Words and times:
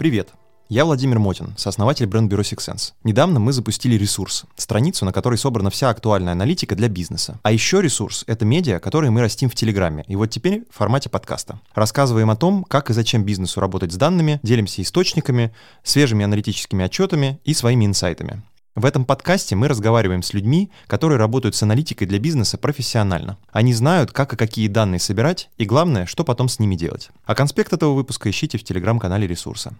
Привет! 0.00 0.30
Я 0.70 0.86
Владимир 0.86 1.18
Мотин, 1.18 1.52
сооснователь 1.58 2.06
бренд-бюро 2.06 2.40
Six 2.40 2.94
Недавно 3.04 3.38
мы 3.38 3.52
запустили 3.52 3.96
ресурс, 3.96 4.44
страницу, 4.56 5.04
на 5.04 5.12
которой 5.12 5.36
собрана 5.36 5.68
вся 5.68 5.90
актуальная 5.90 6.32
аналитика 6.32 6.74
для 6.74 6.88
бизнеса. 6.88 7.38
А 7.42 7.52
еще 7.52 7.82
ресурс— 7.82 8.24
это 8.26 8.46
медиа, 8.46 8.78
которые 8.78 9.10
мы 9.10 9.20
растим 9.20 9.50
в 9.50 9.54
Телеграме. 9.54 10.06
И 10.08 10.16
вот 10.16 10.30
теперь 10.30 10.64
в 10.70 10.78
формате 10.78 11.10
подкаста. 11.10 11.60
Рассказываем 11.74 12.30
о 12.30 12.36
том, 12.36 12.64
как 12.64 12.88
и 12.88 12.94
зачем 12.94 13.24
бизнесу 13.24 13.60
работать 13.60 13.92
с 13.92 13.96
данными, 13.96 14.40
делимся 14.42 14.80
источниками, 14.80 15.52
свежими 15.82 16.24
аналитическими 16.24 16.82
отчетами 16.82 17.38
и 17.44 17.52
своими 17.52 17.84
инсайтами. 17.84 18.42
В 18.80 18.86
этом 18.86 19.04
подкасте 19.04 19.56
мы 19.56 19.68
разговариваем 19.68 20.22
с 20.22 20.32
людьми, 20.32 20.70
которые 20.86 21.18
работают 21.18 21.54
с 21.54 21.62
аналитикой 21.62 22.06
для 22.06 22.18
бизнеса 22.18 22.56
профессионально. 22.56 23.36
Они 23.52 23.74
знают, 23.74 24.10
как 24.10 24.32
и 24.32 24.36
какие 24.36 24.68
данные 24.68 25.00
собирать, 25.00 25.50
и 25.58 25.66
главное, 25.66 26.06
что 26.06 26.24
потом 26.24 26.48
с 26.48 26.58
ними 26.58 26.76
делать. 26.76 27.10
А 27.26 27.34
конспект 27.34 27.74
этого 27.74 27.92
выпуска 27.92 28.30
ищите 28.30 28.56
в 28.56 28.64
телеграм-канале 28.64 29.26
ресурса. 29.26 29.76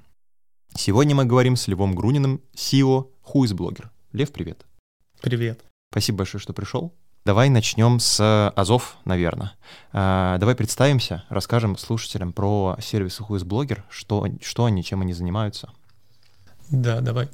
Сегодня 0.75 1.15
мы 1.15 1.25
говорим 1.25 1.57
с 1.57 1.67
Левом 1.67 1.95
Груниным, 1.95 2.43
CEO 2.55 3.07
Who 3.25 3.45
is 3.45 3.57
Blogger. 3.57 3.87
Лев, 4.13 4.33
привет. 4.33 4.67
Привет. 5.23 5.65
Спасибо 5.91 6.19
большое, 6.19 6.43
что 6.43 6.53
пришел. 6.53 6.95
Давай 7.25 7.49
начнем 7.49 8.01
с 8.01 8.51
Азов, 8.55 8.99
наверное. 9.07 9.55
А, 9.95 10.37
давай 10.37 10.55
представимся, 10.55 11.25
расскажем 11.31 11.79
слушателям 11.79 12.35
про 12.35 12.77
сервис 12.83 13.19
Who 13.21 13.39
is 13.39 13.47
Blogger, 13.47 13.81
что, 13.89 14.27
что 14.43 14.67
они, 14.67 14.85
чем 14.85 15.01
они 15.01 15.15
занимаются. 15.15 15.71
Да, 16.71 17.01
давай. 17.01 17.29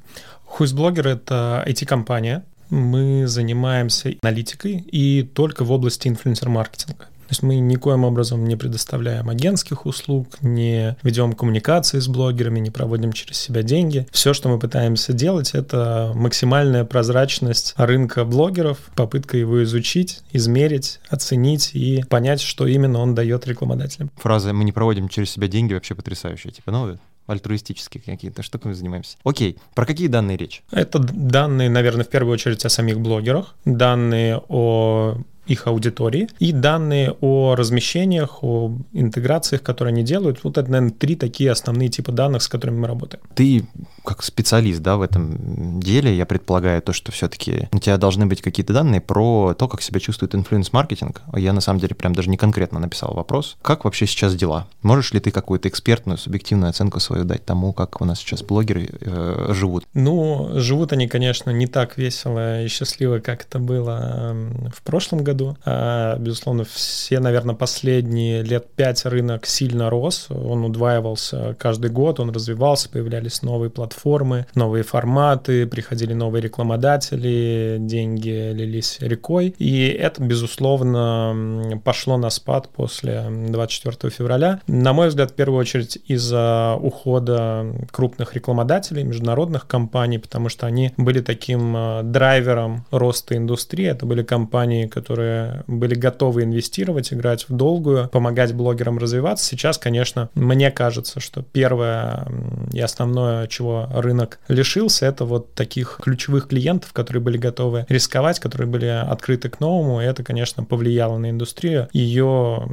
Blogger— 0.59 1.07
это 1.09 1.63
IT-компания. 1.67 2.43
Мы 2.69 3.27
занимаемся 3.27 4.13
аналитикой 4.21 4.83
и 4.91 5.23
только 5.23 5.63
в 5.63 5.71
области 5.71 6.07
инфлюенсер-маркетинга. 6.07 7.05
То 7.27 7.31
есть 7.31 7.43
мы 7.43 7.57
никоим 7.57 8.05
образом 8.05 8.45
не 8.45 8.55
предоставляем 8.55 9.29
агентских 9.29 9.85
услуг, 9.85 10.37
не 10.41 10.95
ведем 11.03 11.33
коммуникации 11.33 11.99
с 11.99 12.07
блогерами, 12.07 12.59
не 12.59 12.71
проводим 12.71 13.11
через 13.11 13.37
себя 13.37 13.63
деньги. 13.63 14.07
Все, 14.11 14.33
что 14.33 14.47
мы 14.47 14.59
пытаемся 14.59 15.11
делать, 15.11 15.53
это 15.53 16.13
максимальная 16.15 16.85
прозрачность 16.85 17.73
рынка 17.75 18.23
блогеров, 18.23 18.77
попытка 18.95 19.35
его 19.35 19.61
изучить, 19.63 20.21
измерить, 20.31 21.01
оценить 21.09 21.71
и 21.73 22.05
понять, 22.09 22.39
что 22.39 22.65
именно 22.65 22.99
он 22.99 23.13
дает 23.13 23.45
рекламодателям. 23.45 24.09
Фраза 24.15 24.53
«мы 24.53 24.63
не 24.63 24.71
проводим 24.71 25.09
через 25.09 25.31
себя 25.31 25.49
деньги» 25.49 25.73
вообще 25.73 25.95
потрясающая. 25.95 26.51
Типа, 26.51 26.71
ну, 26.71 26.97
альтруистические 27.27 28.01
какие-то 28.01 28.41
штуками 28.41 28.73
занимаемся. 28.73 29.17
Окей, 29.23 29.57
про 29.75 29.85
какие 29.85 30.07
данные 30.07 30.37
речь? 30.37 30.63
Это 30.71 30.99
данные, 30.99 31.69
наверное, 31.69 32.05
в 32.05 32.09
первую 32.09 32.33
очередь 32.33 32.65
о 32.65 32.69
самих 32.69 32.99
блогерах, 32.99 33.55
данные 33.65 34.41
о 34.47 35.17
их 35.47 35.67
аудитории 35.67 36.29
и 36.39 36.51
данные 36.51 37.15
о 37.21 37.55
размещениях, 37.55 38.43
о 38.43 38.77
интеграциях, 38.93 39.63
которые 39.63 39.93
они 39.93 40.03
делают. 40.03 40.43
Вот 40.43 40.57
это, 40.57 40.69
наверное, 40.69 40.93
три 40.93 41.15
такие 41.15 41.51
основные 41.51 41.89
типа 41.89 42.11
данных, 42.11 42.43
с 42.43 42.47
которыми 42.47 42.79
мы 42.79 42.87
работаем. 42.87 43.23
Ты 43.35 43.65
как 44.07 44.23
специалист 44.23 44.81
да, 44.81 44.95
в 44.95 45.01
этом 45.01 45.81
деле, 45.81 46.15
я 46.15 46.25
предполагаю 46.25 46.81
то, 46.81 46.93
что 46.93 47.11
все-таки 47.11 47.67
у 47.73 47.79
тебя 47.79 47.97
должны 47.97 48.25
быть 48.25 48.41
какие-то 48.41 48.73
данные 48.73 49.01
про 49.01 49.53
то, 49.53 49.67
как 49.67 49.81
себя 49.81 49.99
чувствует 49.99 50.33
инфлюенс-маркетинг. 50.33 51.21
Я 51.35 51.51
на 51.51 51.61
самом 51.61 51.79
деле 51.79 51.93
прям 51.93 52.15
даже 52.15 52.29
не 52.29 52.37
конкретно 52.37 52.79
написал 52.79 53.13
вопрос. 53.13 53.57
Как 53.61 53.83
вообще 53.83 54.07
сейчас 54.07 54.35
дела? 54.35 54.67
Можешь 54.81 55.13
ли 55.13 55.19
ты 55.19 55.31
какую-то 55.31 55.67
экспертную, 55.67 56.17
субъективную 56.17 56.69
оценку 56.69 56.99
свою 56.99 57.25
дать 57.25 57.45
тому, 57.45 57.73
как 57.73 58.01
у 58.01 58.05
нас 58.05 58.19
сейчас 58.19 58.43
блогеры 58.43 58.89
э, 59.01 59.49
живут? 59.53 59.85
Ну, 59.93 60.51
живут 60.55 60.93
они, 60.93 61.07
конечно, 61.07 61.49
не 61.49 61.67
так 61.67 61.97
весело 61.97 62.63
и 62.63 62.67
счастливо, 62.69 63.19
как 63.19 63.43
это 63.43 63.59
было 63.59 64.35
в 64.73 64.81
прошлом 64.83 65.23
году 65.23 65.36
году. 65.37 65.57
А, 65.65 66.17
безусловно, 66.17 66.63
все, 66.65 67.19
наверное, 67.19 67.55
последние 67.55 68.41
лет 68.41 68.67
пять 68.75 69.05
рынок 69.05 69.45
сильно 69.45 69.89
рос, 69.89 70.27
он 70.29 70.65
удваивался 70.65 71.55
каждый 71.59 71.91
год, 71.91 72.19
он 72.19 72.31
развивался, 72.31 72.89
появлялись 72.89 73.41
новые 73.41 73.69
платформы, 73.69 74.47
новые 74.55 74.83
форматы, 74.83 75.67
приходили 75.67 76.13
новые 76.13 76.41
рекламодатели, 76.41 77.77
деньги 77.79 78.51
лились 78.53 78.97
рекой, 78.99 79.55
и 79.57 79.87
это, 79.87 80.23
безусловно, 80.23 81.79
пошло 81.83 82.17
на 82.17 82.29
спад 82.29 82.69
после 82.69 83.25
24 83.29 84.11
февраля. 84.11 84.61
На 84.67 84.93
мой 84.93 85.09
взгляд, 85.09 85.31
в 85.31 85.35
первую 85.35 85.59
очередь 85.59 85.99
из-за 86.07 86.77
ухода 86.81 87.65
крупных 87.91 88.33
рекламодателей, 88.33 89.03
международных 89.03 89.67
компаний, 89.67 90.17
потому 90.17 90.49
что 90.49 90.65
они 90.65 90.91
были 90.97 91.21
таким 91.21 91.73
а, 91.75 92.03
драйвером 92.03 92.85
роста 92.91 93.35
индустрии, 93.35 93.85
это 93.85 94.05
были 94.05 94.23
компании, 94.23 94.87
которые 94.87 95.26
которые 95.27 95.63
были 95.67 95.95
готовы 95.95 96.43
инвестировать, 96.43 97.13
играть 97.13 97.47
в 97.49 97.53
долгую, 97.53 98.09
помогать 98.09 98.53
блогерам 98.53 98.97
развиваться. 98.97 99.45
Сейчас, 99.45 99.77
конечно, 99.77 100.29
мне 100.33 100.71
кажется, 100.71 101.19
что 101.19 101.41
первое 101.41 102.27
и 102.71 102.79
основное, 102.79 103.47
чего 103.47 103.89
рынок 103.93 104.39
лишился, 104.47 105.05
это 105.05 105.25
вот 105.25 105.53
таких 105.53 105.99
ключевых 106.01 106.47
клиентов, 106.47 106.93
которые 106.93 107.21
были 107.21 107.37
готовы 107.37 107.85
рисковать, 107.89 108.39
которые 108.39 108.67
были 108.67 108.85
открыты 108.85 109.49
к 109.49 109.59
новому, 109.59 110.01
и 110.01 110.05
это, 110.05 110.23
конечно, 110.23 110.63
повлияло 110.63 111.17
на 111.17 111.29
индустрию. 111.29 111.89
Ее 111.93 112.67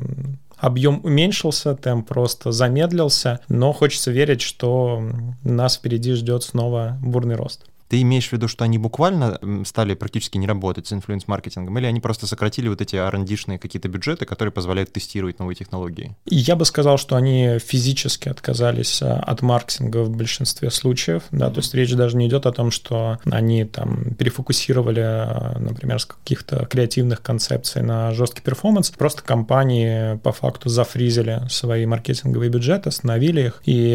объем 0.56 1.00
уменьшился, 1.03 1.75
темп 1.75 2.09
просто 2.09 2.53
замедлился, 2.53 3.41
но 3.48 3.72
хочется 3.72 4.10
верить, 4.10 4.41
что 4.41 5.03
нас 5.43 5.76
впереди 5.76 6.12
ждет 6.12 6.44
снова 6.44 6.97
бурный 7.03 7.34
рост. 7.34 7.66
Ты 7.88 8.00
имеешь 8.02 8.28
в 8.28 8.32
виду, 8.32 8.48
что 8.48 8.64
они 8.64 8.78
буквально 8.78 9.38
стали 9.64 9.94
практически 9.94 10.38
не 10.38 10.46
работать 10.46 10.86
с 10.86 10.92
influence-маркетингом, 10.92 11.78
или 11.78 11.86
они 11.86 12.00
просто 12.00 12.26
сократили 12.26 12.68
вот 12.68 12.80
эти 12.80 12.96
R&D-шные 12.96 13.58
какие-то 13.58 13.88
бюджеты, 13.88 14.24
которые 14.24 14.52
позволяют 14.52 14.92
тестировать 14.92 15.38
новые 15.38 15.56
технологии? 15.56 16.16
Я 16.26 16.56
бы 16.56 16.64
сказал, 16.64 16.98
что 16.98 17.16
они 17.16 17.58
физически 17.58 18.28
отказались 18.28 19.02
а, 19.02 19.20
от 19.20 19.42
маркетинга 19.42 19.98
в 20.04 20.10
большинстве 20.10 20.70
случаев, 20.70 21.24
да, 21.30 21.46
mm-hmm. 21.46 21.52
то 21.52 21.58
есть 21.60 21.74
речь 21.74 21.94
даже 21.94 22.16
не 22.16 22.26
идет 22.26 22.46
о 22.46 22.52
том, 22.52 22.70
что 22.70 23.18
они 23.30 23.64
там 23.64 24.14
перефокусировали, 24.14 25.00
а, 25.00 25.56
например, 25.58 25.98
с 25.98 26.06
каких-то 26.06 26.66
креативных 26.66 27.22
концепций 27.22 27.82
на 27.82 28.12
жесткий 28.12 28.42
перформанс, 28.42 28.90
просто 28.90 29.22
компании 29.22 30.16
по 30.18 30.32
факту 30.32 30.68
зафризили 30.68 31.42
свои 31.48 31.86
маркетинговые 31.86 32.50
бюджеты, 32.50 32.88
остановили 32.88 33.46
их, 33.46 33.62
и 33.64 33.92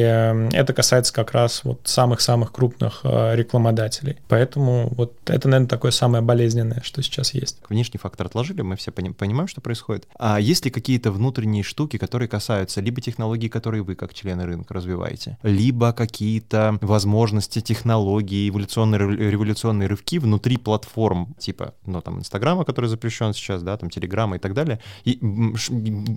это 0.53 0.73
касается 0.73 1.13
как 1.13 1.31
раз 1.31 1.63
вот 1.63 1.81
самых-самых 1.85 2.51
крупных 2.51 3.01
а, 3.03 3.35
рекламодателей 3.35 3.78
показателей. 3.79 4.17
Поэтому 4.27 4.89
вот 4.95 5.13
это, 5.25 5.47
наверное, 5.47 5.69
такое 5.69 5.91
самое 5.91 6.23
болезненное, 6.23 6.81
что 6.83 7.01
сейчас 7.01 7.33
есть. 7.33 7.57
Внешний 7.69 7.97
фактор 7.97 8.27
отложили, 8.27 8.61
мы 8.61 8.75
все 8.75 8.91
понимаем, 8.91 9.47
что 9.47 9.61
происходит. 9.61 10.07
А 10.17 10.39
есть 10.39 10.65
ли 10.65 10.71
какие-то 10.71 11.11
внутренние 11.11 11.63
штуки, 11.63 11.97
которые 11.97 12.27
касаются 12.27 12.81
либо 12.81 13.01
технологий, 13.01 13.49
которые 13.49 13.83
вы 13.83 13.95
как 13.95 14.13
члены 14.13 14.45
рынка 14.45 14.73
развиваете, 14.73 15.37
либо 15.43 15.93
какие-то 15.93 16.77
возможности 16.81 17.61
технологий, 17.61 18.49
эволюционные, 18.49 19.31
революционные 19.31 19.87
рывки 19.87 20.19
внутри 20.19 20.57
платформ, 20.57 21.35
типа, 21.39 21.73
ну, 21.85 22.01
там, 22.01 22.19
Инстаграма, 22.19 22.65
который 22.65 22.87
запрещен 22.87 23.33
сейчас, 23.33 23.63
да, 23.63 23.77
там, 23.77 23.89
Телеграма 23.89 24.35
и 24.35 24.39
так 24.39 24.53
далее. 24.53 24.79
И 25.05 25.19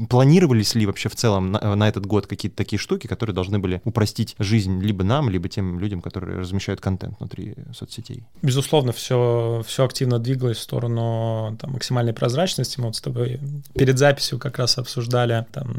планировались 0.09 0.75
ли 0.75 0.87
вообще 0.87 1.09
в 1.09 1.15
целом 1.15 1.53
на, 1.53 1.77
на 1.77 1.89
этот 1.89 2.07
год 2.07 2.27
какие-то 2.27 2.57
такие 2.57 2.79
штуки, 2.79 3.07
которые 3.07 3.35
должны 3.35 3.59
были 3.59 3.81
упростить 3.85 4.35
жизнь 4.39 4.81
либо 4.81 5.05
нам, 5.05 5.31
либо 5.31 5.49
тем 5.49 5.79
людям, 5.79 6.01
которые 6.01 6.39
размещают 6.41 6.81
контент 6.81 7.19
внутри 7.19 7.52
соцсетей? 7.75 8.25
Безусловно, 8.43 8.93
все, 8.93 9.63
все 9.67 9.85
активно 9.85 10.19
двигалось 10.19 10.59
в 10.59 10.63
сторону 10.63 11.57
там, 11.61 11.73
максимальной 11.73 12.13
прозрачности. 12.13 12.79
Мы 12.79 12.87
вот 12.87 12.97
с 12.97 13.01
тобой 13.01 13.41
перед 13.75 13.99
записью 13.99 14.39
как 14.39 14.59
раз 14.59 14.79
обсуждали 14.79 15.47
там, 15.53 15.77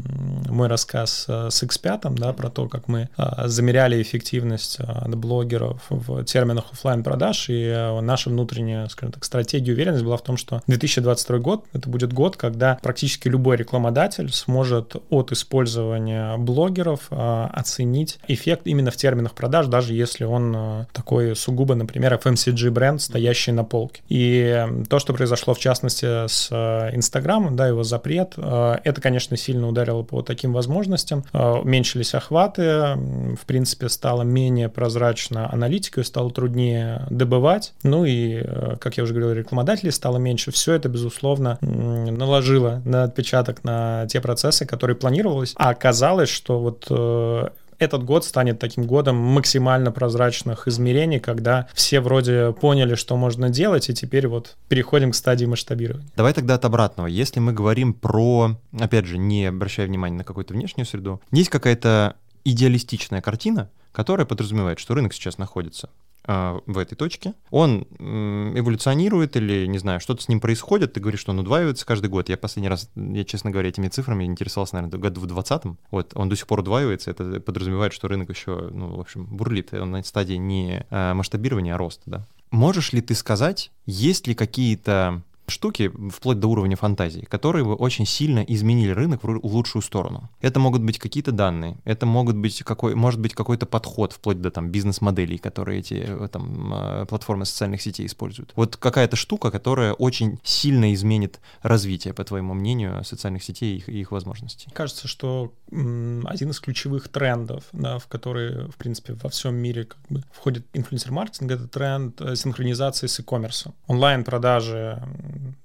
мой 0.48 0.68
рассказ 0.68 1.26
э, 1.28 1.48
с 1.50 1.62
X5, 1.62 2.14
да, 2.14 2.32
про 2.32 2.50
то, 2.50 2.68
как 2.68 2.88
мы 2.88 3.08
а, 3.16 3.48
замеряли 3.48 4.00
эффективность 4.00 4.78
а, 4.80 5.08
блогеров 5.08 5.82
в 5.88 6.24
терминах 6.24 6.66
офлайн 6.72 7.02
продаж 7.02 7.46
и 7.48 7.98
наша 8.02 8.30
внутренняя, 8.30 8.88
скажем 8.88 9.12
так, 9.12 9.24
стратегия 9.24 9.72
уверенность 9.72 10.04
была 10.04 10.16
в 10.16 10.22
том, 10.22 10.36
что 10.36 10.62
2022 10.66 11.38
год— 11.38 11.64
это 11.72 11.88
будет 11.88 12.12
год, 12.12 12.36
когда 12.36 12.78
практически 12.82 13.28
любой 13.28 13.56
рекламодатель 13.56 14.32
сможет 14.32 14.96
от 15.10 15.32
использования 15.32 16.36
блогеров 16.36 17.08
оценить 17.10 18.18
эффект 18.28 18.62
именно 18.66 18.90
в 18.90 18.96
терминах 18.96 19.34
продаж, 19.34 19.66
даже 19.66 19.94
если 19.94 20.24
он 20.24 20.86
такой 20.92 21.34
сугубо 21.36 21.63
сугубо, 21.64 21.74
например, 21.74 22.14
FMCG 22.14 22.70
бренд, 22.70 23.00
стоящий 23.00 23.52
на 23.52 23.64
полке. 23.64 24.02
И 24.08 24.66
то, 24.88 24.98
что 24.98 25.14
произошло 25.14 25.54
в 25.54 25.58
частности 25.58 26.26
с 26.26 26.48
э, 26.50 26.94
Инстаграмом, 26.94 27.56
да, 27.56 27.68
его 27.68 27.82
запрет, 27.84 28.34
э, 28.36 28.76
это, 28.84 29.00
конечно, 29.00 29.36
сильно 29.36 29.66
ударило 29.68 30.02
по 30.02 30.22
таким 30.22 30.52
возможностям. 30.52 31.24
Э, 31.32 31.52
уменьшились 31.62 32.14
охваты, 32.14 32.96
в 33.40 33.46
принципе, 33.46 33.88
стало 33.88 34.22
менее 34.22 34.68
прозрачно 34.68 35.50
аналитика, 35.50 36.04
стало 36.04 36.30
труднее 36.30 37.06
добывать. 37.10 37.72
Ну 37.82 38.04
и, 38.04 38.42
как 38.78 38.98
я 38.98 39.04
уже 39.04 39.14
говорил, 39.14 39.32
рекламодателей 39.32 39.92
стало 39.92 40.18
меньше. 40.18 40.50
Все 40.50 40.74
это, 40.74 40.88
безусловно, 40.88 41.58
наложило 41.62 42.82
на 42.84 43.04
отпечаток 43.04 43.64
на 43.64 44.06
те 44.08 44.20
процессы, 44.20 44.66
которые 44.66 44.96
планировалось. 44.96 45.54
А 45.56 45.70
оказалось, 45.70 46.28
что 46.28 46.60
вот 46.60 47.52
этот 47.84 48.04
год 48.04 48.24
станет 48.24 48.58
таким 48.58 48.84
годом 48.84 49.16
максимально 49.16 49.92
прозрачных 49.92 50.66
измерений, 50.68 51.20
когда 51.20 51.68
все 51.74 52.00
вроде 52.00 52.52
поняли, 52.52 52.94
что 52.94 53.16
можно 53.16 53.50
делать, 53.50 53.88
и 53.88 53.94
теперь 53.94 54.26
вот 54.26 54.56
переходим 54.68 55.12
к 55.12 55.14
стадии 55.14 55.46
масштабирования. 55.46 56.08
Давай 56.16 56.32
тогда 56.32 56.54
от 56.54 56.64
обратного. 56.64 57.06
Если 57.06 57.40
мы 57.40 57.52
говорим 57.52 57.94
про, 57.94 58.56
опять 58.78 59.06
же, 59.06 59.18
не 59.18 59.46
обращая 59.46 59.86
внимания 59.86 60.16
на 60.16 60.24
какую-то 60.24 60.54
внешнюю 60.54 60.86
среду, 60.86 61.20
есть 61.30 61.50
какая-то 61.50 62.16
идеалистичная 62.44 63.20
картина, 63.20 63.70
которая 63.92 64.26
подразумевает, 64.26 64.78
что 64.78 64.94
рынок 64.94 65.14
сейчас 65.14 65.38
находится 65.38 65.88
в 66.26 66.78
этой 66.78 66.94
точке, 66.94 67.34
он 67.50 67.82
эволюционирует 67.98 69.36
или, 69.36 69.66
не 69.66 69.78
знаю, 69.78 70.00
что-то 70.00 70.22
с 70.22 70.28
ним 70.28 70.40
происходит, 70.40 70.94
ты 70.94 71.00
говоришь, 71.00 71.20
что 71.20 71.32
он 71.32 71.40
удваивается 71.40 71.84
каждый 71.86 72.08
год. 72.08 72.28
Я 72.28 72.36
последний 72.36 72.68
раз, 72.68 72.90
я, 72.94 73.24
честно 73.24 73.50
говоря, 73.50 73.68
этими 73.68 73.88
цифрами 73.88 74.24
интересовался, 74.24 74.76
наверное, 74.76 74.98
году 74.98 75.20
в 75.20 75.26
20-м. 75.26 75.78
Вот, 75.90 76.12
он 76.14 76.28
до 76.28 76.36
сих 76.36 76.46
пор 76.46 76.60
удваивается, 76.60 77.10
это 77.10 77.40
подразумевает, 77.40 77.92
что 77.92 78.08
рынок 78.08 78.30
еще, 78.30 78.70
ну, 78.72 78.96
в 78.96 79.00
общем, 79.00 79.26
бурлит, 79.26 79.74
он 79.74 79.90
на 79.90 80.02
стадии 80.02 80.34
не 80.34 80.86
а, 80.90 81.14
масштабирования, 81.14 81.74
а 81.74 81.78
роста, 81.78 82.02
да. 82.06 82.26
Можешь 82.50 82.92
ли 82.92 83.00
ты 83.00 83.14
сказать, 83.14 83.70
есть 83.84 84.26
ли 84.26 84.34
какие-то 84.34 85.22
штуки, 85.46 85.90
вплоть 86.10 86.38
до 86.38 86.48
уровня 86.48 86.76
фантазии, 86.76 87.26
которые 87.28 87.64
бы 87.64 87.74
очень 87.74 88.06
сильно 88.06 88.40
изменили 88.40 88.90
рынок 88.90 89.22
в 89.22 89.54
лучшую 89.54 89.82
сторону. 89.82 90.30
Это 90.40 90.60
могут 90.60 90.82
быть 90.82 90.98
какие-то 90.98 91.32
данные, 91.32 91.76
это 91.84 92.06
могут 92.06 92.36
быть 92.36 92.62
какой, 92.62 92.94
может 92.94 93.20
быть 93.20 93.34
какой-то 93.34 93.66
подход, 93.66 94.12
вплоть 94.12 94.40
до 94.40 94.50
там 94.50 94.70
бизнес-моделей, 94.70 95.38
которые 95.38 95.80
эти 95.80 96.04
э, 96.06 96.28
там 96.28 96.72
э, 96.74 97.06
платформы 97.06 97.44
социальных 97.44 97.82
сетей 97.82 98.06
используют. 98.06 98.52
Вот 98.56 98.76
какая-то 98.76 99.16
штука, 99.16 99.50
которая 99.50 99.92
очень 99.92 100.38
сильно 100.42 100.92
изменит 100.94 101.40
развитие, 101.62 102.14
по 102.14 102.24
твоему 102.24 102.54
мнению, 102.54 103.04
социальных 103.04 103.42
сетей 103.42 103.74
и 103.74 103.76
их, 103.76 103.88
их 103.88 104.12
возможностей. 104.12 104.68
Кажется, 104.72 105.08
что 105.08 105.52
один 105.70 106.50
из 106.50 106.60
ключевых 106.60 107.08
трендов, 107.08 107.64
да, 107.72 107.98
в 107.98 108.06
которые, 108.06 108.68
в 108.68 108.76
принципе, 108.76 109.14
во 109.14 109.28
всем 109.28 109.54
мире 109.54 109.84
как 109.84 110.00
бы 110.08 110.22
входит 110.32 110.66
инфлюенсер-маркетинг, 110.72 111.50
это 111.50 111.68
тренд 111.68 112.20
э, 112.20 112.36
синхронизации 112.36 113.06
с 113.06 113.18
e-commerce. 113.18 113.72
Онлайн-продажи 113.86 115.02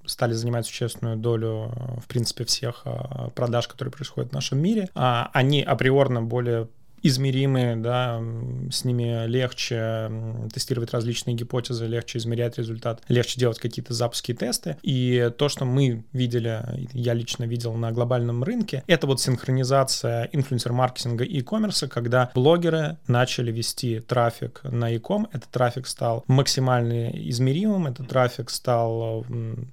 стали 0.05 0.33
занимать 0.33 0.65
существенную 0.65 1.17
долю, 1.17 1.71
в 2.01 2.07
принципе, 2.07 2.43
всех 2.45 2.81
а, 2.85 3.29
продаж, 3.29 3.67
которые 3.67 3.91
происходят 3.91 4.31
в 4.31 4.33
нашем 4.33 4.59
мире. 4.59 4.89
А 4.95 5.29
они 5.33 5.61
априорно 5.61 6.21
более 6.21 6.67
измеримые, 7.03 7.75
да, 7.75 8.21
с 8.71 8.83
ними 8.85 9.27
легче 9.27 10.11
тестировать 10.53 10.91
различные 10.93 11.35
гипотезы, 11.35 11.85
легче 11.87 12.17
измерять 12.17 12.57
результат, 12.57 13.01
легче 13.07 13.39
делать 13.39 13.59
какие-то 13.59 13.93
запуски 13.93 14.31
и 14.31 14.35
тесты. 14.35 14.77
И 14.81 15.31
то, 15.37 15.49
что 15.49 15.65
мы 15.65 16.03
видели, 16.13 16.63
я 16.93 17.13
лично 17.13 17.43
видел 17.45 17.73
на 17.73 17.91
глобальном 17.91 18.43
рынке, 18.43 18.83
это 18.87 19.07
вот 19.07 19.21
синхронизация 19.21 20.29
инфлюенсер-маркетинга 20.31 21.23
и 21.23 21.37
e-commerce, 21.37 21.87
когда 21.87 22.31
блогеры 22.33 22.97
начали 23.07 23.51
вести 23.51 23.99
трафик 23.99 24.61
на 24.63 24.89
e-com, 24.89 25.27
этот 25.31 25.49
трафик 25.49 25.87
стал 25.87 26.23
максимально 26.27 27.09
измеримым, 27.29 27.87
этот 27.87 28.07
трафик 28.07 28.49
стал, 28.49 29.25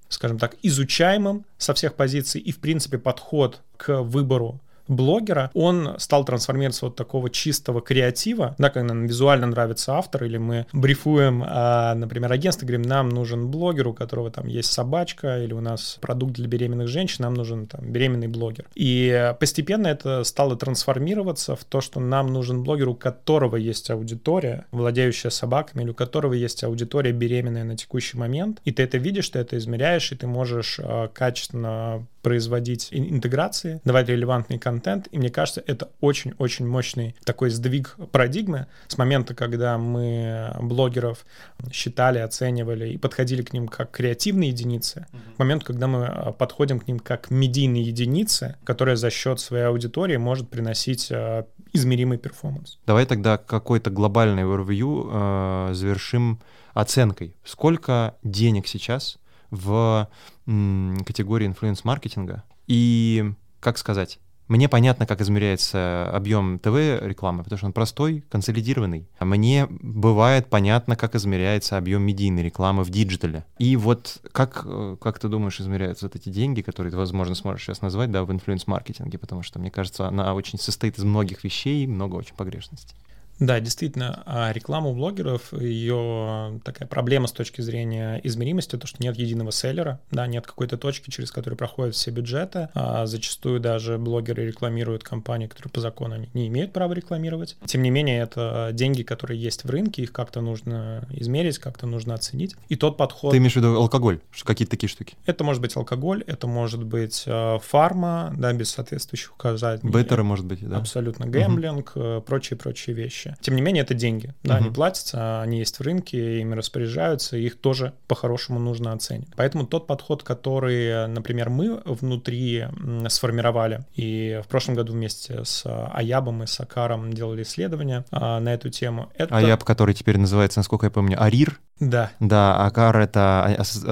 скажем 0.09 0.39
так, 0.39 0.57
изучаемым 0.63 1.45
со 1.59 1.75
всех 1.75 1.95
позиций, 1.95 2.41
и, 2.41 2.53
в 2.53 2.59
принципе, 2.59 2.99
подход 2.99 3.61
к 3.77 4.03
выбору 4.03 4.61
блогера, 4.89 5.51
он 5.55 5.95
стал 5.99 6.25
трансформироваться 6.25 6.87
от 6.87 6.97
такого 6.97 7.31
чистого 7.31 7.81
креатива, 7.81 8.55
да, 8.59 8.71
когда 8.71 8.95
нам 8.95 9.07
визуально 9.07 9.47
нравится 9.47 9.95
автор, 9.95 10.25
или 10.25 10.39
мы 10.39 10.67
брифуем, 10.73 11.45
а, 11.47 11.95
например, 11.95 12.33
агентство, 12.33 12.67
говорим, 12.67 12.83
нам 12.83 13.09
нужен 13.09 13.49
блогер, 13.49 13.89
у 13.89 13.95
которого 13.95 14.31
там 14.31 14.47
есть 14.47 14.73
собачка, 14.73 15.43
или 15.43 15.53
у 15.53 15.61
нас 15.61 15.99
продукт 16.01 16.35
для 16.35 16.49
беременных 16.49 16.89
женщин, 16.89 17.25
нам 17.25 17.35
нужен 17.35 17.67
там 17.67 17.81
беременный 17.91 18.29
блогер. 18.29 18.67
И 18.75 19.35
постепенно 19.41 19.87
это 19.89 20.25
стало 20.25 20.57
трансформироваться 20.57 21.57
в 21.57 21.65
то, 21.65 21.81
что 21.81 22.01
нам 22.01 22.33
нужен 22.33 22.63
блогер, 22.63 22.89
у 22.89 22.95
которого 22.95 23.57
есть 23.57 23.91
аудитория, 23.91 24.67
владеющая 24.71 25.31
собаками, 25.31 25.83
или 25.83 25.91
у 25.91 25.95
которого 25.95 26.33
есть 26.33 26.65
аудитория 26.65 27.13
беременная 27.13 27.65
на 27.65 27.77
текущий 27.77 28.17
момент, 28.17 28.61
и 28.65 28.73
ты 28.73 28.83
это 28.83 28.99
видишь, 28.99 29.29
ты 29.29 29.39
это 29.39 29.57
измеряешь, 29.57 30.13
и 30.13 30.17
ты 30.17 30.27
можешь 30.27 30.81
а, 30.83 31.09
качественно 31.09 32.07
производить 32.27 32.89
интеграции, 32.91 33.81
давать 33.85 34.09
релевантный 34.09 34.59
контент. 34.59 35.07
И 35.13 35.19
мне 35.19 35.31
кажется, 35.31 35.63
это 35.65 35.91
очень-очень 36.01 36.67
мощный 36.67 37.15
такой 37.23 37.51
сдвиг 37.51 37.95
парадигмы 38.11 38.67
с 38.89 38.99
момента, 38.99 39.33
когда 39.33 39.79
мы 39.79 40.51
блогеров 40.61 41.25
считали, 41.71 42.19
оценивали 42.19 42.89
и 42.89 42.99
подходили 42.99 43.43
к 43.43 43.53
ним 43.53 43.69
как 43.69 43.93
креативные 43.93 44.51
единицы, 44.51 45.07
mm-hmm. 45.13 45.37
к 45.37 45.39
моменту, 45.39 45.67
когда 45.67 45.87
мы 45.87 46.07
а, 46.07 46.33
подходим 46.33 46.81
к 46.81 46.89
ним 46.89 46.99
как 46.99 47.31
медийные 47.31 47.85
единицы, 47.85 48.57
которые 48.65 48.97
за 48.97 49.11
счет 49.11 49.39
своей 49.39 49.67
аудитории 49.67 50.17
может 50.17 50.51
приносить 50.51 51.13
а, 51.13 51.47
измеримый 51.73 52.19
перформанс. 52.19 52.81
Давай 52.89 53.07
тогда 53.07 53.39
какой-то 53.39 53.91
глобальный 53.91 54.43
overview 54.43 55.69
э, 55.71 55.75
завершим 55.75 56.41
оценкой. 56.75 57.37
Сколько 57.45 58.17
денег 58.25 58.67
сейчас 58.67 59.19
в 59.53 60.09
категории 60.47 61.47
influence-маркетинга. 61.47 62.45
И, 62.67 63.33
как 63.61 63.79
сказать, 63.79 64.19
мне 64.49 64.69
понятно, 64.69 65.07
как 65.07 65.21
измеряется 65.21 66.09
объем 66.13 66.61
ТВ-рекламы, 66.61 67.43
потому 67.43 67.59
что 67.59 67.67
он 67.67 67.73
простой, 67.73 68.25
консолидированный. 68.31 69.09
А 69.19 69.25
мне 69.25 69.67
бывает 69.69 70.49
понятно, 70.49 70.95
как 70.95 71.17
измеряется 71.17 71.77
объем 71.77 72.03
медийной 72.03 72.45
рекламы 72.45 72.85
в 72.85 72.91
диджитале. 72.91 73.45
И 73.59 73.77
вот 73.77 74.21
как, 74.31 74.63
э, 74.65 74.97
как 75.01 75.19
ты 75.19 75.29
думаешь, 75.29 75.61
измеряются 75.61 76.07
вот 76.07 76.15
эти 76.15 76.29
деньги, 76.29 76.63
которые 76.63 76.93
ты, 76.93 76.97
возможно, 76.97 77.35
сможешь 77.35 77.65
сейчас 77.65 77.83
назвать, 77.83 78.13
да, 78.13 78.25
в 78.25 78.31
influence-маркетинге, 78.31 79.19
потому 79.19 79.43
что, 79.43 79.59
мне 79.59 79.73
кажется, 79.73 80.07
она 80.07 80.33
очень 80.33 80.61
состоит 80.61 80.97
из 80.97 81.03
многих 81.03 81.43
вещей, 81.43 81.87
много 81.89 82.15
очень 82.15 82.37
погрешностей. 82.37 82.97
Да, 83.39 83.61
действительно, 83.61 84.23
а 84.27 84.53
реклама 84.53 84.91
у 84.91 84.95
блогеров, 84.95 85.53
ее 85.53 86.61
такая 86.65 86.89
проблема 86.89 87.27
с 87.27 87.33
точки 87.33 87.61
зрения 87.61 88.21
измеримости, 88.25 88.77
то, 88.77 88.87
что 88.87 89.03
нет 89.03 89.17
единого 89.17 89.53
селлера, 89.53 90.01
да, 90.11 90.27
нет 90.27 90.47
какой-то 90.47 90.79
точки, 90.79 91.11
через 91.11 91.31
которую 91.31 91.59
проходят 91.59 91.95
все 91.95 92.11
бюджеты. 92.11 92.69
А 92.75 93.07
зачастую 93.07 93.61
даже 93.61 93.99
блогеры 93.99 94.47
рекламируют 94.47 95.05
компании, 95.05 95.47
которые 95.47 95.71
по 95.71 95.81
закону 95.81 96.27
не 96.33 96.49
имеют 96.49 96.73
права 96.73 96.93
рекламировать. 96.93 97.57
Тем 97.67 97.83
не 97.83 97.91
менее, 97.91 98.21
это 98.21 98.71
деньги, 98.73 99.03
которые 99.03 99.41
есть 99.41 99.65
в 99.65 99.71
рынке, 99.71 100.03
их 100.03 100.13
как-то 100.13 100.41
нужно 100.41 101.07
измерить, 101.11 101.59
как-то 101.59 101.87
нужно 101.87 102.15
оценить. 102.15 102.57
И 102.69 102.77
тот 102.77 102.97
подход... 102.97 103.33
Ты 103.33 103.39
имеешь 103.39 103.53
в 103.53 103.57
виду 103.57 103.77
алкоголь, 103.77 104.21
какие-то 104.45 104.71
такие 104.71 104.89
штуки? 104.89 105.15
Это 105.27 105.45
может 105.45 105.61
быть 105.61 105.77
алкоголь, 105.77 106.23
это 106.27 106.47
может 106.47 106.85
быть 106.85 107.25
э, 107.27 107.59
фарма, 107.63 108.33
да, 108.37 108.53
без 108.53 108.71
соответствующих 108.71 109.35
указаний. 109.35 109.81
Беттеры, 109.83 110.23
может 110.23 110.47
быть, 110.47 110.67
да? 110.67 110.79
Абсолютно. 110.79 111.27
Гэмблинг, 111.27 111.93
угу. 111.95 112.23
прочие-прочие 112.23 112.95
вещи 112.95 113.26
вещи. 113.27 113.37
Тем 113.41 113.57
не 113.57 113.63
менее, 113.63 113.83
это 113.83 113.95
деньги. 113.95 114.35
Да, 114.43 114.55
uh-huh. 114.55 114.59
они 114.59 114.71
платятся, 114.71 115.43
они 115.43 115.59
есть 115.59 115.79
в 115.79 115.83
рынке, 115.83 116.41
ими 116.41 116.55
распоряжаются, 116.55 117.37
их 117.37 117.59
тоже 117.61 117.93
по-хорошему 118.07 118.59
нужно 118.59 118.93
оценить. 118.93 119.29
Поэтому 119.37 119.67
тот 119.67 119.87
подход, 119.87 120.23
который, 120.23 121.09
например, 121.09 121.51
мы 121.51 121.81
внутри 121.85 122.67
сформировали, 123.09 123.85
и 123.95 124.41
в 124.45 124.49
прошлом 124.49 124.75
году 124.75 124.93
вместе 124.93 125.45
с 125.45 125.65
Аябом 125.67 126.43
и 126.43 126.47
Сакаром 126.47 127.13
делали 127.13 127.43
исследования 127.43 128.05
а, 128.11 128.41
на 128.41 128.55
эту 128.55 128.71
тему. 128.71 129.11
Это... 129.17 129.37
Аяб, 129.37 129.65
который 129.65 129.95
теперь 129.95 130.19
называется, 130.19 130.61
насколько 130.61 130.87
я 130.87 130.91
помню, 130.91 131.23
Арир. 131.23 131.61
Да. 131.79 132.11
Да, 132.21 132.57
АКАР— 132.67 132.97
это 132.99 133.45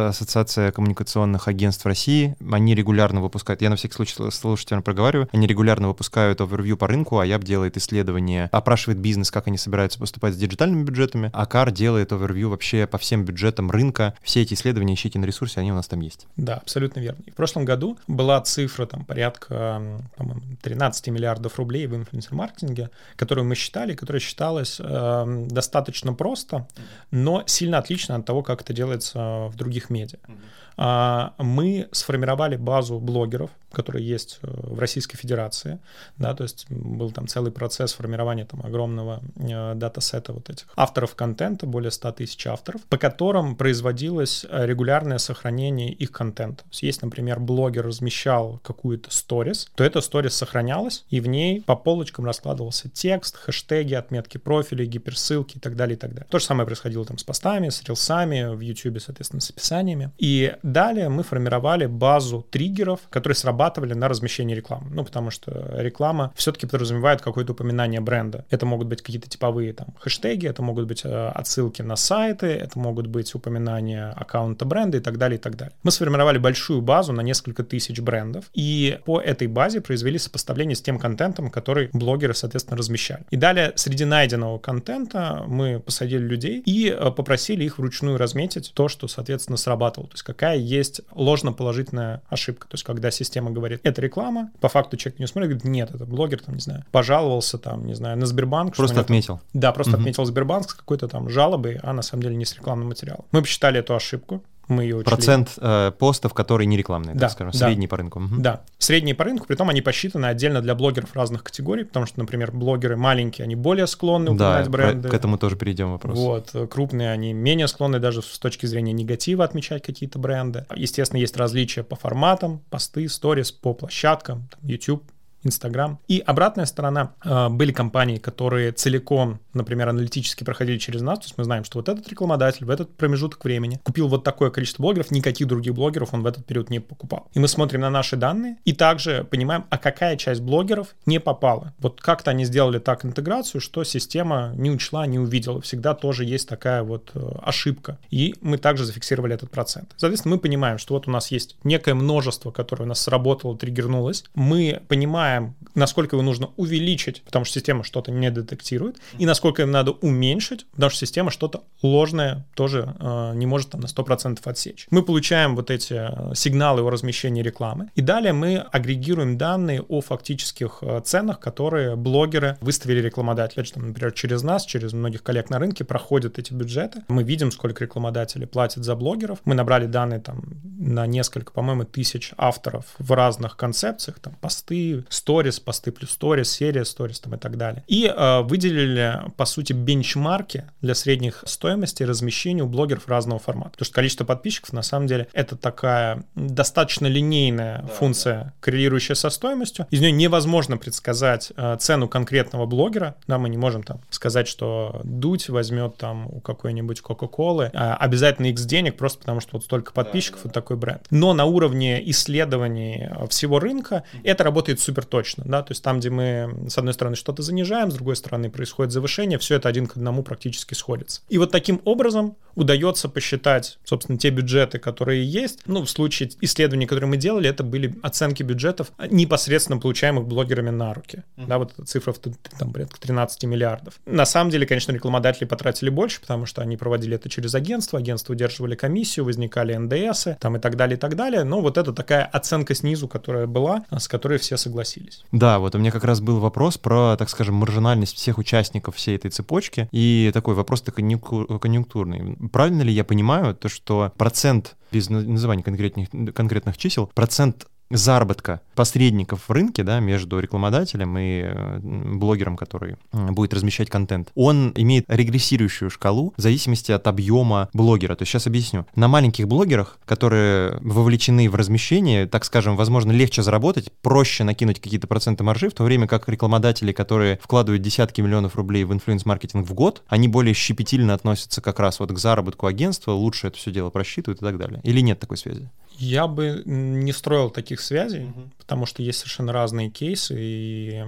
Ассоциация 0.08 0.72
коммуникационных 0.72 1.48
агентств 1.48 1.84
России. 1.84 2.34
Они 2.50 2.74
регулярно 2.74 3.20
выпускают, 3.20 3.60
я 3.60 3.70
на 3.70 3.76
всякий 3.76 3.94
случай 3.94 4.14
слушателям 4.30 4.82
проговариваю, 4.82 5.28
они 5.32 5.46
регулярно 5.46 5.88
выпускают 5.88 6.40
овервью 6.40 6.76
по 6.78 6.86
рынку, 6.86 7.18
а 7.18 7.26
ЯБ 7.26 7.44
делает 7.44 7.76
исследования, 7.76 8.48
опрашивает 8.52 8.98
бизнес, 8.98 9.30
как 9.30 9.48
они 9.48 9.58
собираются 9.58 9.98
поступать 9.98 10.34
с 10.34 10.36
диджитальными 10.36 10.84
бюджетами. 10.84 11.30
АКАР 11.32 11.72
делает 11.72 12.12
овервью 12.12 12.50
вообще 12.50 12.86
по 12.86 12.96
всем 12.96 13.24
бюджетам 13.24 13.70
рынка. 13.70 14.14
Все 14.22 14.42
эти 14.42 14.54
исследования 14.54 14.94
ищите 14.94 15.18
на 15.18 15.26
ресурсе, 15.26 15.60
они 15.60 15.72
у 15.72 15.74
нас 15.74 15.86
там 15.86 16.00
есть. 16.00 16.26
Да, 16.36 16.54
абсолютно 16.54 17.00
верно. 17.00 17.22
И 17.26 17.30
в 17.30 17.34
прошлом 17.34 17.64
году 17.64 17.98
была 18.06 18.40
цифра 18.40 18.86
там 18.86 19.04
порядка, 19.04 19.82
по-моему, 20.16 20.40
13 20.62 21.08
миллиардов 21.08 21.58
рублей 21.58 21.86
в 21.86 21.94
инфлюенсер-маркетинге, 21.94 22.90
которую 23.16 23.44
мы 23.44 23.54
считали, 23.54 23.94
которая 23.94 24.20
считалась 24.20 24.80
э, 24.80 25.46
достаточно 25.50 26.14
просто, 26.14 26.66
но 27.10 27.42
сильно 27.46 27.73
сильно 27.74 27.78
отлично 27.78 28.16
от 28.16 28.24
того, 28.24 28.42
как 28.42 28.62
это 28.62 28.72
делается 28.72 29.48
в 29.48 29.56
других 29.56 29.90
медиа. 29.90 30.18
А, 30.26 30.32
мы 30.76 31.88
сформировали 31.92 32.56
базу 32.56 32.98
блогеров, 32.98 33.50
которые 33.74 34.06
есть 34.06 34.38
э, 34.42 34.46
в 34.46 34.78
Российской 34.78 35.18
Федерации, 35.18 35.78
да, 36.16 36.34
то 36.34 36.44
есть 36.44 36.66
был 36.70 37.10
там 37.10 37.26
целый 37.26 37.52
процесс 37.52 37.92
формирования 37.92 38.46
там 38.46 38.64
огромного 38.64 39.20
э, 39.36 39.74
датасета 39.74 40.32
вот 40.32 40.48
этих 40.48 40.66
авторов 40.76 41.14
контента, 41.14 41.66
более 41.66 41.90
100 41.90 42.12
тысяч 42.12 42.46
авторов, 42.46 42.82
по 42.84 42.96
которым 42.96 43.56
производилось 43.56 44.46
э, 44.48 44.66
регулярное 44.66 45.18
сохранение 45.18 45.92
их 45.92 46.12
контента. 46.12 46.62
То 46.62 46.70
есть, 46.70 46.82
если, 46.82 47.04
например, 47.04 47.40
блогер 47.40 47.86
размещал 47.86 48.60
какую-то 48.62 49.10
сторис, 49.12 49.68
то 49.74 49.84
эта 49.84 50.00
сторис 50.00 50.34
сохранялась, 50.34 51.04
и 51.10 51.20
в 51.20 51.26
ней 51.26 51.60
по 51.62 51.76
полочкам 51.76 52.24
раскладывался 52.24 52.88
текст, 52.88 53.36
хэштеги, 53.36 53.94
отметки 53.94 54.38
профилей, 54.38 54.86
гиперссылки 54.86 55.56
и 55.56 55.60
так 55.60 55.76
далее, 55.76 55.96
и 55.96 55.98
так 55.98 56.10
далее. 56.10 56.26
То 56.30 56.38
же 56.38 56.44
самое 56.44 56.66
происходило 56.66 57.04
там 57.04 57.18
с 57.18 57.24
постами, 57.24 57.68
с 57.68 57.82
рилсами, 57.82 58.54
в 58.54 58.60
YouTube, 58.60 59.00
соответственно, 59.00 59.40
с 59.40 59.50
описаниями. 59.50 60.12
И 60.18 60.54
далее 60.64 61.09
мы 61.09 61.23
формировали 61.23 61.87
базу 61.87 62.47
триггеров, 62.50 63.00
которые 63.11 63.37
срабатывали 63.37 63.94
на 63.94 64.09
размещение 64.09 64.56
рекламы. 64.56 64.88
Ну, 64.90 65.04
потому 65.04 65.30
что 65.30 65.71
реклама 65.78 66.33
все-таки 66.35 66.66
подразумевает 66.66 67.21
какое-то 67.21 67.52
упоминание 67.52 68.00
бренда. 68.00 68.44
Это 68.50 68.66
могут 68.66 68.88
быть 68.88 69.02
какие-то 69.02 69.28
типовые 69.28 69.73
там 69.73 69.88
хэштеги, 69.99 70.49
это 70.49 70.62
могут 70.62 70.87
быть 70.87 71.02
э, 71.04 71.28
отсылки 71.28 71.83
на 71.83 71.97
сайты, 71.97 72.47
это 72.47 72.78
могут 72.78 73.06
быть 73.06 73.35
упоминания 73.35 74.11
аккаунта 74.11 74.64
бренда 74.64 74.99
и 74.99 75.00
так 75.00 75.18
далее, 75.18 75.38
и 75.38 75.40
так 75.40 75.56
далее. 75.56 75.75
Мы 75.83 75.90
сформировали 75.90 76.38
большую 76.38 76.80
базу 76.80 77.12
на 77.12 77.21
несколько 77.21 77.62
тысяч 77.62 78.00
брендов, 78.00 78.47
и 78.54 78.99
по 79.04 79.21
этой 79.21 79.47
базе 79.47 79.80
произвели 79.80 80.18
сопоставление 80.18 80.76
с 80.76 80.83
тем 80.83 80.99
контентом, 80.99 81.50
который 81.50 81.90
блогеры, 81.92 82.35
соответственно, 82.35 82.76
размещали. 82.76 83.25
И 83.30 83.37
далее 83.37 83.73
среди 83.76 84.04
найденного 84.04 84.59
контента 84.59 85.44
мы 85.47 85.80
посадили 85.80 86.23
людей 86.23 86.62
и 86.64 86.88
э, 86.88 87.11
попросили 87.11 87.64
их 87.64 87.78
вручную 87.78 88.18
разметить 88.18 88.73
то, 88.75 88.88
что, 88.88 89.09
соответственно, 89.09 89.56
срабатывало. 89.56 90.09
То 90.09 90.14
есть 90.14 90.23
какая 90.23 90.53
есть 90.54 91.00
ложно-положительная 91.12 92.23
ошибка. 92.28 92.68
То 92.68 92.75
есть 92.75 92.84
когда 92.84 93.11
система 93.11 93.50
говорит, 93.50 93.80
это 93.82 94.00
реклама, 94.00 94.50
по 94.61 94.68
факту 94.68 94.96
человек 94.96 95.20
не 95.20 95.26
смотрит, 95.26 95.50
говорит, 95.50 95.64
нет, 95.64 95.94
это 95.94 96.04
блогер, 96.04 96.40
там, 96.40 96.54
не 96.54 96.61
знаю, 96.61 96.84
пожаловался 96.90 97.58
там, 97.58 97.87
не 97.87 97.94
знаю, 97.94 98.16
на 98.18 98.26
Сбербанк. 98.26 98.76
Просто 98.76 99.00
отметил. 99.00 99.38
Там, 99.38 99.61
да, 99.61 99.73
просто 99.73 99.94
угу. 99.94 100.00
отметил 100.00 100.25
Сбербанк 100.25 100.70
с 100.70 100.75
какой-то 100.75 101.08
там 101.08 101.28
жалобой, 101.28 101.78
а 101.82 101.92
на 101.92 102.02
самом 102.02 102.23
деле 102.23 102.37
не 102.37 102.44
с 102.44 102.54
рекламным 102.54 102.88
материалом. 102.88 103.25
Мы 103.32 103.42
посчитали 103.42 103.80
эту 103.80 103.94
ошибку, 103.94 104.42
мы 104.68 104.85
ее 104.85 104.97
учли. 104.97 105.04
Процент 105.04 105.54
э, 105.59 105.92
постов, 105.99 106.35
которые 106.35 106.66
не 106.66 106.76
рекламные, 106.76 107.14
да, 107.14 107.21
так 107.21 107.33
скажем, 107.33 107.52
да. 107.52 107.66
средний 107.66 107.87
по 107.87 107.97
рынку. 107.97 108.21
Угу. 108.21 108.37
Да, 108.38 108.62
средние 108.78 109.14
по 109.14 109.25
рынку, 109.25 109.47
при 109.47 109.56
том 109.56 109.68
они 109.68 109.83
посчитаны 109.83 110.26
отдельно 110.26 110.61
для 110.61 110.75
блогеров 110.75 111.14
разных 111.14 111.44
категорий, 111.44 111.85
потому 111.85 112.06
что, 112.06 112.18
например, 112.21 112.52
блогеры 112.52 112.97
маленькие, 112.97 113.44
они 113.44 113.56
более 113.56 113.87
склонны 113.87 114.30
упоминать 114.30 114.66
да, 114.66 114.71
бренды. 114.71 115.09
к 115.09 115.14
этому 115.14 115.38
тоже 115.38 115.56
перейдем 115.56 115.92
вопрос. 115.92 116.18
Вот, 116.18 116.54
крупные, 116.71 117.11
они 117.11 117.33
менее 117.33 117.68
склонны 117.68 117.99
даже 117.99 118.23
с 118.23 118.38
точки 118.38 118.66
зрения 118.66 118.92
негатива 118.92 119.44
отмечать 119.44 119.83
какие-то 119.83 120.18
бренды. 120.18 120.66
Естественно, 120.75 121.21
есть 121.21 121.37
различия 121.37 121.83
по 121.83 121.97
форматам, 121.97 122.61
посты, 122.71 123.09
сторис, 123.09 123.52
по 123.52 123.75
площадкам, 123.75 124.49
там, 124.50 124.61
YouTube, 124.68 125.04
Инстаграм. 125.44 125.98
И 126.08 126.22
обратная 126.24 126.66
сторона. 126.66 127.14
Э, 127.24 127.48
были 127.48 127.72
компании, 127.72 128.16
которые 128.16 128.72
целиком, 128.72 129.40
например, 129.52 129.88
аналитически 129.88 130.44
проходили 130.44 130.78
через 130.78 131.02
нас. 131.02 131.18
То 131.20 131.24
есть 131.26 131.38
мы 131.38 131.44
знаем, 131.44 131.64
что 131.64 131.78
вот 131.78 131.88
этот 131.88 132.08
рекламодатель 132.08 132.64
в 132.64 132.70
этот 132.70 132.96
промежуток 132.96 133.44
времени 133.44 133.80
купил 133.84 134.08
вот 134.08 134.24
такое 134.24 134.50
количество 134.50 134.82
блогеров, 134.82 135.10
никаких 135.10 135.46
других 135.46 135.74
блогеров 135.74 136.14
он 136.14 136.22
в 136.22 136.26
этот 136.26 136.46
период 136.46 136.70
не 136.70 136.80
покупал. 136.80 137.28
И 137.34 137.38
мы 137.38 137.48
смотрим 137.48 137.80
на 137.80 137.90
наши 137.90 138.16
данные 138.16 138.56
и 138.64 138.72
также 138.72 139.24
понимаем, 139.30 139.64
а 139.70 139.78
какая 139.78 140.16
часть 140.16 140.40
блогеров 140.40 140.94
не 141.06 141.20
попала. 141.20 141.72
Вот 141.78 142.00
как-то 142.00 142.30
они 142.30 142.44
сделали 142.44 142.78
так 142.78 143.04
интеграцию, 143.04 143.60
что 143.60 143.84
система 143.84 144.52
не 144.56 144.70
учла, 144.70 145.06
не 145.06 145.18
увидела. 145.18 145.60
Всегда 145.60 145.94
тоже 145.94 146.24
есть 146.24 146.48
такая 146.48 146.82
вот 146.82 147.10
э, 147.14 147.20
ошибка. 147.42 147.98
И 148.10 148.34
мы 148.40 148.58
также 148.58 148.84
зафиксировали 148.84 149.34
этот 149.34 149.50
процент. 149.50 149.92
Соответственно, 149.96 150.36
мы 150.36 150.40
понимаем, 150.40 150.78
что 150.78 150.94
вот 150.94 151.08
у 151.08 151.10
нас 151.10 151.30
есть 151.30 151.56
некое 151.64 151.94
множество, 151.94 152.50
которое 152.50 152.84
у 152.84 152.88
нас 152.88 153.00
сработало, 153.00 153.56
триггернулось. 153.56 154.24
Мы 154.34 154.82
понимаем, 154.88 155.33
знаем, 155.34 155.54
насколько 155.74 156.16
его 156.16 156.22
нужно 156.22 156.50
увеличить, 156.56 157.22
потому 157.22 157.44
что 157.44 157.54
система 157.54 157.84
что-то 157.84 158.12
не 158.12 158.30
детектирует, 158.30 158.98
и 159.18 159.26
насколько 159.26 159.62
им 159.62 159.70
надо 159.70 159.92
уменьшить, 159.92 160.66
потому 160.72 160.90
что 160.90 161.00
система 161.00 161.30
что-то 161.30 161.64
ложное 161.82 162.46
тоже 162.54 162.94
э, 162.98 163.32
не 163.34 163.46
может 163.46 163.70
там 163.70 163.80
на 163.80 163.86
100% 163.86 164.38
отсечь. 164.44 164.86
Мы 164.90 165.02
получаем 165.02 165.56
вот 165.56 165.70
эти 165.70 165.94
э, 165.94 166.34
сигналы 166.34 166.82
о 166.82 166.90
размещении 166.90 167.42
рекламы, 167.42 167.90
и 167.96 168.02
далее 168.02 168.32
мы 168.32 168.58
агрегируем 168.58 169.36
данные 169.36 169.82
о 169.82 170.00
фактических 170.00 170.78
э, 170.82 171.00
ценах, 171.04 171.40
которые 171.40 171.96
блогеры 171.96 172.56
выставили 172.60 173.00
рекламодателю. 173.00 173.64
Там, 173.64 173.88
например, 173.88 174.12
через 174.12 174.42
нас, 174.42 174.64
через 174.64 174.92
многих 174.92 175.22
коллег 175.22 175.50
на 175.50 175.58
рынке 175.58 175.84
проходят 175.84 176.38
эти 176.38 176.52
бюджеты. 176.52 177.02
Мы 177.08 177.22
видим, 177.22 177.50
сколько 177.50 177.82
рекламодатели 177.82 178.44
платят 178.44 178.84
за 178.84 178.94
блогеров. 178.94 179.38
Мы 179.44 179.54
набрали 179.54 179.86
данные 179.86 180.20
там 180.20 180.42
на 180.78 181.06
несколько, 181.06 181.52
по-моему, 181.52 181.84
тысяч 181.84 182.32
авторов 182.36 182.94
в 182.98 183.12
разных 183.12 183.56
концепциях, 183.56 184.18
там 184.18 184.34
посты, 184.40 185.04
сторис, 185.24 185.58
посты 185.58 185.90
плюс 185.90 186.10
сторис, 186.10 186.50
серия 186.50 186.84
сторис 186.84 187.18
там 187.18 187.34
и 187.34 187.38
так 187.38 187.56
далее. 187.56 187.82
И 187.86 188.04
э, 188.04 188.40
выделили, 188.42 189.22
по 189.38 189.46
сути, 189.46 189.72
бенчмарки 189.72 190.64
для 190.82 190.94
средних 190.94 191.42
стоимостей 191.46 192.04
размещения 192.04 192.62
у 192.62 192.66
блогеров 192.66 193.08
разного 193.08 193.40
формата. 193.40 193.70
Потому 193.70 193.86
что 193.86 193.94
количество 193.94 194.26
подписчиков, 194.26 194.74
на 194.74 194.82
самом 194.82 195.06
деле, 195.06 195.26
это 195.32 195.56
такая 195.56 196.24
достаточно 196.34 197.06
линейная 197.06 197.78
да, 197.78 197.88
функция, 197.88 198.34
да. 198.34 198.52
коррелирующая 198.60 199.14
со 199.14 199.30
стоимостью. 199.30 199.86
Из 199.90 200.02
нее 200.02 200.12
невозможно 200.12 200.76
предсказать 200.76 201.52
э, 201.56 201.78
цену 201.80 202.06
конкретного 202.06 202.66
блогера. 202.66 203.14
Да, 203.26 203.38
мы 203.38 203.48
не 203.48 203.56
можем 203.56 203.82
там 203.82 204.02
сказать, 204.10 204.46
что 204.46 205.00
Дудь 205.04 205.48
возьмет 205.48 205.96
там 205.96 206.26
у 206.26 206.40
какой-нибудь 206.40 207.00
Кока-Колы 207.00 207.70
э, 207.72 207.78
обязательно 207.78 208.48
X 208.48 208.64
денег, 208.66 208.98
просто 208.98 209.20
потому 209.20 209.40
что 209.40 209.52
вот 209.54 209.64
столько 209.64 209.94
подписчиков, 209.94 210.40
да, 210.40 210.42
да. 210.42 210.48
вот 210.48 210.52
такой 210.52 210.76
бренд. 210.76 211.06
Но 211.10 211.32
на 211.32 211.46
уровне 211.46 212.10
исследований 212.10 213.08
всего 213.30 213.58
рынка 213.58 214.02
это 214.22 214.44
работает 214.44 214.80
супер 214.80 215.06
точно, 215.14 215.44
да, 215.47 215.62
то 215.62 215.71
есть 215.71 215.80
там, 215.80 216.00
где 216.00 216.11
мы, 216.11 216.52
с 216.68 216.76
одной 216.76 216.92
стороны, 216.92 217.14
что-то 217.14 217.40
занижаем, 217.40 217.92
с 217.92 217.94
другой 217.94 218.16
стороны, 218.16 218.50
происходит 218.50 218.92
завышение, 218.92 219.38
все 219.38 219.54
это 219.54 219.68
один 219.68 219.87
к 219.87 219.97
одному 219.97 220.25
практически 220.25 220.75
сходится. 220.75 221.21
И 221.28 221.38
вот 221.38 221.52
таким 221.52 221.80
образом 221.85 222.37
удается 222.56 223.09
посчитать, 223.09 223.78
собственно, 223.85 224.18
те 224.18 224.30
бюджеты, 224.30 224.80
которые 224.80 225.25
есть. 225.25 225.61
Ну, 225.66 225.85
в 225.85 225.88
случае 225.88 226.30
исследований, 226.40 226.87
которые 226.87 227.09
мы 227.09 227.16
делали, 227.16 227.49
это 227.49 227.62
были 227.62 227.94
оценки 228.02 228.42
бюджетов, 228.42 228.90
непосредственно 229.09 229.78
получаемых 229.78 230.26
блогерами 230.26 230.71
на 230.71 230.92
руки. 230.94 231.23
Mm-hmm. 231.37 231.47
Да, 231.47 231.59
вот 231.59 231.73
эта 231.75 231.85
цифра 231.85 232.12
в 232.12 232.18
там, 232.18 232.73
порядка 232.73 233.00
13 233.00 233.44
миллиардов. 233.44 233.94
На 234.06 234.26
самом 234.26 234.50
деле, 234.50 234.66
конечно, 234.66 234.90
рекламодатели 234.90 235.44
потратили 235.44 235.90
больше, 235.90 236.21
потому 236.21 236.44
что 236.44 236.61
они 236.61 236.76
проводили 236.76 237.14
это 237.14 237.28
через 237.28 237.54
агентство, 237.54 238.00
агентство 238.00 238.33
удерживали 238.33 238.75
комиссию, 238.75 239.26
возникали 239.26 239.76
НДСы, 239.76 240.37
там 240.40 240.56
и 240.56 240.59
так 240.59 240.76
далее, 240.76 240.97
и 240.97 241.00
так 241.00 241.14
далее. 241.14 241.44
Но 241.44 241.61
вот 241.61 241.78
это 241.78 241.92
такая 241.92 242.25
оценка 242.25 242.75
снизу, 242.75 243.06
которая 243.06 243.47
была, 243.47 243.85
с 243.97 244.09
которой 244.09 244.38
все 244.38 244.56
согласились. 244.56 244.93
Да, 245.32 245.58
вот 245.58 245.74
у 245.74 245.78
меня 245.78 245.90
как 245.90 246.04
раз 246.04 246.20
был 246.20 246.38
вопрос 246.38 246.78
про, 246.78 247.16
так 247.16 247.28
скажем, 247.28 247.54
маржинальность 247.56 248.16
всех 248.16 248.38
участников 248.38 248.96
всей 248.96 249.16
этой 249.16 249.30
цепочки. 249.30 249.88
И 249.92 250.30
такой 250.32 250.54
вопрос-то 250.54 250.92
конъюнктурный. 250.92 252.36
Правильно 252.52 252.82
ли 252.82 252.92
я 252.92 253.04
понимаю 253.04 253.54
то, 253.54 253.68
что 253.68 254.12
процент 254.16 254.76
без 254.92 255.10
называния 255.10 255.62
конкретных, 255.62 256.08
конкретных 256.34 256.78
чисел, 256.78 257.10
процент 257.14 257.66
заработка 257.96 258.60
посредников 258.74 259.48
в 259.48 259.52
рынке, 259.52 259.82
да, 259.82 260.00
между 260.00 260.38
рекламодателем 260.40 261.16
и 261.18 261.42
э, 261.44 261.78
блогером, 261.80 262.56
который 262.56 262.96
будет 263.12 263.54
размещать 263.54 263.90
контент, 263.90 264.30
он 264.34 264.72
имеет 264.74 265.04
регрессирующую 265.08 265.90
шкалу 265.90 266.34
в 266.36 266.40
зависимости 266.40 266.92
от 266.92 267.06
объема 267.06 267.68
блогера. 267.72 268.14
То 268.16 268.22
есть 268.22 268.32
сейчас 268.32 268.46
объясню. 268.46 268.86
На 268.94 269.08
маленьких 269.08 269.46
блогерах, 269.46 269.98
которые 270.04 270.78
вовлечены 270.80 271.48
в 271.48 271.54
размещение, 271.54 272.26
так 272.26 272.44
скажем, 272.44 272.76
возможно, 272.76 273.12
легче 273.12 273.42
заработать, 273.42 273.92
проще 274.02 274.44
накинуть 274.44 274.80
какие-то 274.80 275.06
проценты 275.06 275.44
маржи, 275.44 275.68
в 275.68 275.74
то 275.74 275.84
время 275.84 276.06
как 276.06 276.28
рекламодатели, 276.28 276.92
которые 276.92 277.38
вкладывают 277.42 277.82
десятки 277.82 278.20
миллионов 278.20 278.56
рублей 278.56 278.84
в 278.84 278.92
инфлюенс-маркетинг 278.92 279.66
в 279.66 279.74
год, 279.74 280.02
они 280.08 280.28
более 280.28 280.54
щепетильно 280.54 281.14
относятся 281.14 281.60
как 281.60 281.78
раз 281.78 282.00
вот 282.00 282.12
к 282.12 282.18
заработку 282.18 282.66
агентства, 282.66 283.12
лучше 283.12 283.48
это 283.48 283.58
все 283.58 283.70
дело 283.70 283.90
просчитывают 283.90 284.40
и 284.40 284.44
так 284.44 284.58
далее. 284.58 284.80
Или 284.82 285.00
нет 285.00 285.20
такой 285.20 285.36
связи? 285.36 285.70
Я 285.96 286.26
бы 286.26 286.62
не 286.64 287.12
строил 287.12 287.50
таких 287.50 287.80
связей, 287.80 288.24
угу. 288.24 288.50
потому 288.58 288.86
что 288.86 289.02
есть 289.02 289.20
совершенно 289.20 289.52
разные 289.52 289.90
кейсы, 289.90 290.34
и 290.36 291.04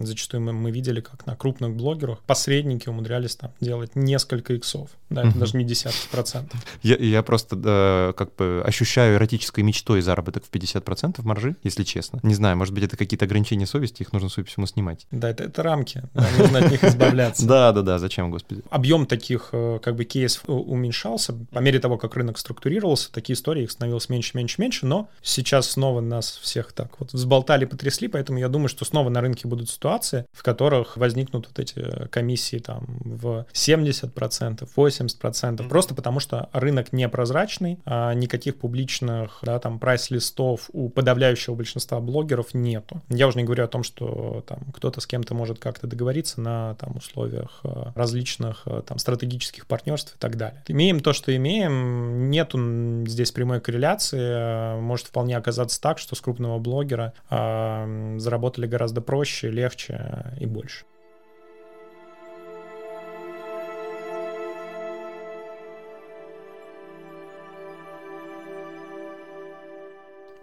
зачастую 0.00 0.42
мы, 0.42 0.52
мы 0.52 0.70
видели, 0.70 1.00
как 1.00 1.26
на 1.26 1.36
крупных 1.36 1.74
блогерах 1.74 2.20
посредники 2.20 2.88
умудрялись 2.88 3.36
там 3.36 3.52
делать 3.60 3.96
несколько 3.96 4.54
иксов, 4.54 4.90
да, 5.10 5.22
это 5.22 5.30
угу. 5.30 5.38
даже 5.40 5.56
не 5.56 5.64
десятки 5.64 6.08
процентов. 6.10 6.60
Я, 6.82 6.96
я 6.96 7.22
просто 7.22 7.56
да, 7.56 8.12
как 8.16 8.34
бы 8.36 8.62
ощущаю 8.64 9.16
эротической 9.16 9.64
мечтой 9.64 10.02
заработок 10.02 10.44
в 10.44 10.50
50% 10.50 11.20
маржи, 11.22 11.56
если 11.62 11.84
честно. 11.84 12.20
Не 12.22 12.34
знаю, 12.34 12.56
может 12.56 12.74
быть, 12.74 12.84
это 12.84 12.96
какие-то 12.96 13.24
ограничения 13.24 13.66
совести, 13.66 14.02
их 14.02 14.12
нужно, 14.12 14.28
судя 14.28 14.44
по 14.44 14.50
всему, 14.50 14.66
снимать. 14.66 15.06
Да, 15.10 15.30
это, 15.30 15.44
это 15.44 15.62
рамки, 15.62 16.02
нужно 16.38 16.58
от 16.58 16.70
них 16.70 16.84
избавляться. 16.84 17.46
Да, 17.48 17.72
да, 17.72 17.80
да, 17.82 17.98
зачем, 17.98 18.30
господи. 18.30 18.62
Объем 18.68 19.06
таких 19.06 19.50
э, 19.52 19.78
как 19.82 19.96
бы 19.96 20.04
кейсов 20.04 20.44
э, 20.48 20.52
уменьшался, 20.52 21.32
по 21.50 21.60
мере 21.60 21.78
того, 21.78 21.96
как 21.96 22.14
рынок 22.14 22.36
структурировался, 22.36 23.10
такие 23.10 23.34
истории 23.34 23.64
их 23.64 23.70
становилось 23.70 24.08
меньше 24.10 24.17
меньше, 24.18 24.36
меньше, 24.36 24.60
меньше, 24.60 24.86
но 24.86 25.08
сейчас 25.22 25.70
снова 25.70 26.00
нас 26.00 26.38
всех 26.42 26.72
так 26.72 26.98
вот 26.98 27.12
взболтали, 27.12 27.64
потрясли, 27.64 28.08
поэтому 28.08 28.38
я 28.38 28.48
думаю, 28.48 28.68
что 28.68 28.84
снова 28.84 29.08
на 29.10 29.20
рынке 29.20 29.46
будут 29.46 29.70
ситуации, 29.70 30.26
в 30.32 30.42
которых 30.42 30.96
возникнут 30.96 31.46
вот 31.46 31.58
эти 31.58 32.08
комиссии 32.08 32.58
там 32.58 32.84
в 33.00 33.46
70%, 33.52 34.68
80%, 34.76 35.20
mm-hmm. 35.22 35.68
просто 35.68 35.94
потому 35.94 36.18
что 36.20 36.48
рынок 36.52 36.92
непрозрачный, 36.92 37.78
а 37.84 38.12
никаких 38.14 38.56
публичных, 38.58 39.38
да, 39.42 39.58
там, 39.60 39.78
прайс-листов 39.78 40.68
у 40.72 40.88
подавляющего 40.88 41.54
большинства 41.54 42.00
блогеров 42.00 42.54
нету. 42.54 43.00
Я 43.08 43.28
уже 43.28 43.38
не 43.38 43.44
говорю 43.44 43.64
о 43.64 43.68
том, 43.68 43.82
что 43.82 44.44
там 44.46 44.58
кто-то 44.74 45.00
с 45.00 45.06
кем-то 45.06 45.34
может 45.34 45.58
как-то 45.58 45.86
договориться 45.86 46.40
на 46.40 46.74
там 46.74 46.96
условиях 46.96 47.60
э, 47.62 47.92
различных 47.94 48.62
э, 48.66 48.82
там 48.84 48.98
стратегических 48.98 49.66
партнерств 49.66 50.16
и 50.16 50.18
так 50.18 50.36
далее. 50.36 50.62
Имеем 50.68 51.00
то, 51.00 51.12
что 51.12 51.34
имеем, 51.34 52.30
нету 52.30 52.58
здесь 53.06 53.30
прямой 53.30 53.60
корреляции, 53.68 54.07
ситуации 54.08 54.80
может 54.80 55.06
вполне 55.06 55.36
оказаться 55.36 55.80
так, 55.80 55.98
что 55.98 56.14
с 56.14 56.20
крупного 56.20 56.58
блогера 56.58 57.12
э, 57.30 58.16
заработали 58.18 58.66
гораздо 58.66 59.00
проще, 59.00 59.50
легче 59.50 60.34
и 60.40 60.46
больше. 60.46 60.84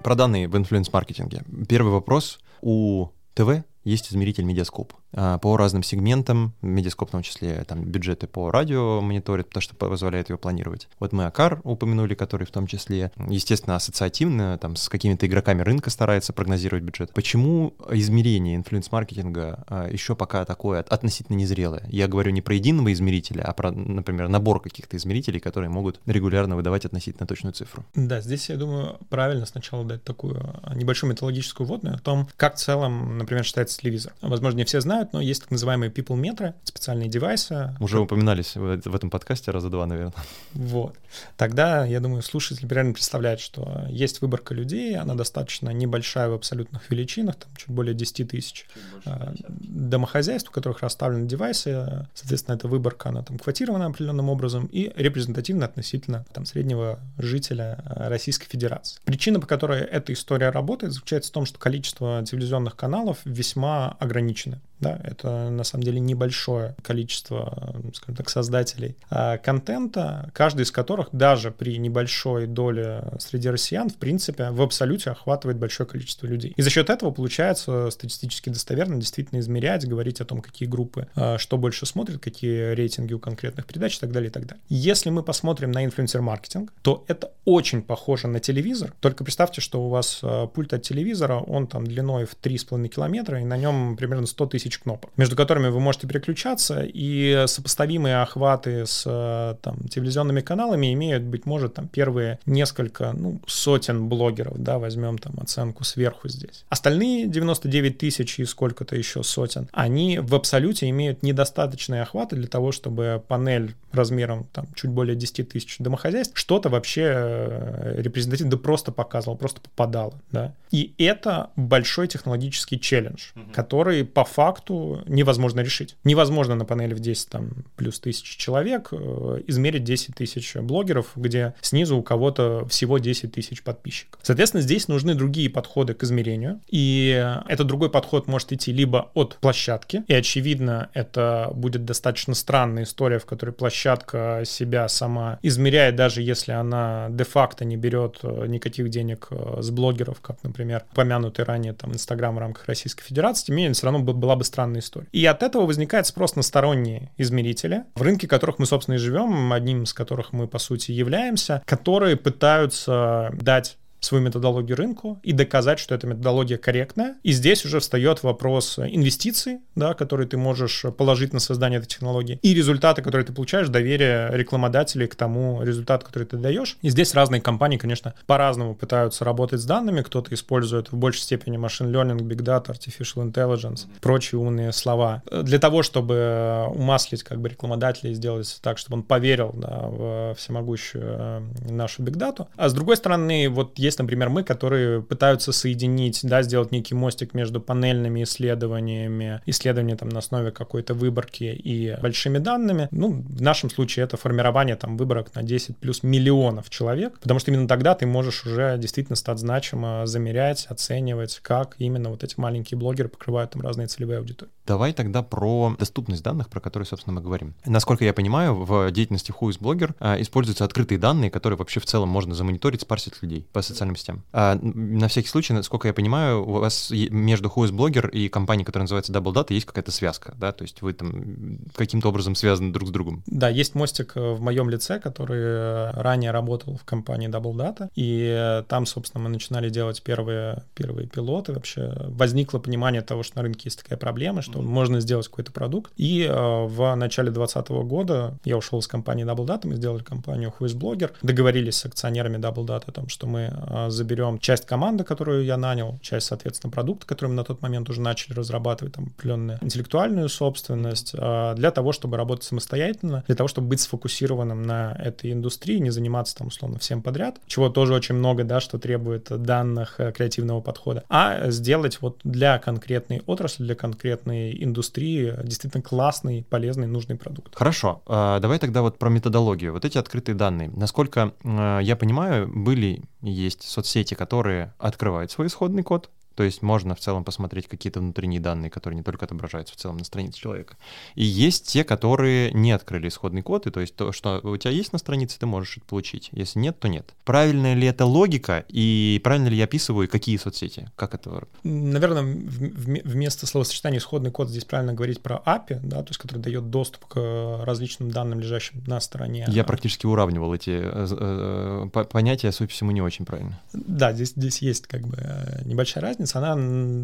Про 0.03 0.13
данные 0.13 0.47
в 0.47 0.55
инфлюенс-маркетинге. 0.55 1.41
Первый 1.67 1.91
вопрос. 1.91 2.39
У 2.61 3.07
ТВ 3.33 3.63
есть 3.83 4.11
измеритель 4.11 4.43
медиаскоп. 4.43 4.93
А, 5.15 5.37
по 5.37 5.55
разным 5.57 5.81
сегментам, 5.81 6.53
медиаскоп 6.61 7.09
в 7.09 7.11
том 7.11 7.21
числе 7.21 7.63
там 7.67 7.83
бюджеты 7.83 8.27
по 8.27 8.51
радио 8.51 9.01
мониторит, 9.01 9.47
потому 9.47 9.61
что 9.61 9.75
позволяет 9.75 10.29
его 10.29 10.37
планировать. 10.37 10.87
Вот 10.99 11.13
мы 11.13 11.25
Акар 11.25 11.61
упомянули, 11.63 12.15
который 12.15 12.45
в 12.45 12.51
том 12.51 12.67
числе, 12.67 13.11
естественно, 13.29 13.75
ассоциативно, 13.77 14.57
там 14.57 14.75
с 14.75 14.89
какими-то 14.89 15.25
игроками 15.25 15.61
рынка 15.61 15.89
старается 15.89 16.33
прогнозировать 16.33 16.83
бюджет. 16.83 17.11
Почему 17.13 17.73
измерение 17.91 18.57
инфлюенс-маркетинга 18.57 19.63
а, 19.67 19.89
еще 19.89 20.15
пока 20.15 20.43
такое 20.43 20.81
относительно 20.81 21.37
незрелое? 21.37 21.83
Я 21.87 22.07
говорю 22.07 22.31
не 22.31 22.41
про 22.41 22.55
единого 22.55 22.91
измерителя, 22.91 23.43
а 23.43 23.53
про, 23.53 23.71
например, 23.71 24.27
набор 24.27 24.61
каких-то 24.61 24.97
измерителей, 24.97 25.39
которые 25.39 25.69
могут 25.69 25.99
регулярно 26.05 26.55
выдавать 26.55 26.85
относительно 26.85 27.25
точную 27.25 27.53
цифру. 27.53 27.85
Да, 27.95 28.19
здесь, 28.19 28.49
я 28.49 28.57
думаю, 28.57 28.97
правильно 29.09 29.45
сначала 29.45 29.85
дать 29.85 30.03
такую 30.03 30.41
небольшую 30.73 31.11
методологическую 31.11 31.65
вводную 31.65 31.95
о 31.95 31.99
том, 31.99 32.27
как 32.35 32.55
в 32.55 32.59
целом, 32.59 33.17
например, 33.17 33.45
считается 33.45 33.79
телевизор. 33.79 34.13
Возможно, 34.21 34.57
не 34.57 34.65
все 34.65 34.81
знают, 34.81 35.04
знают, 35.05 35.13
но 35.13 35.21
есть 35.21 35.41
так 35.41 35.51
называемые 35.51 35.91
people 35.91 36.15
метры, 36.15 36.53
специальные 36.63 37.09
девайсы. 37.09 37.75
Уже 37.79 37.99
упоминались 37.99 38.55
в 38.55 38.95
этом 38.95 39.09
подкасте 39.09 39.51
раза 39.51 39.69
два, 39.69 39.85
наверное. 39.85 40.13
Вот. 40.53 40.95
Тогда, 41.37 41.85
я 41.85 41.99
думаю, 41.99 42.21
слушатель 42.21 42.67
примерно 42.67 42.93
представляет, 42.93 43.39
что 43.39 43.85
есть 43.89 44.21
выборка 44.21 44.53
людей, 44.53 44.97
она 44.97 45.15
достаточно 45.15 45.69
небольшая 45.69 46.29
в 46.29 46.33
абсолютных 46.33 46.89
величинах, 46.89 47.35
там 47.35 47.49
чуть 47.55 47.69
более 47.69 47.93
10 47.93 48.29
тысяч 48.29 48.65
а, 49.05 49.33
домохозяйств, 49.49 50.49
у 50.49 50.53
которых 50.53 50.81
расставлены 50.81 51.27
девайсы, 51.27 52.07
соответственно, 52.13 52.55
эта 52.55 52.67
выборка, 52.67 53.09
она 53.09 53.23
там 53.23 53.37
квотирована 53.37 53.87
определенным 53.87 54.29
образом 54.29 54.65
и 54.65 54.91
репрезентативна 54.95 55.65
относительно 55.65 56.25
там 56.33 56.45
среднего 56.45 56.99
жителя 57.17 57.79
а, 57.85 58.09
Российской 58.09 58.47
Федерации. 58.47 58.99
Причина, 59.05 59.39
по 59.39 59.47
которой 59.47 59.81
эта 59.81 60.13
история 60.13 60.49
работает, 60.49 60.93
заключается 60.93 61.31
в 61.31 61.33
том, 61.33 61.45
что 61.45 61.59
количество 61.59 62.23
телевизионных 62.25 62.75
каналов 62.75 63.19
весьма 63.25 63.95
ограничено. 63.99 64.59
Да, 64.79 64.94
это 65.03 65.49
на 65.49 65.63
самом 65.63 65.83
деле 65.83 65.99
небольшое 65.99 66.75
количество, 66.81 67.75
скажем 67.93 68.15
так, 68.15 68.29
создателей 68.29 68.95
а 69.09 69.37
контента, 69.37 70.29
каждый 70.33 70.63
из 70.63 70.71
которых 70.71 71.09
даже 71.11 71.51
при 71.51 71.77
небольшой 71.77 72.47
доле 72.47 73.03
среди 73.19 73.49
россиян, 73.49 73.89
в 73.89 73.95
принципе, 73.95 74.49
в 74.51 74.61
абсолюте 74.61 75.11
охватывает 75.11 75.57
большое 75.57 75.87
количество 75.87 76.27
людей. 76.27 76.53
И 76.55 76.61
за 76.61 76.69
счет 76.69 76.89
этого 76.89 77.11
получается 77.11 77.89
статистически 77.89 78.49
достоверно 78.49 78.97
действительно 78.97 79.39
измерять, 79.39 79.87
говорить 79.87 80.21
о 80.21 80.25
том, 80.25 80.41
какие 80.41 80.67
группы 80.67 81.07
а, 81.15 81.37
что 81.37 81.57
больше 81.57 81.85
смотрят, 81.85 82.21
какие 82.21 82.73
рейтинги 82.73 83.13
у 83.13 83.19
конкретных 83.19 83.65
передач 83.65 83.97
и 83.97 83.99
так 83.99 84.11
далее, 84.11 84.29
и 84.29 84.31
так 84.31 84.45
далее. 84.45 84.61
Если 84.69 85.09
мы 85.09 85.23
посмотрим 85.23 85.71
на 85.71 85.85
инфлюенсер-маркетинг, 85.85 86.73
то 86.81 87.03
это 87.07 87.31
очень 87.45 87.81
похоже 87.81 88.27
на 88.27 88.39
телевизор, 88.39 88.93
только 88.99 89.23
представьте, 89.23 89.61
что 89.61 89.85
у 89.85 89.89
вас 89.89 90.19
а, 90.23 90.47
пульт 90.47 90.73
от 90.73 90.81
телевизора, 90.81 91.37
он 91.39 91.67
там 91.67 91.85
длиной 91.85 92.25
в 92.25 92.35
3,5 92.41 92.87
километра, 92.87 93.41
и 93.41 93.43
на 93.43 93.57
нем 93.57 93.95
примерно 93.97 94.25
100 94.25 94.45
тысяч 94.47 94.79
кнопок, 94.85 95.09
между 95.17 95.35
которыми 95.35 95.69
вы 95.69 95.79
можете 95.79 96.07
переключаться, 96.07 96.85
и 96.85 97.45
сопоставимые 97.47 98.21
охваты 98.21 98.85
с 98.85 99.03
э, 99.05 99.55
там, 99.61 99.77
телевизионными 99.89 100.41
каналами 100.41 100.93
имеют, 100.93 101.23
быть 101.23 101.45
может, 101.45 101.73
там 101.73 101.87
первые 101.87 102.39
несколько, 102.45 103.11
ну, 103.13 103.41
сотен 103.47 104.07
блогеров, 104.07 104.57
да, 104.57 104.77
возьмем 104.77 105.17
там 105.17 105.33
оценку 105.41 105.83
сверху 105.83 106.29
здесь. 106.29 106.65
Остальные 106.69 107.27
99 107.27 107.97
тысяч 107.97 108.39
и 108.39 108.45
сколько-то 108.45 108.95
еще 108.95 109.23
сотен, 109.23 109.67
они 109.73 110.19
в 110.19 110.35
абсолюте 110.35 110.87
имеют 110.89 111.23
недостаточные 111.23 112.03
охваты 112.03 112.35
для 112.35 112.47
того, 112.47 112.71
чтобы 112.71 113.23
панель 113.27 113.75
размером 113.91 114.45
там 114.53 114.67
чуть 114.75 114.91
более 114.91 115.15
10 115.15 115.49
тысяч 115.49 115.77
домохозяйств 115.79 116.37
что-то 116.37 116.69
вообще 116.69 117.13
э, 117.15 117.95
репрезентативно 117.97 118.51
да 118.51 118.57
просто 118.57 118.91
показывал, 118.91 119.37
просто 119.37 119.61
попадало, 119.61 120.13
да. 120.31 120.53
И 120.71 120.93
это 120.97 121.49
большой 121.55 122.07
технологический 122.07 122.79
челлендж, 122.79 123.31
угу. 123.35 123.51
который 123.53 124.03
по 124.03 124.25
факту 124.25 124.64
факту 124.65 125.03
невозможно 125.07 125.61
решить. 125.61 125.95
Невозможно 126.03 126.55
на 126.55 126.65
панели 126.65 126.93
в 126.93 126.99
10 126.99 127.29
там, 127.29 127.49
плюс 127.75 127.99
тысяч 127.99 128.37
человек 128.37 128.89
э, 128.91 129.41
измерить 129.47 129.83
10 129.83 130.15
тысяч 130.15 130.55
блогеров, 130.55 131.11
где 131.15 131.53
снизу 131.61 131.97
у 131.97 132.03
кого-то 132.03 132.65
всего 132.67 132.97
10 132.97 133.31
тысяч 133.31 133.63
подписчиков. 133.63 134.19
Соответственно, 134.23 134.61
здесь 134.61 134.87
нужны 134.87 135.15
другие 135.15 135.49
подходы 135.49 135.93
к 135.93 136.03
измерению. 136.03 136.59
И 136.69 137.41
этот 137.47 137.67
другой 137.67 137.89
подход 137.89 138.27
может 138.27 138.51
идти 138.51 138.71
либо 138.71 139.11
от 139.13 139.37
площадки, 139.41 140.03
и 140.07 140.13
очевидно, 140.13 140.89
это 140.93 141.51
будет 141.53 141.85
достаточно 141.85 142.33
странная 142.33 142.83
история, 142.83 143.19
в 143.19 143.25
которой 143.25 143.51
площадка 143.51 144.43
себя 144.45 144.87
сама 144.87 145.39
измеряет, 145.41 145.95
даже 145.95 146.21
если 146.21 146.51
она 146.51 147.07
де-факто 147.09 147.65
не 147.65 147.77
берет 147.77 148.19
э, 148.23 148.45
никаких 148.47 148.89
денег 148.89 149.27
э, 149.31 149.61
с 149.61 149.69
блогеров, 149.69 150.21
как, 150.21 150.43
например, 150.43 150.83
упомянутый 150.91 151.45
ранее 151.45 151.73
там 151.73 151.93
Инстаграм 151.93 152.35
в 152.35 152.39
рамках 152.39 152.65
Российской 152.65 153.03
Федерации, 153.03 153.47
тем 153.47 153.55
не 153.55 153.63
менее, 153.63 153.73
все 153.73 153.85
равно 153.85 153.99
была 153.99 154.35
бы 154.35 154.43
странная 154.55 154.79
история. 154.79 155.07
И 155.11 155.25
от 155.25 155.43
этого 155.43 155.65
возникает 155.65 156.07
спрос 156.07 156.35
на 156.35 156.41
сторонние 156.41 157.11
измерители, 157.17 157.83
в 157.95 158.01
рынке 158.01 158.27
которых 158.27 158.57
мы, 158.57 158.65
собственно, 158.65 158.95
и 158.95 158.99
живем, 158.99 159.51
одним 159.51 159.83
из 159.83 159.93
которых 159.93 160.31
мы, 160.31 160.47
по 160.47 160.59
сути, 160.59 160.91
являемся, 160.91 161.61
которые 161.65 162.15
пытаются 162.15 163.31
дать 163.33 163.77
свою 164.05 164.23
методологию 164.23 164.77
рынку 164.77 165.19
и 165.23 165.31
доказать, 165.31 165.79
что 165.79 165.95
эта 165.95 166.07
методология 166.07 166.57
корректная. 166.57 167.15
И 167.23 167.31
здесь 167.31 167.65
уже 167.65 167.79
встает 167.79 168.23
вопрос 168.23 168.79
инвестиций, 168.79 169.59
да, 169.75 169.93
которые 169.93 170.27
ты 170.27 170.37
можешь 170.37 170.85
положить 170.97 171.33
на 171.33 171.39
создание 171.39 171.79
этой 171.79 171.87
технологии, 171.87 172.39
и 172.41 172.53
результаты, 172.53 173.01
которые 173.01 173.25
ты 173.25 173.33
получаешь, 173.33 173.67
доверие 173.67 174.29
рекламодателей 174.31 175.07
к 175.07 175.15
тому 175.15 175.61
результату, 175.63 176.05
который 176.05 176.25
ты 176.25 176.37
даешь. 176.37 176.77
И 176.81 176.89
здесь 176.89 177.13
разные 177.13 177.41
компании, 177.41 177.77
конечно, 177.77 178.13
по-разному 178.25 178.75
пытаются 178.75 179.25
работать 179.25 179.59
с 179.59 179.65
данными. 179.65 180.01
Кто-то 180.01 180.33
использует 180.33 180.91
в 180.91 180.95
большей 180.95 181.21
степени 181.21 181.57
машин 181.57 181.87
learning, 181.87 182.19
big 182.19 182.41
data, 182.43 182.67
artificial 182.67 183.29
intelligence, 183.29 183.87
прочие 184.01 184.39
умные 184.39 184.71
слова. 184.71 185.23
Для 185.31 185.59
того, 185.59 185.83
чтобы 185.83 186.65
умаслить 186.69 187.23
как 187.23 187.41
бы 187.41 187.49
рекламодателя 187.49 188.11
и 188.11 188.13
сделать 188.13 188.59
так, 188.61 188.77
чтобы 188.77 188.97
он 188.97 189.03
поверил 189.03 189.51
да, 189.53 189.87
в 189.87 190.35
всемогущую 190.37 191.03
э, 191.05 191.41
нашу 191.69 192.03
big 192.03 192.15
data. 192.17 192.47
А 192.55 192.69
с 192.69 192.73
другой 192.73 192.97
стороны, 192.97 193.49
вот 193.49 193.77
есть 193.79 193.94
есть, 193.95 193.99
например, 193.99 194.29
мы, 194.29 194.43
которые 194.43 195.01
пытаются 195.01 195.53
соединить, 195.53 196.19
да, 196.23 196.41
сделать 196.43 196.71
некий 196.71 196.95
мостик 196.95 197.33
между 197.33 197.61
панельными 197.61 198.23
исследованиями, 198.23 199.41
исследования 199.45 199.95
там 199.95 200.09
на 200.09 200.19
основе 200.19 200.51
какой-то 200.51 200.93
выборки 200.93 201.43
и 201.43 201.95
большими 202.01 202.39
данными. 202.39 202.89
Ну, 202.91 203.23
в 203.27 203.41
нашем 203.41 203.69
случае 203.69 204.03
это 204.03 204.17
формирование 204.17 204.75
там 204.75 204.97
выборок 204.97 205.33
на 205.35 205.43
10 205.43 205.77
плюс 205.77 206.03
миллионов 206.03 206.69
человек, 206.69 207.19
потому 207.19 207.39
что 207.39 207.51
именно 207.51 207.67
тогда 207.67 207.95
ты 207.95 208.05
можешь 208.05 208.45
уже 208.45 208.77
действительно 208.77 209.15
стать 209.15 209.39
значимо, 209.39 210.05
замерять, 210.05 210.65
оценивать, 210.67 211.39
как 211.41 211.75
именно 211.79 212.09
вот 212.09 212.23
эти 212.23 212.37
маленькие 212.37 212.77
блогеры 212.77 213.07
покрывают 213.07 213.51
там 213.51 213.61
разные 213.61 213.87
целевые 213.87 214.19
аудитории. 214.19 214.51
Давай 214.65 214.93
тогда 214.93 215.21
про 215.21 215.75
доступность 215.77 216.23
данных, 216.23 216.49
про 216.49 216.59
которые, 216.59 216.87
собственно, 216.87 217.13
мы 217.13 217.21
говорим. 217.21 217.53
Насколько 217.65 218.03
я 218.03 218.13
понимаю, 218.13 218.55
в 218.55 218.91
деятельности 218.91 219.31
Who 219.31 219.49
is 219.49 219.59
Blogger 219.59 219.93
а, 219.99 220.19
используются 220.19 220.65
открытые 220.65 220.97
данные, 220.97 221.29
которые 221.29 221.57
вообще 221.57 221.79
в 221.79 221.85
целом 221.85 222.09
можно 222.09 222.33
замониторить, 222.33 222.81
спарсить 222.81 223.21
людей 223.21 223.47
по 223.53 223.61
социальным 223.75 223.95
сетям. 223.95 224.23
А, 224.33 224.57
на 224.61 225.07
всякий 225.07 225.27
случай, 225.27 225.53
насколько 225.53 225.87
я 225.87 225.93
понимаю, 225.93 226.43
у 226.43 226.53
вас 226.53 226.91
между 226.91 227.49
Who 227.49 227.67
is 227.67 227.71
Blogger 227.71 228.09
и 228.09 228.27
компанией, 228.29 228.65
которая 228.65 228.83
называется 228.83 229.13
Double 229.13 229.33
Data, 229.33 229.53
есть 229.53 229.67
какая-то 229.67 229.91
связка, 229.91 230.33
да? 230.37 230.51
То 230.51 230.63
есть 230.63 230.81
вы 230.81 230.93
там 230.93 231.59
каким-то 231.75 232.09
образом 232.09 232.35
связаны 232.35 232.73
друг 232.73 232.89
с 232.89 232.91
другом. 232.91 233.23
Да, 233.27 233.49
есть 233.49 233.75
мостик 233.75 234.13
э, 234.15 234.33
в 234.33 234.41
моем 234.41 234.69
лице, 234.69 234.99
который 234.99 235.41
э, 235.41 235.91
ранее 235.91 236.31
работал 236.31 236.77
в 236.77 236.85
компании 236.85 237.29
Double 237.29 237.53
Data, 237.53 237.89
и 237.93 238.35
э, 238.35 238.63
там, 238.67 238.87
собственно, 238.87 239.23
мы 239.23 239.29
начинали 239.29 239.69
делать 239.69 240.01
первые, 240.01 240.63
первые 240.73 241.07
пилоты. 241.07 241.53
Вообще 241.53 241.93
возникло 242.07 242.57
понимание 242.57 243.03
того, 243.03 243.21
что 243.21 243.37
на 243.37 243.43
рынке 243.43 243.61
есть 243.65 243.83
такая 243.83 243.99
проблема, 243.99 244.41
что 244.41 244.55
что 244.55 244.61
можно 244.61 244.99
сделать 244.99 245.27
какой-то 245.27 245.51
продукт. 245.51 245.91
И 245.97 246.23
э, 246.23 246.33
в 246.33 246.95
начале 246.95 247.31
2020 247.31 247.69
года 247.87 248.37
я 248.45 248.57
ушел 248.57 248.79
из 248.79 248.87
компании 248.87 249.25
Double 249.25 249.45
Data, 249.45 249.67
мы 249.67 249.75
сделали 249.75 250.03
компанию 250.03 250.53
Who 250.57 250.67
is 250.67 250.77
Blogger, 250.77 251.11
договорились 251.21 251.75
с 251.75 251.85
акционерами 251.85 252.37
Double 252.37 252.65
Data 252.65 252.83
о 252.87 252.91
том, 252.91 253.09
что 253.09 253.27
мы 253.27 253.53
заберем 253.89 254.39
часть 254.39 254.65
команды, 254.65 255.03
которую 255.03 255.45
я 255.45 255.57
нанял, 255.57 255.99
часть, 256.01 256.27
соответственно, 256.27 256.71
продукта, 256.71 257.05
который 257.05 257.29
мы 257.29 257.35
на 257.35 257.43
тот 257.43 257.61
момент 257.61 257.89
уже 257.89 258.01
начали 258.01 258.33
разрабатывать, 258.33 258.93
там, 258.93 259.13
определенную 259.17 259.59
интеллектуальную 259.61 260.29
собственность, 260.29 261.13
э, 261.17 261.53
для 261.55 261.71
того, 261.71 261.91
чтобы 261.91 262.17
работать 262.17 262.45
самостоятельно, 262.45 263.23
для 263.27 263.35
того, 263.35 263.47
чтобы 263.47 263.69
быть 263.69 263.81
сфокусированным 263.81 264.63
на 264.63 264.93
этой 264.93 265.31
индустрии, 265.31 265.77
не 265.77 265.89
заниматься 265.89 266.35
там, 266.35 266.47
условно, 266.47 266.79
всем 266.79 267.01
подряд, 267.01 267.39
чего 267.47 267.69
тоже 267.69 267.93
очень 267.93 268.15
много, 268.15 268.43
да, 268.43 268.59
что 268.59 268.77
требует 268.77 269.27
данных, 269.29 269.95
э, 269.99 270.11
креативного 270.11 270.61
подхода, 270.61 271.03
а 271.09 271.49
сделать 271.51 272.01
вот 272.01 272.19
для 272.23 272.57
конкретной 272.59 273.21
отрасли, 273.25 273.63
для 273.63 273.75
конкретной 273.75 274.63
индустрии 274.63 275.33
действительно 275.43 275.83
классный, 275.83 276.45
полезный, 276.49 276.87
нужный 276.87 277.15
продукт. 277.15 277.55
Хорошо, 277.55 278.01
а, 278.05 278.39
давай 278.39 278.59
тогда 278.59 278.81
вот 278.81 278.97
про 278.97 279.09
методологию. 279.09 279.73
Вот 279.73 279.85
эти 279.85 279.97
открытые 279.97 280.35
данные. 280.35 280.69
Насколько 280.75 281.33
а, 281.43 281.79
я 281.79 281.95
понимаю, 281.95 282.47
были 282.47 283.03
есть 283.21 283.54
соцсети, 283.63 284.13
которые 284.13 284.73
открывают 284.77 285.31
свой 285.31 285.47
исходный 285.47 285.83
код, 285.83 286.09
То 286.35 286.43
есть 286.43 286.61
можно 286.61 286.95
в 286.95 286.99
целом 286.99 287.23
посмотреть 287.23 287.67
какие-то 287.67 287.99
внутренние 287.99 288.39
данные, 288.39 288.69
которые 288.69 288.97
не 288.97 289.03
только 289.03 289.25
отображаются 289.25 289.73
в 289.73 289.77
целом 289.77 289.97
на 289.97 290.03
странице 290.03 290.39
человека. 290.39 290.77
И 291.15 291.23
есть 291.23 291.67
те, 291.67 291.83
которые 291.83 292.51
не 292.51 292.71
открыли 292.71 293.07
исходный 293.07 293.41
код, 293.41 293.67
и 293.67 293.71
то 293.71 293.79
есть 293.79 293.95
то, 293.95 294.11
что 294.11 294.39
у 294.43 294.57
тебя 294.57 294.71
есть 294.71 294.93
на 294.93 294.99
странице, 294.99 295.39
ты 295.39 295.45
можешь 295.45 295.77
это 295.77 295.85
получить. 295.85 296.29
Если 296.31 296.59
нет, 296.59 296.79
то 296.79 296.87
нет. 296.87 297.13
Правильная 297.23 297.73
ли 297.73 297.87
это 297.87 298.05
логика, 298.05 298.65
и 298.67 299.19
правильно 299.23 299.47
ли 299.47 299.57
я 299.57 299.65
описываю, 299.65 300.07
какие 300.09 300.37
соцсети? 300.37 300.89
Как 300.95 301.13
это? 301.13 301.47
Наверное, 301.63 302.23
вместо 302.23 303.47
словосочетания 303.47 303.99
исходный 303.99 304.31
код 304.31 304.49
здесь 304.49 304.65
правильно 304.65 304.93
говорить 304.93 305.21
про 305.21 305.41
API, 305.45 305.79
да, 305.83 306.03
то 306.03 306.09
есть 306.09 306.19
который 306.19 306.39
дает 306.39 306.69
доступ 306.69 307.05
к 307.05 307.61
различным 307.63 308.11
данным, 308.11 308.39
лежащим 308.39 308.83
на 308.87 308.99
стороне. 308.99 309.45
Я 309.47 309.63
практически 309.63 310.05
уравнивал 310.05 310.53
эти 310.53 310.71
э, 310.71 311.87
э, 311.93 312.03
понятия, 312.05 312.51
судя 312.51 312.67
по 312.67 312.73
всему, 312.73 312.91
не 312.91 313.01
очень 313.01 313.25
правильно. 313.25 313.59
Да, 313.73 314.13
здесь, 314.13 314.33
здесь 314.35 314.61
есть 314.61 314.87
как 314.87 315.01
бы 315.01 315.17
э, 315.17 315.61
небольшая 315.65 316.03
разница, 316.03 316.24
она 316.33 316.55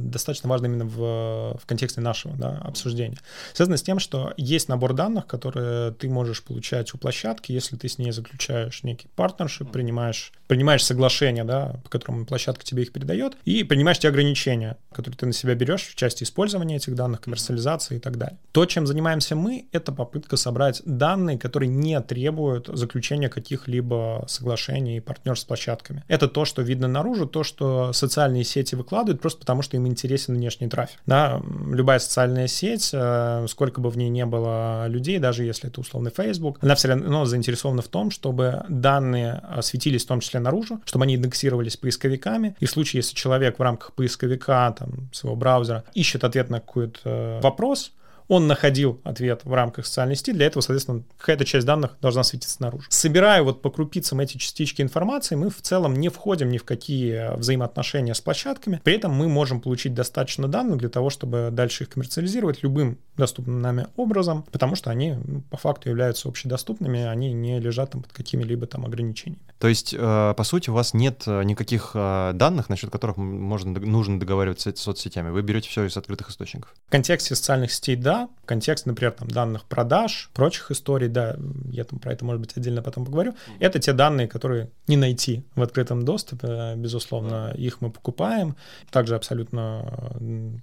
достаточно 0.09 0.49
важна 0.49 0.67
именно 0.67 0.85
в, 0.85 1.57
в 1.57 1.65
контексте 1.65 2.01
нашего 2.01 2.35
да, 2.35 2.57
обсуждения. 2.63 3.17
Связано 3.53 3.77
с 3.77 3.83
тем, 3.83 3.99
что 3.99 4.33
есть 4.37 4.69
набор 4.69 4.93
данных, 4.93 5.27
которые 5.27 5.91
ты 5.91 6.09
можешь 6.09 6.43
получать 6.43 6.93
у 6.93 6.97
площадки, 6.97 7.51
если 7.51 7.75
ты 7.75 7.89
с 7.89 7.97
ней 7.97 8.11
заключаешь 8.11 8.83
некий 8.83 9.09
партнершип, 9.15 9.71
принимаешь, 9.71 10.31
принимаешь 10.47 10.85
соглашение, 10.85 11.43
да, 11.43 11.79
по 11.83 11.89
которому 11.89 12.25
площадка 12.25 12.63
тебе 12.63 12.83
их 12.83 12.93
передает, 12.93 13.35
и 13.43 13.63
принимаешь 13.63 13.99
те 13.99 14.07
ограничения, 14.07 14.77
которые 14.93 15.17
ты 15.17 15.25
на 15.25 15.33
себя 15.33 15.55
берешь 15.55 15.87
в 15.87 15.95
части 15.95 16.23
использования 16.23 16.77
этих 16.77 16.95
данных, 16.95 17.21
коммерциализации 17.21 17.97
и 17.97 17.99
так 17.99 18.17
далее. 18.17 18.37
То, 18.51 18.65
чем 18.65 18.87
занимаемся 18.87 19.35
мы, 19.35 19.67
это 19.71 19.91
попытка 19.91 20.37
собрать 20.37 20.81
данные, 20.85 21.37
которые 21.37 21.69
не 21.69 21.99
требуют 22.01 22.67
заключения 22.67 23.29
каких-либо 23.29 24.25
соглашений 24.27 24.97
и 24.97 24.99
партнерств 24.99 25.43
с 25.43 25.47
площадками. 25.47 26.03
Это 26.07 26.27
то, 26.27 26.45
что 26.45 26.61
видно 26.61 26.87
наружу, 26.87 27.27
то, 27.27 27.43
что 27.43 27.91
социальные 27.93 28.43
сети 28.43 28.75
выкладывают 28.75 29.10
просто 29.19 29.39
потому, 29.39 29.61
что 29.61 29.75
им 29.77 29.87
интересен 29.87 30.35
внешний 30.35 30.69
трафик. 30.69 30.99
Да, 31.05 31.41
любая 31.67 31.99
социальная 31.99 32.47
сеть, 32.47 32.91
э, 32.93 33.45
сколько 33.49 33.81
бы 33.81 33.89
в 33.89 33.97
ней 33.97 34.09
не 34.09 34.25
было 34.25 34.87
людей, 34.87 35.19
даже 35.19 35.43
если 35.43 35.69
это 35.69 35.81
условный 35.81 36.11
Facebook, 36.11 36.57
она 36.61 36.75
все 36.75 36.89
равно 36.89 37.25
заинтересована 37.25 37.81
в 37.81 37.87
том, 37.87 38.11
чтобы 38.11 38.63
данные 38.69 39.41
светились 39.61 40.05
в 40.05 40.07
том 40.07 40.19
числе 40.19 40.39
наружу, 40.39 40.79
чтобы 40.85 41.03
они 41.03 41.15
индексировались 41.15 41.77
поисковиками. 41.77 42.55
И 42.59 42.65
в 42.65 42.71
случае, 42.71 42.99
если 42.99 43.15
человек 43.15 43.59
в 43.59 43.61
рамках 43.61 43.93
поисковика, 43.93 44.75
там, 44.77 45.09
своего 45.11 45.35
браузера 45.35 45.83
ищет 45.93 46.23
ответ 46.23 46.49
на 46.49 46.59
какой-то 46.59 46.99
э, 47.03 47.39
вопрос, 47.41 47.91
он 48.31 48.47
находил 48.47 49.01
ответ 49.03 49.41
в 49.43 49.53
рамках 49.53 49.85
социальной 49.85 50.15
сети, 50.15 50.31
для 50.31 50.45
этого, 50.45 50.61
соответственно, 50.61 51.03
какая-то 51.17 51.43
часть 51.43 51.67
данных 51.67 51.97
должна 51.99 52.23
светиться 52.23 52.61
наружу. 52.61 52.85
Собирая 52.87 53.43
вот 53.43 53.61
по 53.61 53.69
крупицам 53.69 54.21
эти 54.21 54.37
частички 54.37 54.81
информации, 54.81 55.35
мы 55.35 55.49
в 55.49 55.61
целом 55.61 55.95
не 55.95 56.07
входим 56.07 56.47
ни 56.47 56.57
в 56.57 56.63
какие 56.63 57.35
взаимоотношения 57.35 58.13
с 58.13 58.21
площадками, 58.21 58.79
при 58.85 58.95
этом 58.95 59.11
мы 59.11 59.27
можем 59.27 59.59
получить 59.59 59.93
достаточно 59.93 60.47
данных 60.47 60.77
для 60.77 60.87
того, 60.87 61.09
чтобы 61.09 61.49
дальше 61.51 61.83
их 61.83 61.89
коммерциализировать 61.89 62.63
любым 62.63 62.99
доступным 63.17 63.61
нами 63.61 63.87
образом, 63.97 64.45
потому 64.49 64.75
что 64.75 64.91
они 64.91 65.15
ну, 65.21 65.41
по 65.49 65.57
факту 65.57 65.89
являются 65.89 66.29
общедоступными, 66.29 67.03
они 67.03 67.33
не 67.33 67.59
лежат 67.59 67.91
там 67.91 68.01
под 68.03 68.13
какими-либо 68.13 68.65
там 68.65 68.85
ограничениями. 68.85 69.43
То 69.59 69.67
есть, 69.67 69.93
э, 69.93 70.33
по 70.35 70.43
сути, 70.43 70.69
у 70.69 70.73
вас 70.73 70.93
нет 70.93 71.23
э, 71.27 71.43
никаких 71.43 71.91
э, 71.93 72.31
данных, 72.33 72.69
насчет 72.69 72.89
которых 72.89 73.17
можно, 73.17 73.79
нужно 73.79 74.19
договариваться 74.19 74.73
с 74.73 74.79
соцсетями. 74.79 75.29
Вы 75.29 75.41
берете 75.41 75.69
все 75.69 75.83
из 75.85 75.97
открытых 75.97 76.29
источников. 76.29 76.73
В 76.87 76.91
контексте 76.91 77.35
социальных 77.35 77.71
сетей, 77.71 77.97
да. 77.97 78.20
В 78.43 78.45
контексте, 78.45 78.89
например, 78.89 79.11
там, 79.11 79.29
данных 79.29 79.65
продаж, 79.65 80.29
прочих 80.33 80.71
историй, 80.71 81.07
да, 81.07 81.35
я 81.71 81.83
там 81.83 81.99
про 81.99 82.13
это, 82.13 82.25
может 82.25 82.41
быть, 82.41 82.55
отдельно 82.55 82.81
потом 82.81 83.05
поговорю. 83.05 83.33
Это 83.59 83.79
те 83.79 83.93
данные, 83.93 84.27
которые 84.27 84.69
не 84.87 84.97
найти 84.97 85.43
в 85.55 85.61
открытом 85.61 86.03
доступе, 86.03 86.73
безусловно, 86.75 87.53
их 87.57 87.81
мы 87.81 87.91
покупаем. 87.91 88.55
Также 88.91 89.15
абсолютно 89.15 90.11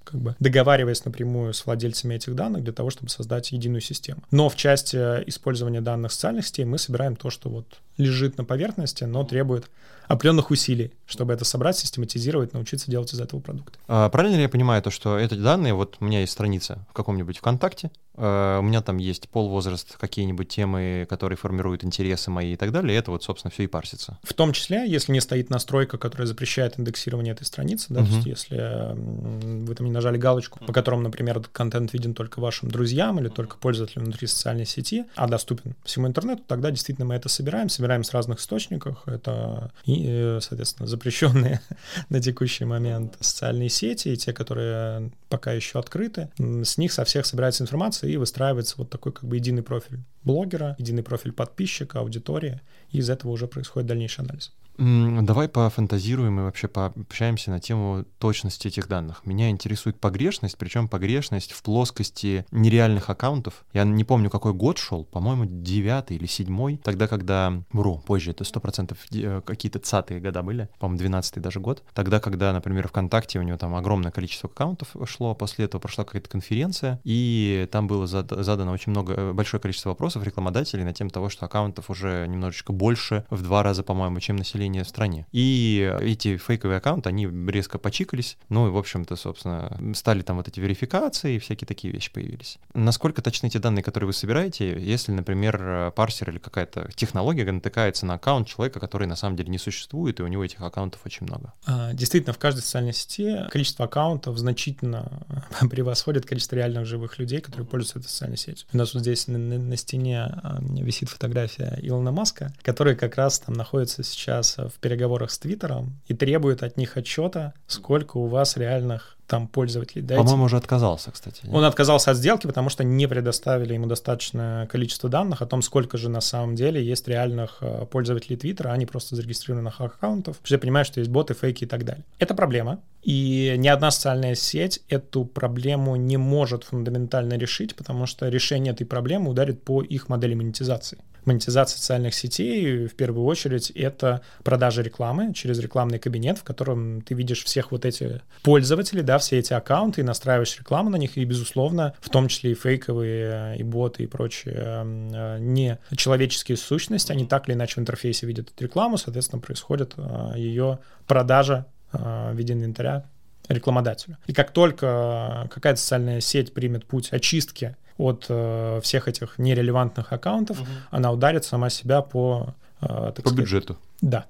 как 0.05 0.21
бы 0.21 0.37
договариваясь 0.38 1.05
напрямую 1.05 1.55
с 1.55 1.64
владельцами 1.66 2.14
этих 2.14 2.35
данных 2.35 2.64
для 2.64 2.73
того, 2.73 2.90
чтобы 2.90 3.09
создать 3.11 3.53
единую 3.53 3.81
систему. 3.81 4.23
Но 4.31 4.49
в 4.49 4.57
части 4.57 4.97
использования 5.27 5.81
данных 5.81 6.12
социальных 6.12 6.47
сетей 6.47 6.64
мы 6.64 6.79
собираем 6.79 7.16
то, 7.16 7.31
что 7.31 7.49
вот 7.49 7.81
лежит 7.97 8.38
на 8.38 8.44
поверхности, 8.44 9.05
но 9.05 9.25
требует 9.25 9.71
определенных 10.09 10.51
усилий, 10.51 10.92
чтобы 11.07 11.33
это 11.33 11.44
собрать, 11.44 11.79
систематизировать, 11.79 12.55
научиться 12.55 12.90
делать 12.90 13.12
из 13.12 13.21
этого 13.21 13.40
продукт. 13.40 13.79
А, 13.87 14.09
правильно 14.09 14.37
ли 14.37 14.42
я 14.42 14.49
понимаю 14.49 14.83
то, 14.83 14.90
что 14.90 15.18
эти 15.18 15.35
данные, 15.35 15.75
вот 15.75 15.97
у 16.01 16.05
меня 16.05 16.21
есть 16.21 16.33
страница 16.33 16.87
в 16.90 16.94
каком-нибудь 16.94 17.38
ВКонтакте, 17.38 17.90
у 18.18 18.62
меня 18.62 18.83
там 18.83 18.98
есть 18.98 19.28
пол, 19.28 19.48
возраст, 19.48 19.96
какие-нибудь 19.96 20.48
темы, 20.48 21.07
которые 21.09 21.37
формируют 21.37 21.85
интересы 21.85 22.31
мои 22.31 22.54
и 22.54 22.57
так 22.57 22.72
далее, 22.72 22.96
и 22.96 22.98
это 22.98 23.11
вот, 23.11 23.22
собственно, 23.22 23.50
все 23.50 23.64
и 23.64 23.66
парсится. 23.66 24.18
В 24.22 24.35
том 24.35 24.52
числе, 24.52 24.88
если 24.88 25.12
не 25.12 25.20
стоит 25.20 25.50
настройка, 25.50 25.98
которая 25.98 26.26
запрещает 26.26 26.78
индексирование 26.78 27.35
этой 27.35 27.44
страницы, 27.44 27.87
да, 27.90 28.00
угу. 28.00 28.09
то 28.09 28.14
есть 28.14 28.26
если 28.26 28.94
вы 28.94 29.74
там 29.74 29.87
не 29.87 29.92
нажали 29.92 30.18
галочку, 30.18 30.59
по 30.64 30.72
которому, 30.72 31.02
например, 31.02 31.38
этот 31.38 31.48
контент 31.48 31.92
виден 31.92 32.14
только 32.14 32.40
вашим 32.40 32.70
друзьям 32.70 33.20
или 33.20 33.28
только 33.28 33.57
пользователям 33.57 34.07
внутри 34.07 34.26
социальной 34.26 34.66
сети, 34.66 35.04
а 35.14 35.28
доступен 35.28 35.76
всему 35.85 36.09
интернету, 36.09 36.42
тогда 36.46 36.70
действительно 36.70 37.07
мы 37.07 37.14
это 37.14 37.28
собираем, 37.28 37.68
собираем 37.68 38.04
с 38.04 38.12
разных 38.12 38.40
источников, 38.40 39.02
это 39.07 39.70
и 39.85 40.09
и, 40.09 40.38
соответственно, 40.40 40.87
запрещенные 40.87 41.61
на 42.09 42.20
текущий 42.20 42.64
момент 42.64 43.16
социальные 43.20 43.68
сети, 43.68 44.09
и 44.09 44.16
те, 44.16 44.33
которые 44.33 45.11
пока 45.28 45.52
еще 45.52 45.78
открыты, 45.78 46.31
с 46.38 46.78
них 46.78 46.92
со 46.92 47.04
всех 47.04 47.26
собирается 47.26 47.62
информация 47.62 48.08
и 48.12 48.16
выстраивается 48.16 48.75
вот 48.79 48.90
такой 48.90 49.12
как 49.12 49.25
бы 49.25 49.37
единый 49.37 49.62
профиль 49.62 50.01
блогера, 50.23 50.77
единый 50.79 51.03
профиль 51.03 51.33
подписчика, 51.33 52.01
аудитории, 52.01 52.61
и 52.90 52.99
из 52.99 53.11
этого 53.11 53.31
уже 53.31 53.47
происходит 53.47 53.88
дальнейший 53.88 54.25
анализ. 54.25 54.53
Давай 54.78 55.48
пофантазируем 55.48 56.38
и 56.38 56.42
вообще 56.44 56.68
пообщаемся 56.68 57.50
на 57.50 57.58
тему 57.58 58.04
точности 58.18 58.68
этих 58.68 58.86
данных. 58.86 59.22
Меня 59.24 59.50
интересует 59.50 59.98
погрешность, 59.98 60.56
причем 60.56 60.86
погрешность 60.86 61.50
в 61.50 61.64
плоскости 61.64 62.46
нереальных 62.52 63.10
аккаунтов. 63.10 63.64
Я 63.72 63.82
не 63.82 64.04
помню, 64.04 64.30
какой 64.30 64.52
год 64.52 64.78
шел, 64.78 65.04
по-моему, 65.04 65.46
девятый 65.46 66.16
или 66.16 66.26
седьмой, 66.26 66.76
тогда, 66.76 67.08
когда, 67.08 67.60
вру, 67.72 67.98
позже, 68.06 68.30
это 68.30 68.44
сто 68.44 68.60
процентов 68.60 68.98
э, 69.12 69.42
какие-то 69.44 69.80
цатые 69.80 70.20
года 70.20 70.44
были, 70.44 70.68
по-моему, 70.78 70.98
двенадцатый 70.98 71.42
даже 71.42 71.58
год. 71.58 71.82
Тогда, 71.92 72.20
когда, 72.20 72.52
например, 72.52 72.86
ВКонтакте 72.86 73.40
у 73.40 73.42
него 73.42 73.58
там 73.58 73.74
огромное 73.74 74.12
количество 74.12 74.48
аккаунтов 74.48 74.94
шло, 75.06 75.34
после 75.34 75.64
этого 75.64 75.80
прошла 75.80 76.04
какая-то 76.04 76.30
конференция, 76.30 77.00
и 77.02 77.68
там 77.72 77.88
было 77.88 78.06
задано 78.06 78.70
очень 78.70 78.92
много, 78.92 79.14
э, 79.14 79.32
большое 79.32 79.60
количество 79.60 79.88
вопросов 79.88 80.22
рекламодателей 80.22 80.84
на 80.84 80.92
тему 80.92 81.10
того, 81.10 81.30
что 81.30 81.46
аккаунтов 81.46 81.90
уже 81.90 82.26
немножечко 82.28 82.72
больше, 82.72 83.24
в 83.28 83.42
два 83.42 83.64
раза, 83.64 83.82
по-моему, 83.82 84.20
чем 84.20 84.36
население 84.36 84.67
населения 84.68 84.85
в 84.85 84.88
стране. 84.88 85.26
И 85.33 85.94
эти 86.00 86.37
фейковые 86.37 86.78
аккаунты, 86.78 87.09
они 87.09 87.26
резко 87.50 87.78
почикались, 87.78 88.37
ну 88.48 88.68
и, 88.68 88.70
в 88.70 88.76
общем-то, 88.76 89.16
собственно, 89.16 89.76
стали 89.94 90.22
там 90.22 90.37
вот 90.37 90.48
эти 90.48 90.61
верификации, 90.61 91.37
и 91.37 91.38
всякие 91.38 91.66
такие 91.66 91.92
вещи 91.92 92.12
появились. 92.12 92.59
Насколько 92.74 93.22
точны 93.22 93.50
те 93.50 93.59
данные, 93.59 93.83
которые 93.83 94.07
вы 94.07 94.12
собираете, 94.12 94.81
если, 94.81 95.12
например, 95.12 95.92
парсер 95.92 96.31
или 96.31 96.38
какая-то 96.38 96.90
технология 96.94 97.50
натыкается 97.50 98.07
на 98.07 98.14
аккаунт 98.14 98.46
человека, 98.46 98.81
который 98.81 99.07
на 99.07 99.16
самом 99.16 99.37
деле 99.37 99.50
не 99.50 99.59
существует, 99.59 100.20
и 100.20 100.22
у 100.22 100.26
него 100.26 100.44
этих 100.44 100.61
аккаунтов 100.61 101.00
очень 101.04 101.26
много? 101.26 101.52
А, 101.66 101.92
действительно, 101.92 102.33
в 102.33 102.38
каждой 102.38 102.61
социальной 102.61 102.92
сети 102.92 103.48
количество 103.50 103.87
аккаунтов 103.87 104.38
значительно 104.38 105.26
превосходит 105.70 106.26
количество 106.26 106.57
реальных 106.57 106.87
живых 106.87 107.18
людей, 107.18 107.40
которые 107.40 107.66
пользуются 107.66 107.98
этой 107.98 108.09
социальной 108.09 108.37
сетью. 108.37 108.66
У 108.72 108.76
нас 108.76 108.94
вот 108.94 109.00
здесь 109.00 109.28
на, 109.28 109.38
на, 109.38 109.59
на 109.59 109.76
стене 109.76 110.24
а, 110.24 110.59
висит 110.61 111.09
фотография 111.09 111.78
Илона 111.83 112.12
Маска, 112.12 112.52
который 112.62 112.96
как 112.96 113.16
раз 113.16 113.40
там 113.40 113.54
находится 113.54 114.02
сейчас 114.02 114.58
в 114.66 114.81
переговорах 114.81 115.31
с 115.31 115.38
Твиттером 115.38 116.01
и 116.07 116.14
требует 116.14 116.62
от 116.62 116.77
них 116.77 116.97
отчета, 116.97 117.55
сколько 117.66 118.16
у 118.16 118.27
вас 118.27 118.57
реальных 118.57 119.18
там 119.29 119.47
пользователей. 119.47 120.03
Дайте. 120.03 120.23
По-моему, 120.23 120.44
уже 120.44 120.57
отказался, 120.57 121.11
кстати. 121.11 121.44
Нет? 121.44 121.55
Он 121.55 121.64
отказался 121.64 122.11
от 122.11 122.16
сделки, 122.16 122.47
потому 122.47 122.71
что 122.71 122.83
не 122.83 123.07
предоставили 123.07 123.75
ему 123.75 123.87
достаточное 123.87 124.66
количество 124.66 125.11
данных 125.11 125.42
о 125.42 125.47
том, 125.47 125.61
сколько 125.61 125.99
же 125.99 126.09
на 126.09 126.23
самом 126.23 126.55
деле 126.55 126.83
есть 126.83 127.07
реальных 127.07 127.59
э, 127.61 127.85
пользователей 127.90 128.37
Твиттера, 128.37 128.71
а 128.71 128.77
не 128.77 128.87
просто 128.87 129.16
зарегистрированных 129.16 129.81
аккаунтов. 129.81 130.38
Все 130.42 130.57
понимают, 130.57 130.88
что 130.88 131.01
есть 131.01 131.11
боты, 131.11 131.35
фейки 131.35 131.64
и 131.64 131.66
так 131.66 131.85
далее. 131.85 132.05
Это 132.18 132.35
проблема. 132.35 132.81
И 133.03 133.55
ни 133.59 133.68
одна 133.68 133.90
социальная 133.90 134.35
сеть 134.35 134.81
эту 134.88 135.25
проблему 135.27 135.97
не 135.97 136.16
может 136.16 136.64
фундаментально 136.64 137.35
решить, 137.35 137.77
потому 137.77 138.07
что 138.07 138.29
решение 138.29 138.73
этой 138.73 138.87
проблемы 138.87 139.31
ударит 139.31 139.62
по 139.62 139.83
их 139.83 140.09
модели 140.09 140.35
монетизации 140.35 140.99
монетизация 141.24 141.78
социальных 141.78 142.14
сетей 142.14 142.87
в 142.87 142.94
первую 142.94 143.24
очередь 143.24 143.70
это 143.70 144.22
продажа 144.42 144.83
рекламы 144.83 145.33
через 145.35 145.59
рекламный 145.59 145.98
кабинет, 145.98 146.38
в 146.38 146.44
котором 146.44 147.02
ты 147.02 147.14
видишь 147.14 147.44
всех 147.44 147.72
вот 147.72 147.85
эти 147.85 148.20
пользователей, 148.42 149.02
да, 149.02 149.18
все 149.18 149.38
эти 149.38 149.52
аккаунты, 149.52 150.00
и 150.00 150.04
настраиваешь 150.04 150.59
рекламу 150.59 150.90
на 150.90 150.96
них, 150.96 151.16
и, 151.16 151.24
безусловно, 151.24 151.94
в 152.00 152.09
том 152.09 152.28
числе 152.28 152.52
и 152.52 152.54
фейковые, 152.54 153.59
и 153.59 153.62
боты, 153.62 154.04
и 154.04 154.07
прочие 154.07 154.54
э, 154.57 155.38
не 155.40 155.78
человеческие 155.96 156.57
сущности, 156.57 157.12
они 157.12 157.26
так 157.26 157.48
или 157.48 157.54
иначе 157.54 157.74
в 157.74 157.78
интерфейсе 157.78 158.26
видят 158.26 158.50
эту 158.54 158.64
рекламу, 158.64 158.98
соответственно, 158.98 159.40
происходит 159.40 159.94
э, 159.96 160.33
ее 160.37 160.78
продажа 161.07 161.66
э, 161.92 162.33
в 162.33 162.37
виде 162.37 162.54
инвентаря 162.54 163.04
рекламодателю. 163.48 164.16
И 164.26 164.32
как 164.32 164.52
только 164.52 165.48
какая-то 165.52 165.80
социальная 165.80 166.20
сеть 166.20 166.52
примет 166.54 166.84
путь 166.87 167.12
очистки 167.12 167.76
от 167.96 168.26
э, 168.28 168.80
всех 168.82 169.08
этих 169.08 169.38
нерелевантных 169.38 170.12
аккаунтов, 170.12 170.61
угу. 170.61 170.68
она 170.90 171.12
ударит 171.12 171.44
сама 171.44 171.70
себя 171.70 172.02
по... 172.02 172.54
Э, 172.80 173.12
по 173.12 173.20
сказать, 173.20 173.38
бюджету. 173.38 173.76
Да, 174.00 174.26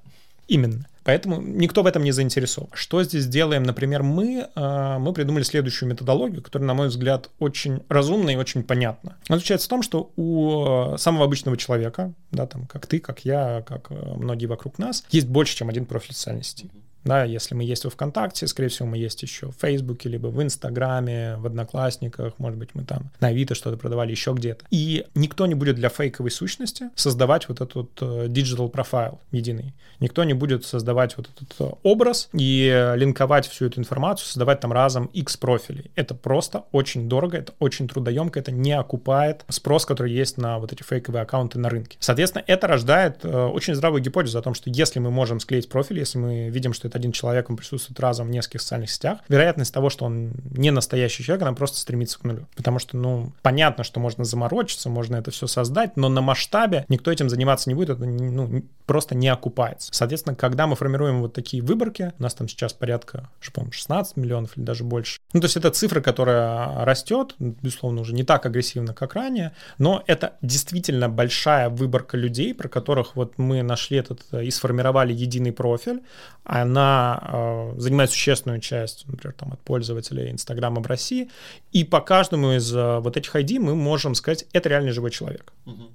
именно. 0.47 0.87
Поэтому 1.09 1.41
никто 1.41 1.83
в 1.83 1.87
этом 1.87 2.05
не 2.05 2.13
заинтересован. 2.13 2.69
Что 2.75 3.03
здесь 3.03 3.27
делаем, 3.27 3.63
например, 3.63 4.03
мы? 4.03 4.47
А, 4.55 4.99
мы 4.99 5.15
придумали 5.15 5.43
следующую 5.43 5.89
методологию, 5.89 6.43
которая, 6.43 6.67
на 6.67 6.75
мой 6.75 6.89
взгляд, 6.89 7.31
очень 7.39 7.81
разумна 7.89 8.29
и 8.29 8.37
очень 8.37 8.63
понятна. 8.63 9.17
Она 9.27 9.39
заключается 9.39 9.69
в 9.69 9.71
том, 9.71 9.83
что 9.83 10.13
у 10.17 10.99
самого 10.99 11.25
обычного 11.25 11.57
человека, 11.57 12.13
да, 12.31 12.47
там, 12.47 12.67
как 12.67 12.87
ты, 12.87 12.99
как 12.99 13.25
я, 13.25 13.65
как 13.67 13.87
э, 13.91 13.95
многие 14.17 14.45
вокруг 14.45 14.79
нас, 14.79 15.03
есть 15.11 15.29
больше, 15.29 15.57
чем 15.57 15.71
один 15.71 15.87
профиль 15.87 16.15
социальной 16.15 16.45
сети. 16.45 16.69
Да, 17.09 17.25
если 17.25 17.55
мы 17.55 17.65
есть 17.65 17.85
во 17.85 17.91
ВКонтакте, 17.91 18.47
скорее 18.47 18.69
всего, 18.69 18.87
мы 18.87 18.99
есть 18.99 19.23
еще 19.23 19.51
в 19.51 19.57
Фейсбуке, 19.61 20.11
либо 20.11 20.27
в 20.27 20.43
Инстаграме, 20.43 21.37
в 21.37 21.47
Одноклассниках, 21.47 22.35
может 22.39 22.59
быть, 22.59 22.75
мы 22.75 22.85
там 22.85 23.11
на 23.21 23.29
Авито 23.29 23.55
что-то 23.55 23.79
продавали, 23.79 24.11
еще 24.11 24.33
где-то. 24.33 24.65
И 24.71 25.07
никто 25.15 25.47
не 25.47 25.55
будет 25.55 25.77
для 25.77 25.89
фейковой 25.89 26.31
сущности 26.31 26.91
создавать 26.95 27.49
вот 27.49 27.63
этот 27.63 27.91
э, 28.03 28.27
digital 28.27 28.69
профайл 28.69 29.21
единый. 29.33 29.73
Никто 30.01 30.23
не 30.25 30.35
будет 30.35 30.67
создавать 30.67 31.17
вот 31.17 31.31
этот 31.35 31.55
э, 31.59 31.75
образ 31.83 32.29
и 32.35 32.93
линковать 32.97 33.49
всю 33.49 33.67
эту 33.67 33.81
информацию, 33.81 34.27
создавать 34.27 34.61
там 34.61 34.73
разом 34.73 35.07
X 35.07 35.39
профилей. 35.39 35.91
Это 35.95 36.15
просто 36.15 36.65
очень 36.73 37.09
дорого, 37.09 37.39
это 37.39 37.55
очень 37.59 37.89
трудоемко, 37.89 38.39
это 38.39 38.53
не 38.53 38.73
окупает 38.73 39.47
спрос, 39.49 39.87
который 39.87 40.13
есть 40.13 40.37
на 40.37 40.59
вот 40.59 40.73
эти 40.75 40.83
фейковые 40.83 41.23
аккаунты 41.23 41.59
на 41.59 41.71
рынке. 41.71 41.97
Соответственно, 42.01 42.45
это 42.47 42.67
рождает 42.67 43.25
э, 43.25 43.47
очень 43.47 43.75
здравую 43.75 44.03
гипотезу 44.03 44.39
о 44.39 44.43
том, 44.43 44.53
что 44.53 44.69
если 44.69 44.99
мы 44.99 45.11
можем 45.11 45.41
склеить 45.41 45.71
профиль, 45.71 45.99
если 45.99 46.19
мы 46.19 46.51
видим, 46.51 46.75
что 46.75 46.87
это 46.87 46.98
один 46.99 47.13
человек, 47.13 47.49
он 47.51 47.57
присутствует 47.57 47.99
разом 48.01 48.29
в 48.29 48.31
нескольких 48.31 48.61
социальных 48.61 48.91
сетях, 48.91 49.21
вероятность 49.29 49.73
того, 49.73 49.91
что 49.91 50.05
он 50.05 50.33
не 50.51 50.71
настоящий 50.71 51.23
человек, 51.23 51.43
она 51.43 51.55
просто 51.55 51.79
стремится 51.79 52.19
к 52.19 52.25
нулю. 52.25 52.47
Потому 52.57 52.79
что, 52.79 52.97
ну, 52.97 53.33
понятно, 53.43 53.85
что 53.85 54.01
можно 54.01 54.25
заморочиться, 54.25 54.89
можно 54.89 55.17
это 55.17 55.31
все 55.31 55.47
создать, 55.47 55.97
но 55.97 56.09
на 56.09 56.21
масштабе 56.21 56.85
никто 56.89 57.11
этим 57.11 57.29
заниматься 57.29 57.71
не 57.71 57.75
будет, 57.75 57.91
это 57.91 58.05
ну, 58.05 58.63
просто 58.89 59.15
не 59.15 59.29
окупается. 59.29 59.91
Соответственно, 59.93 60.35
когда 60.35 60.67
мы 60.67 60.75
формируем 60.75 61.21
вот 61.21 61.35
такие 61.35 61.63
выборки, 61.63 62.15
у 62.19 62.23
нас 62.23 62.35
там 62.35 62.49
сейчас 62.49 62.73
порядка, 62.73 63.29
что, 63.39 63.61
по 63.61 63.71
16 63.71 64.17
миллионов 64.17 64.57
или 64.57 64.65
даже 64.65 64.83
больше. 64.83 65.19
Ну, 65.35 65.41
то 65.41 65.45
есть 65.45 65.59
это 65.59 65.71
цифра, 65.71 66.01
которая 66.01 66.87
растет, 66.87 67.35
безусловно, 67.39 68.01
уже 68.01 68.15
не 68.15 68.25
так 68.25 68.47
агрессивно, 68.47 68.95
как 68.95 69.15
ранее, 69.15 69.53
но 69.77 70.03
это 70.07 70.39
действительно 70.41 71.11
большая 71.11 71.69
выборка 71.69 72.17
людей, 72.17 72.55
про 72.55 72.69
которых 72.69 73.15
вот 73.15 73.37
мы 73.37 73.63
нашли 73.63 73.99
этот 73.99 74.23
и 74.33 74.51
сформировали 74.51 75.13
единый 75.13 75.53
профиль. 75.53 76.01
Она 76.45 77.21
э, 77.23 77.75
занимает 77.77 78.11
существенную 78.11 78.61
часть, 78.61 79.07
например, 79.07 79.35
там, 79.35 79.53
от 79.53 79.61
пользователей 79.61 80.31
Инстаграма 80.31 80.81
в 80.81 80.87
России, 80.87 81.29
и 81.73 81.85
по 81.85 82.01
каждому 82.01 82.53
из 82.53 82.75
э, 82.75 83.01
вот 83.01 83.19
этих 83.19 83.37
ID 83.37 83.61
мы 83.61 83.75
можем 83.75 84.15
сказать, 84.15 84.47
это 84.55 84.71
реальный 84.71 84.93
живой 84.93 85.11
человек. 85.11 85.53
Угу. 85.67 85.91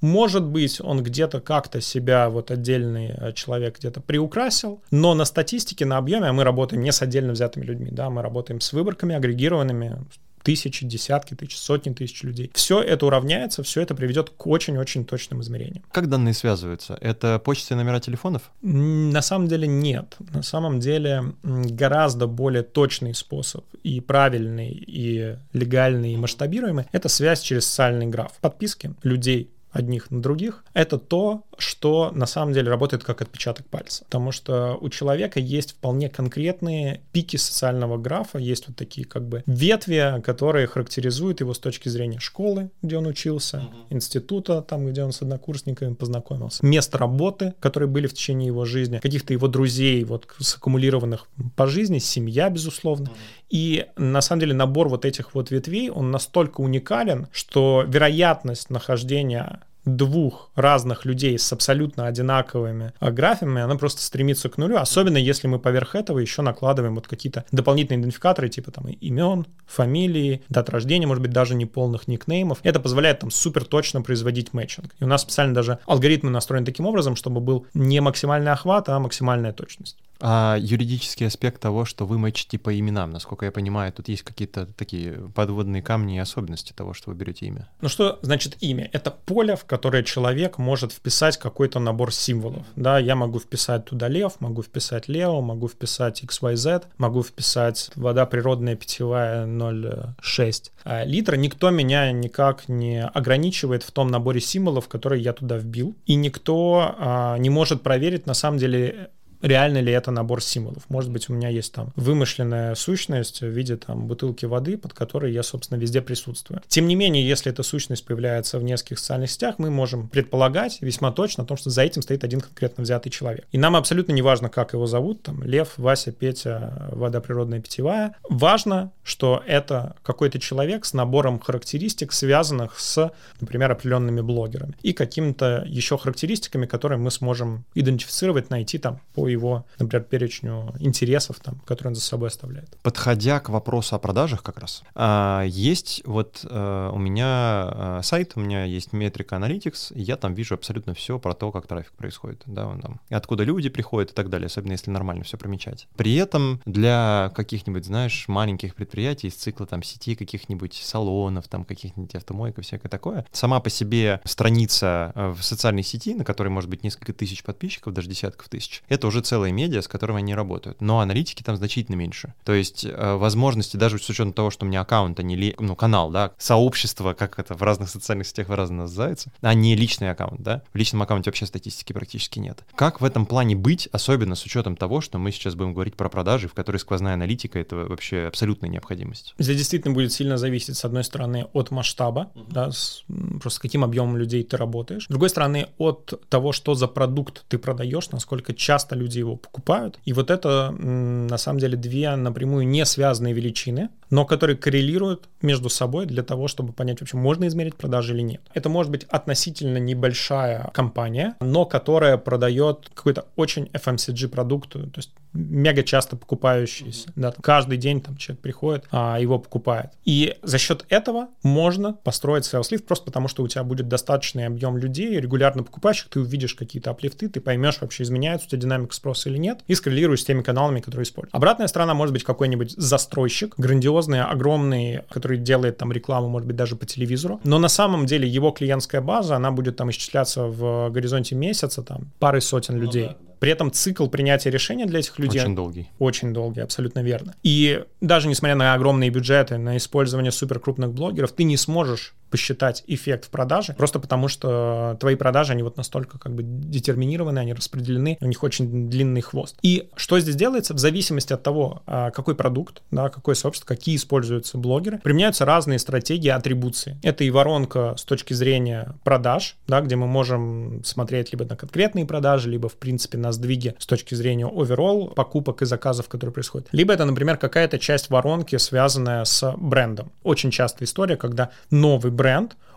Может 0.00 0.44
быть, 0.44 0.80
он 0.80 1.02
где-то 1.02 1.40
как-то 1.40 1.80
себя, 1.80 2.28
вот 2.28 2.50
отдельный 2.50 3.14
э, 3.16 3.32
человек 3.32 3.78
где-то 3.78 4.00
приукрасил, 4.00 4.82
но 4.90 5.14
на 5.14 5.24
статистике, 5.24 5.86
на 5.86 5.98
объеме 5.98 6.32
мы 6.32 6.44
работаем 6.44 6.82
не 6.82 6.92
с 6.92 7.02
отдельно 7.02 7.32
взятыми 7.32 7.64
людьми, 7.64 7.90
да, 7.90 8.10
мы 8.10 8.22
работаем 8.22 8.60
с 8.60 8.72
выборками 8.72 9.14
агрегированными, 9.14 9.98
тысячи, 10.46 10.86
десятки 10.86 11.34
тысяч, 11.34 11.56
сотни 11.56 11.92
тысяч 11.92 12.22
людей. 12.22 12.52
Все 12.54 12.80
это 12.80 13.06
уравняется, 13.06 13.64
все 13.64 13.80
это 13.80 13.96
приведет 13.96 14.30
к 14.30 14.46
очень-очень 14.46 15.04
точным 15.04 15.40
измерениям. 15.40 15.82
Как 15.90 16.08
данные 16.08 16.34
связываются? 16.34 16.96
Это 17.00 17.40
почта 17.40 17.74
и 17.74 17.76
номера 17.76 17.98
телефонов? 17.98 18.42
На 18.62 19.22
самом 19.22 19.48
деле 19.48 19.66
нет. 19.66 20.14
На 20.32 20.44
самом 20.44 20.78
деле 20.78 21.34
гораздо 21.42 22.28
более 22.28 22.62
точный 22.62 23.12
способ 23.12 23.64
и 23.82 24.00
правильный, 24.00 24.70
и 24.70 25.36
легальный, 25.52 26.12
и 26.12 26.16
масштабируемый— 26.16 26.84
это 26.92 27.08
связь 27.08 27.40
через 27.40 27.66
социальный 27.66 28.06
граф. 28.06 28.34
Подписки 28.40 28.94
людей 29.02 29.50
одних 29.76 30.10
на 30.10 30.20
других, 30.20 30.64
это 30.72 30.98
то, 30.98 31.44
что 31.58 32.10
на 32.12 32.26
самом 32.26 32.52
деле 32.52 32.68
работает 32.68 33.04
как 33.04 33.22
отпечаток 33.22 33.66
пальца. 33.66 34.04
Потому 34.04 34.32
что 34.32 34.76
у 34.80 34.88
человека 34.88 35.40
есть 35.40 35.72
вполне 35.72 36.08
конкретные 36.08 37.00
пики 37.12 37.36
социального 37.36 37.96
графа, 37.98 38.38
есть 38.38 38.68
вот 38.68 38.76
такие 38.76 39.06
как 39.06 39.26
бы 39.28 39.42
ветви, 39.46 40.20
которые 40.24 40.66
характеризуют 40.66 41.40
его 41.40 41.54
с 41.54 41.58
точки 41.58 41.88
зрения 41.88 42.18
школы, 42.18 42.70
где 42.82 42.98
он 42.98 43.06
учился, 43.06 43.58
uh-huh. 43.58 43.94
института, 43.94 44.62
там, 44.62 44.86
где 44.86 45.04
он 45.04 45.12
с 45.12 45.22
однокурсниками 45.22 45.94
познакомился, 45.94 46.64
место 46.64 46.98
работы, 46.98 47.54
которые 47.60 47.88
были 47.88 48.06
в 48.06 48.14
течение 48.14 48.46
его 48.46 48.64
жизни, 48.64 48.98
каких-то 48.98 49.32
его 49.32 49.48
друзей, 49.48 50.04
вот 50.04 50.26
саккумулированных 50.38 51.26
по 51.54 51.66
жизни, 51.66 51.98
семья, 51.98 52.50
безусловно. 52.50 53.06
Uh-huh. 53.06 53.46
И 53.48 53.86
на 53.96 54.20
самом 54.20 54.40
деле 54.40 54.54
набор 54.54 54.88
вот 54.88 55.04
этих 55.04 55.34
вот 55.34 55.50
ветвей, 55.50 55.90
он 55.90 56.10
настолько 56.10 56.60
уникален, 56.60 57.28
что 57.30 57.84
вероятность 57.86 58.70
нахождения 58.70 59.60
двух 59.86 60.50
разных 60.54 61.04
людей 61.04 61.38
с 61.38 61.50
абсолютно 61.52 62.06
одинаковыми 62.06 62.92
графами, 63.00 63.62
она 63.62 63.76
просто 63.76 64.02
стремится 64.02 64.48
к 64.48 64.58
нулю, 64.58 64.76
особенно 64.76 65.16
если 65.16 65.46
мы 65.46 65.58
поверх 65.58 65.94
этого 65.94 66.18
еще 66.18 66.42
накладываем 66.42 66.96
вот 66.96 67.06
какие-то 67.06 67.44
дополнительные 67.52 68.00
идентификаторы, 68.00 68.48
типа 68.48 68.70
там 68.72 68.88
имен, 68.88 69.46
фамилии, 69.66 70.42
дат 70.48 70.68
рождения, 70.68 71.06
может 71.06 71.22
быть, 71.22 71.32
даже 71.32 71.54
неполных 71.54 72.08
никнеймов. 72.08 72.58
Это 72.62 72.80
позволяет 72.80 73.20
там 73.20 73.30
супер 73.30 73.64
точно 73.64 74.02
производить 74.02 74.52
мэтчинг. 74.52 74.94
И 74.98 75.04
у 75.04 75.06
нас 75.06 75.22
специально 75.22 75.54
даже 75.54 75.78
алгоритмы 75.86 76.30
настроены 76.30 76.66
таким 76.66 76.86
образом, 76.86 77.16
чтобы 77.16 77.40
был 77.40 77.66
не 77.72 78.00
максимальный 78.00 78.52
охват, 78.52 78.88
а 78.88 78.98
максимальная 78.98 79.52
точность. 79.52 79.96
А 80.18 80.56
юридический 80.58 81.26
аспект 81.26 81.60
того, 81.60 81.84
что 81.84 82.06
вы 82.06 82.18
мэчите 82.18 82.58
по 82.58 82.76
именам, 82.78 83.10
насколько 83.10 83.44
я 83.44 83.52
понимаю, 83.52 83.92
тут 83.92 84.08
есть 84.08 84.22
какие-то 84.22 84.66
такие 84.66 85.12
подводные 85.34 85.82
камни 85.82 86.16
и 86.16 86.18
особенности 86.18 86.72
того, 86.72 86.94
что 86.94 87.10
вы 87.10 87.16
берете 87.16 87.46
имя. 87.46 87.68
Ну 87.82 87.88
что 87.88 88.18
значит 88.22 88.56
имя? 88.60 88.88
Это 88.92 89.10
поле, 89.10 89.56
в 89.56 89.64
которое 89.76 90.02
человек 90.02 90.56
может 90.56 90.90
вписать 90.90 91.36
какой-то 91.36 91.78
набор 91.80 92.10
символов. 92.10 92.64
Да, 92.76 92.98
я 92.98 93.14
могу 93.14 93.38
вписать 93.38 93.84
туда 93.84 94.08
лев, 94.08 94.40
могу 94.40 94.62
вписать 94.62 95.06
Лео, 95.06 95.42
могу 95.42 95.68
вписать 95.68 96.22
XYZ, 96.24 96.84
могу 96.96 97.22
вписать 97.22 97.90
вода 97.94 98.24
природная 98.24 98.74
питьевая 98.74 99.46
0,6 99.46 100.70
а 100.84 101.04
литра. 101.04 101.36
Никто 101.36 101.68
меня 101.68 102.10
никак 102.10 102.70
не 102.70 103.04
ограничивает 103.04 103.82
в 103.82 103.90
том 103.90 104.08
наборе 104.08 104.40
символов, 104.40 104.88
которые 104.88 105.22
я 105.22 105.34
туда 105.34 105.58
вбил. 105.58 105.94
И 106.06 106.14
никто 106.14 106.94
а, 106.98 107.36
не 107.36 107.50
может 107.50 107.82
проверить, 107.82 108.24
на 108.24 108.32
самом 108.32 108.56
деле, 108.56 109.10
реально 109.42 109.78
ли 109.78 109.92
это 109.92 110.10
набор 110.10 110.42
символов. 110.42 110.84
Может 110.88 111.10
быть, 111.10 111.28
у 111.28 111.34
меня 111.34 111.48
есть 111.48 111.72
там 111.72 111.92
вымышленная 111.96 112.74
сущность 112.74 113.40
в 113.40 113.46
виде 113.46 113.76
там 113.76 114.06
бутылки 114.06 114.44
воды, 114.44 114.76
под 114.78 114.92
которой 114.92 115.32
я, 115.32 115.42
собственно, 115.42 115.78
везде 115.78 116.00
присутствую. 116.00 116.62
Тем 116.68 116.86
не 116.86 116.94
менее, 116.94 117.26
если 117.26 117.52
эта 117.52 117.62
сущность 117.62 118.04
появляется 118.04 118.58
в 118.58 118.62
нескольких 118.62 118.98
социальных 118.98 119.30
сетях, 119.30 119.56
мы 119.58 119.70
можем 119.70 120.08
предполагать 120.08 120.78
весьма 120.80 121.12
точно 121.12 121.44
о 121.44 121.46
том, 121.46 121.56
что 121.56 121.70
за 121.70 121.82
этим 121.82 122.02
стоит 122.02 122.24
один 122.24 122.40
конкретно 122.40 122.82
взятый 122.82 123.10
человек. 123.10 123.46
И 123.52 123.58
нам 123.58 123.76
абсолютно 123.76 124.12
не 124.12 124.22
важно, 124.22 124.48
как 124.48 124.72
его 124.72 124.86
зовут, 124.86 125.22
там, 125.22 125.42
Лев, 125.42 125.74
Вася, 125.76 126.12
Петя, 126.12 126.88
вода 126.90 127.20
природная 127.20 127.60
питьевая. 127.60 128.14
Важно, 128.28 128.92
что 129.02 129.42
это 129.46 129.96
какой-то 130.02 130.38
человек 130.38 130.84
с 130.84 130.94
набором 130.94 131.38
характеристик, 131.38 132.12
связанных 132.12 132.78
с, 132.78 133.10
например, 133.40 133.70
определенными 133.72 134.20
блогерами 134.20 134.74
и 134.82 134.92
какими-то 134.92 135.64
еще 135.66 135.98
характеристиками, 135.98 136.66
которые 136.66 136.98
мы 136.98 137.10
сможем 137.10 137.64
идентифицировать, 137.74 138.50
найти 138.50 138.78
там 138.78 139.00
по 139.14 139.25
его, 139.28 139.64
например, 139.78 140.04
перечню 140.04 140.74
интересов, 140.80 141.38
там, 141.40 141.56
которые 141.60 141.90
он 141.90 141.94
за 141.94 142.00
собой 142.00 142.28
оставляет. 142.28 142.76
Подходя 142.82 143.40
к 143.40 143.48
вопросу 143.48 143.94
о 143.96 143.98
продажах 143.98 144.42
как 144.42 144.58
раз, 144.58 144.82
а, 144.94 145.44
есть 145.46 146.02
вот 146.04 146.44
а, 146.48 146.90
у 146.90 146.98
меня 146.98 147.26
а, 147.26 148.00
сайт, 148.02 148.32
у 148.34 148.40
меня 148.40 148.64
есть 148.64 148.92
метрика 148.92 149.36
Analytics, 149.36 149.94
и 149.94 150.02
я 150.02 150.16
там 150.16 150.34
вижу 150.34 150.54
абсолютно 150.54 150.94
все 150.94 151.18
про 151.18 151.34
то, 151.34 151.52
как 151.52 151.66
трафик 151.66 151.92
происходит, 151.92 152.42
да, 152.46 152.66
он 152.66 152.80
там, 152.80 153.00
откуда 153.10 153.44
люди 153.44 153.68
приходят 153.68 154.10
и 154.10 154.14
так 154.14 154.28
далее, 154.28 154.46
особенно 154.46 154.72
если 154.72 154.90
нормально 154.90 155.24
все 155.24 155.36
промечать. 155.36 155.88
При 155.96 156.14
этом 156.16 156.60
для 156.64 157.32
каких-нибудь, 157.34 157.84
знаешь, 157.84 158.26
маленьких 158.28 158.74
предприятий 158.74 159.28
из 159.28 159.34
цикла 159.34 159.66
там 159.66 159.82
сети 159.82 160.14
каких-нибудь 160.14 160.74
салонов, 160.74 161.48
там 161.48 161.64
каких-нибудь 161.64 162.14
автомойок 162.14 162.60
всякое 162.62 162.88
такое, 162.88 163.26
сама 163.32 163.60
по 163.60 163.70
себе 163.70 164.20
страница 164.24 165.12
в 165.14 165.42
социальной 165.42 165.82
сети, 165.82 166.14
на 166.14 166.24
которой 166.24 166.48
может 166.48 166.70
быть 166.70 166.82
несколько 166.84 167.12
тысяч 167.12 167.42
подписчиков, 167.42 167.92
даже 167.92 168.08
десятков 168.08 168.48
тысяч, 168.48 168.82
это 168.88 169.06
уже 169.06 169.15
уже 169.16 169.24
целые 169.24 169.52
медиа, 169.52 169.80
с 169.80 169.88
которыми 169.88 170.18
они 170.18 170.34
работают. 170.34 170.80
Но 170.80 171.00
аналитики 171.00 171.42
там 171.42 171.56
значительно 171.56 171.96
меньше. 171.96 172.34
То 172.44 172.52
есть 172.52 172.84
э, 172.84 173.14
возможности, 173.14 173.76
даже 173.76 173.98
с 173.98 174.08
учетом 174.08 174.32
того, 174.32 174.50
что 174.50 174.64
у 174.64 174.68
меня 174.68 174.82
аккаунт, 174.82 175.18
а 175.18 175.22
не 175.22 175.36
ли, 175.36 175.54
ну, 175.58 175.74
канал, 175.74 176.10
да, 176.10 176.32
сообщество, 176.38 177.14
как 177.14 177.38
это 177.38 177.54
в 177.54 177.62
разных 177.62 177.88
социальных 177.88 178.26
сетях 178.26 178.48
по-разному 178.48 178.82
называется, 178.82 179.32
а 179.40 179.54
не 179.54 179.74
личный 179.74 180.10
аккаунт, 180.10 180.42
да. 180.42 180.62
В 180.72 180.76
личном 180.76 181.02
аккаунте 181.02 181.30
вообще 181.30 181.46
статистики 181.46 181.92
практически 181.92 182.38
нет. 182.38 182.64
Как 182.74 183.00
в 183.00 183.04
этом 183.04 183.26
плане 183.26 183.56
быть, 183.56 183.88
особенно 183.92 184.34
с 184.34 184.44
учетом 184.44 184.76
того, 184.76 185.00
что 185.00 185.18
мы 185.18 185.32
сейчас 185.32 185.54
будем 185.54 185.72
говорить 185.72 185.94
про 185.94 186.08
продажи, 186.08 186.48
в 186.48 186.54
которой 186.54 186.76
сквозная 186.76 187.14
аналитика— 187.14 187.58
это 187.60 187.76
вообще 187.76 188.26
абсолютная 188.26 188.68
необходимость? 188.68 189.34
Здесь 189.38 189.56
действительно 189.56 189.94
будет 189.94 190.12
сильно 190.12 190.36
зависеть, 190.36 190.76
с 190.76 190.84
одной 190.84 191.04
стороны, 191.04 191.46
от 191.52 191.70
масштаба, 191.70 192.30
uh-huh. 192.34 192.44
да, 192.48 192.70
с, 192.70 193.04
просто 193.40 193.56
с 193.56 193.58
каким 193.58 193.84
объемом 193.84 194.16
людей 194.16 194.42
ты 194.44 194.56
работаешь. 194.56 195.04
С 195.04 195.08
другой 195.08 195.30
стороны, 195.30 195.68
от 195.78 196.28
того, 196.28 196.52
что 196.52 196.74
за 196.74 196.86
продукт 196.86 197.44
ты 197.48 197.58
продаешь, 197.58 198.10
насколько 198.10 198.52
часто 198.52 198.96
люди 198.96 199.05
его 199.14 199.36
покупают. 199.36 199.98
И 200.04 200.12
вот 200.12 200.30
это 200.30 200.70
на 200.70 201.38
самом 201.38 201.58
деле 201.58 201.76
две 201.76 202.14
напрямую 202.16 202.66
не 202.66 202.84
связанные 202.84 203.34
величины, 203.34 203.90
но 204.10 204.24
которые 204.24 204.56
коррелируют 204.56 205.28
между 205.42 205.68
собой 205.68 206.06
для 206.06 206.22
того, 206.22 206.48
чтобы 206.48 206.72
понять 206.72 207.00
вообще, 207.00 207.16
можно 207.16 207.46
измерить 207.46 207.76
продажи 207.76 208.14
или 208.14 208.22
нет. 208.22 208.40
Это 208.54 208.68
может 208.68 208.90
быть 208.90 209.04
относительно 209.04 209.78
небольшая 209.78 210.70
компания, 210.72 211.34
но 211.40 211.64
которая 211.64 212.16
продает 212.16 212.90
какой-то 212.94 213.26
очень 213.36 213.64
FMCG 213.72 214.28
продукт, 214.28 214.70
то 214.72 214.90
есть 214.96 215.10
мега 215.32 215.82
часто 215.82 216.16
покупающийся. 216.16 217.10
Да, 217.14 217.32
каждый 217.42 217.78
день 217.78 218.00
там 218.00 218.16
человек 218.16 218.40
приходит, 218.40 218.84
а 218.90 219.18
его 219.20 219.38
покупает. 219.38 219.90
И 220.04 220.36
за 220.42 220.58
счет 220.58 220.86
этого 220.88 221.28
можно 221.42 221.92
построить 221.92 222.44
sales 222.44 222.72
lift 222.72 222.84
просто 222.84 223.04
потому, 223.04 223.28
что 223.28 223.42
у 223.42 223.48
тебя 223.48 223.62
будет 223.64 223.88
достаточный 223.88 224.46
объем 224.46 224.78
людей, 224.78 225.20
регулярно 225.20 225.62
покупающих, 225.62 226.08
ты 226.08 226.20
увидишь 226.20 226.54
какие-то 226.54 226.90
аплифты, 226.90 227.28
ты 227.28 227.40
поймешь 227.40 227.80
вообще, 227.80 228.02
изменяется 228.04 228.46
у 228.46 228.50
тебя 228.50 228.62
динамика 228.62 228.94
спроса 228.94 229.28
или 229.28 229.38
нет, 229.38 229.60
и 229.66 229.74
скоррелируешь 229.74 230.22
с 230.22 230.24
теми 230.24 230.42
каналами, 230.42 230.80
которые 230.80 231.04
используют. 231.04 231.34
Обратная 231.34 231.66
сторона 231.66 231.94
может 231.94 232.12
быть 232.12 232.24
какой-нибудь 232.24 232.72
застройщик, 232.72 233.54
грандиозный, 233.58 233.95
огромный, 233.98 235.00
который 235.10 235.38
делает 235.38 235.78
там 235.78 235.92
рекламу, 235.92 236.28
может 236.28 236.46
быть, 236.46 236.56
даже 236.56 236.76
по 236.76 236.86
телевизору, 236.86 237.40
но 237.44 237.58
на 237.58 237.68
самом 237.68 238.06
деле 238.06 238.28
его 238.28 238.50
клиентская 238.50 239.00
база, 239.00 239.36
она 239.36 239.50
будет 239.50 239.76
там 239.76 239.90
исчисляться 239.90 240.44
в 240.44 240.90
горизонте 240.90 241.34
месяца, 241.34 241.82
там, 241.82 242.10
пары 242.18 242.40
сотен 242.40 242.76
людей. 242.76 243.06
Ну, 243.06 243.08
да, 243.10 243.16
при 243.38 243.52
этом 243.52 243.70
цикл 243.70 244.06
принятия 244.06 244.50
решения 244.50 244.86
для 244.86 245.00
этих 245.00 245.18
людей... 245.18 245.40
Очень 245.40 245.54
долгий. 245.54 245.88
Очень 245.98 246.32
долгий, 246.32 246.60
абсолютно 246.60 247.00
верно. 247.00 247.34
И 247.42 247.84
даже 248.00 248.28
несмотря 248.28 248.56
на 248.56 248.74
огромные 248.74 249.10
бюджеты, 249.10 249.58
на 249.58 249.76
использование 249.76 250.32
суперкрупных 250.32 250.92
блогеров, 250.92 251.32
ты 251.32 251.44
не 251.44 251.56
сможешь 251.56 252.14
посчитать 252.36 252.84
эффект 252.86 253.24
в 253.24 253.30
продаже, 253.30 253.72
просто 253.72 253.98
потому 253.98 254.28
что 254.28 254.98
твои 255.00 255.14
продажи, 255.14 255.52
они 255.52 255.62
вот 255.62 255.78
настолько 255.78 256.18
как 256.18 256.34
бы 256.34 256.42
детерминированы, 256.42 257.38
они 257.38 257.54
распределены, 257.54 258.18
у 258.20 258.26
них 258.26 258.42
очень 258.42 258.90
длинный 258.90 259.22
хвост. 259.22 259.56
И 259.62 259.88
что 259.96 260.20
здесь 260.20 260.36
делается? 260.36 260.74
В 260.74 260.78
зависимости 260.78 261.32
от 261.32 261.42
того, 261.42 261.82
а, 261.86 262.10
какой 262.10 262.34
продукт, 262.34 262.82
да, 262.90 263.08
какое 263.08 263.34
сообщество, 263.34 263.66
какие 263.66 263.96
используются 263.96 264.58
блогеры, 264.58 264.98
применяются 264.98 265.46
разные 265.46 265.78
стратегии 265.78 266.28
атрибуции. 266.28 266.98
Это 267.02 267.24
и 267.24 267.30
воронка 267.30 267.94
с 267.96 268.04
точки 268.04 268.34
зрения 268.34 268.94
продаж, 269.02 269.56
да, 269.66 269.80
где 269.80 269.96
мы 269.96 270.06
можем 270.06 270.84
смотреть 270.84 271.32
либо 271.32 271.46
на 271.46 271.56
конкретные 271.56 272.04
продажи, 272.04 272.50
либо, 272.50 272.68
в 272.68 272.74
принципе, 272.74 273.16
на 273.16 273.32
сдвиги 273.32 273.74
с 273.78 273.86
точки 273.86 274.14
зрения 274.14 274.44
overall 274.44 275.14
покупок 275.14 275.62
и 275.62 275.64
заказов, 275.64 276.10
которые 276.10 276.34
происходят. 276.34 276.68
Либо 276.72 276.92
это, 276.92 277.06
например, 277.06 277.38
какая-то 277.38 277.78
часть 277.78 278.10
воронки, 278.10 278.56
связанная 278.56 279.24
с 279.24 279.54
брендом. 279.56 280.12
Очень 280.22 280.50
частая 280.50 280.86
история, 280.86 281.16
когда 281.16 281.48
новый 281.70 282.12
бренд, 282.12 282.25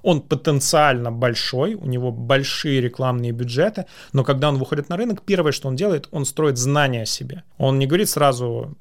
он 0.02 0.22
потенциально 0.22 1.12
большой, 1.12 1.74
у 1.76 1.86
него 1.86 2.12
большие 2.12 2.82
рекламные 2.82 3.32
бюджеты, 3.32 3.86
но 4.14 4.24
когда 4.24 4.50
он 4.50 4.58
выходит 4.58 4.90
на 4.90 4.98
рынок, 4.98 5.22
первое, 5.24 5.52
что 5.52 5.68
он 5.68 5.76
делает, 5.76 6.08
он 6.12 6.26
строит 6.26 6.58
знания 6.58 7.04
о 7.04 7.06
себе. 7.06 7.44
Он 7.58 7.80
не 7.80 7.86
говорит 7.86 8.10
сразу, 8.10 8.78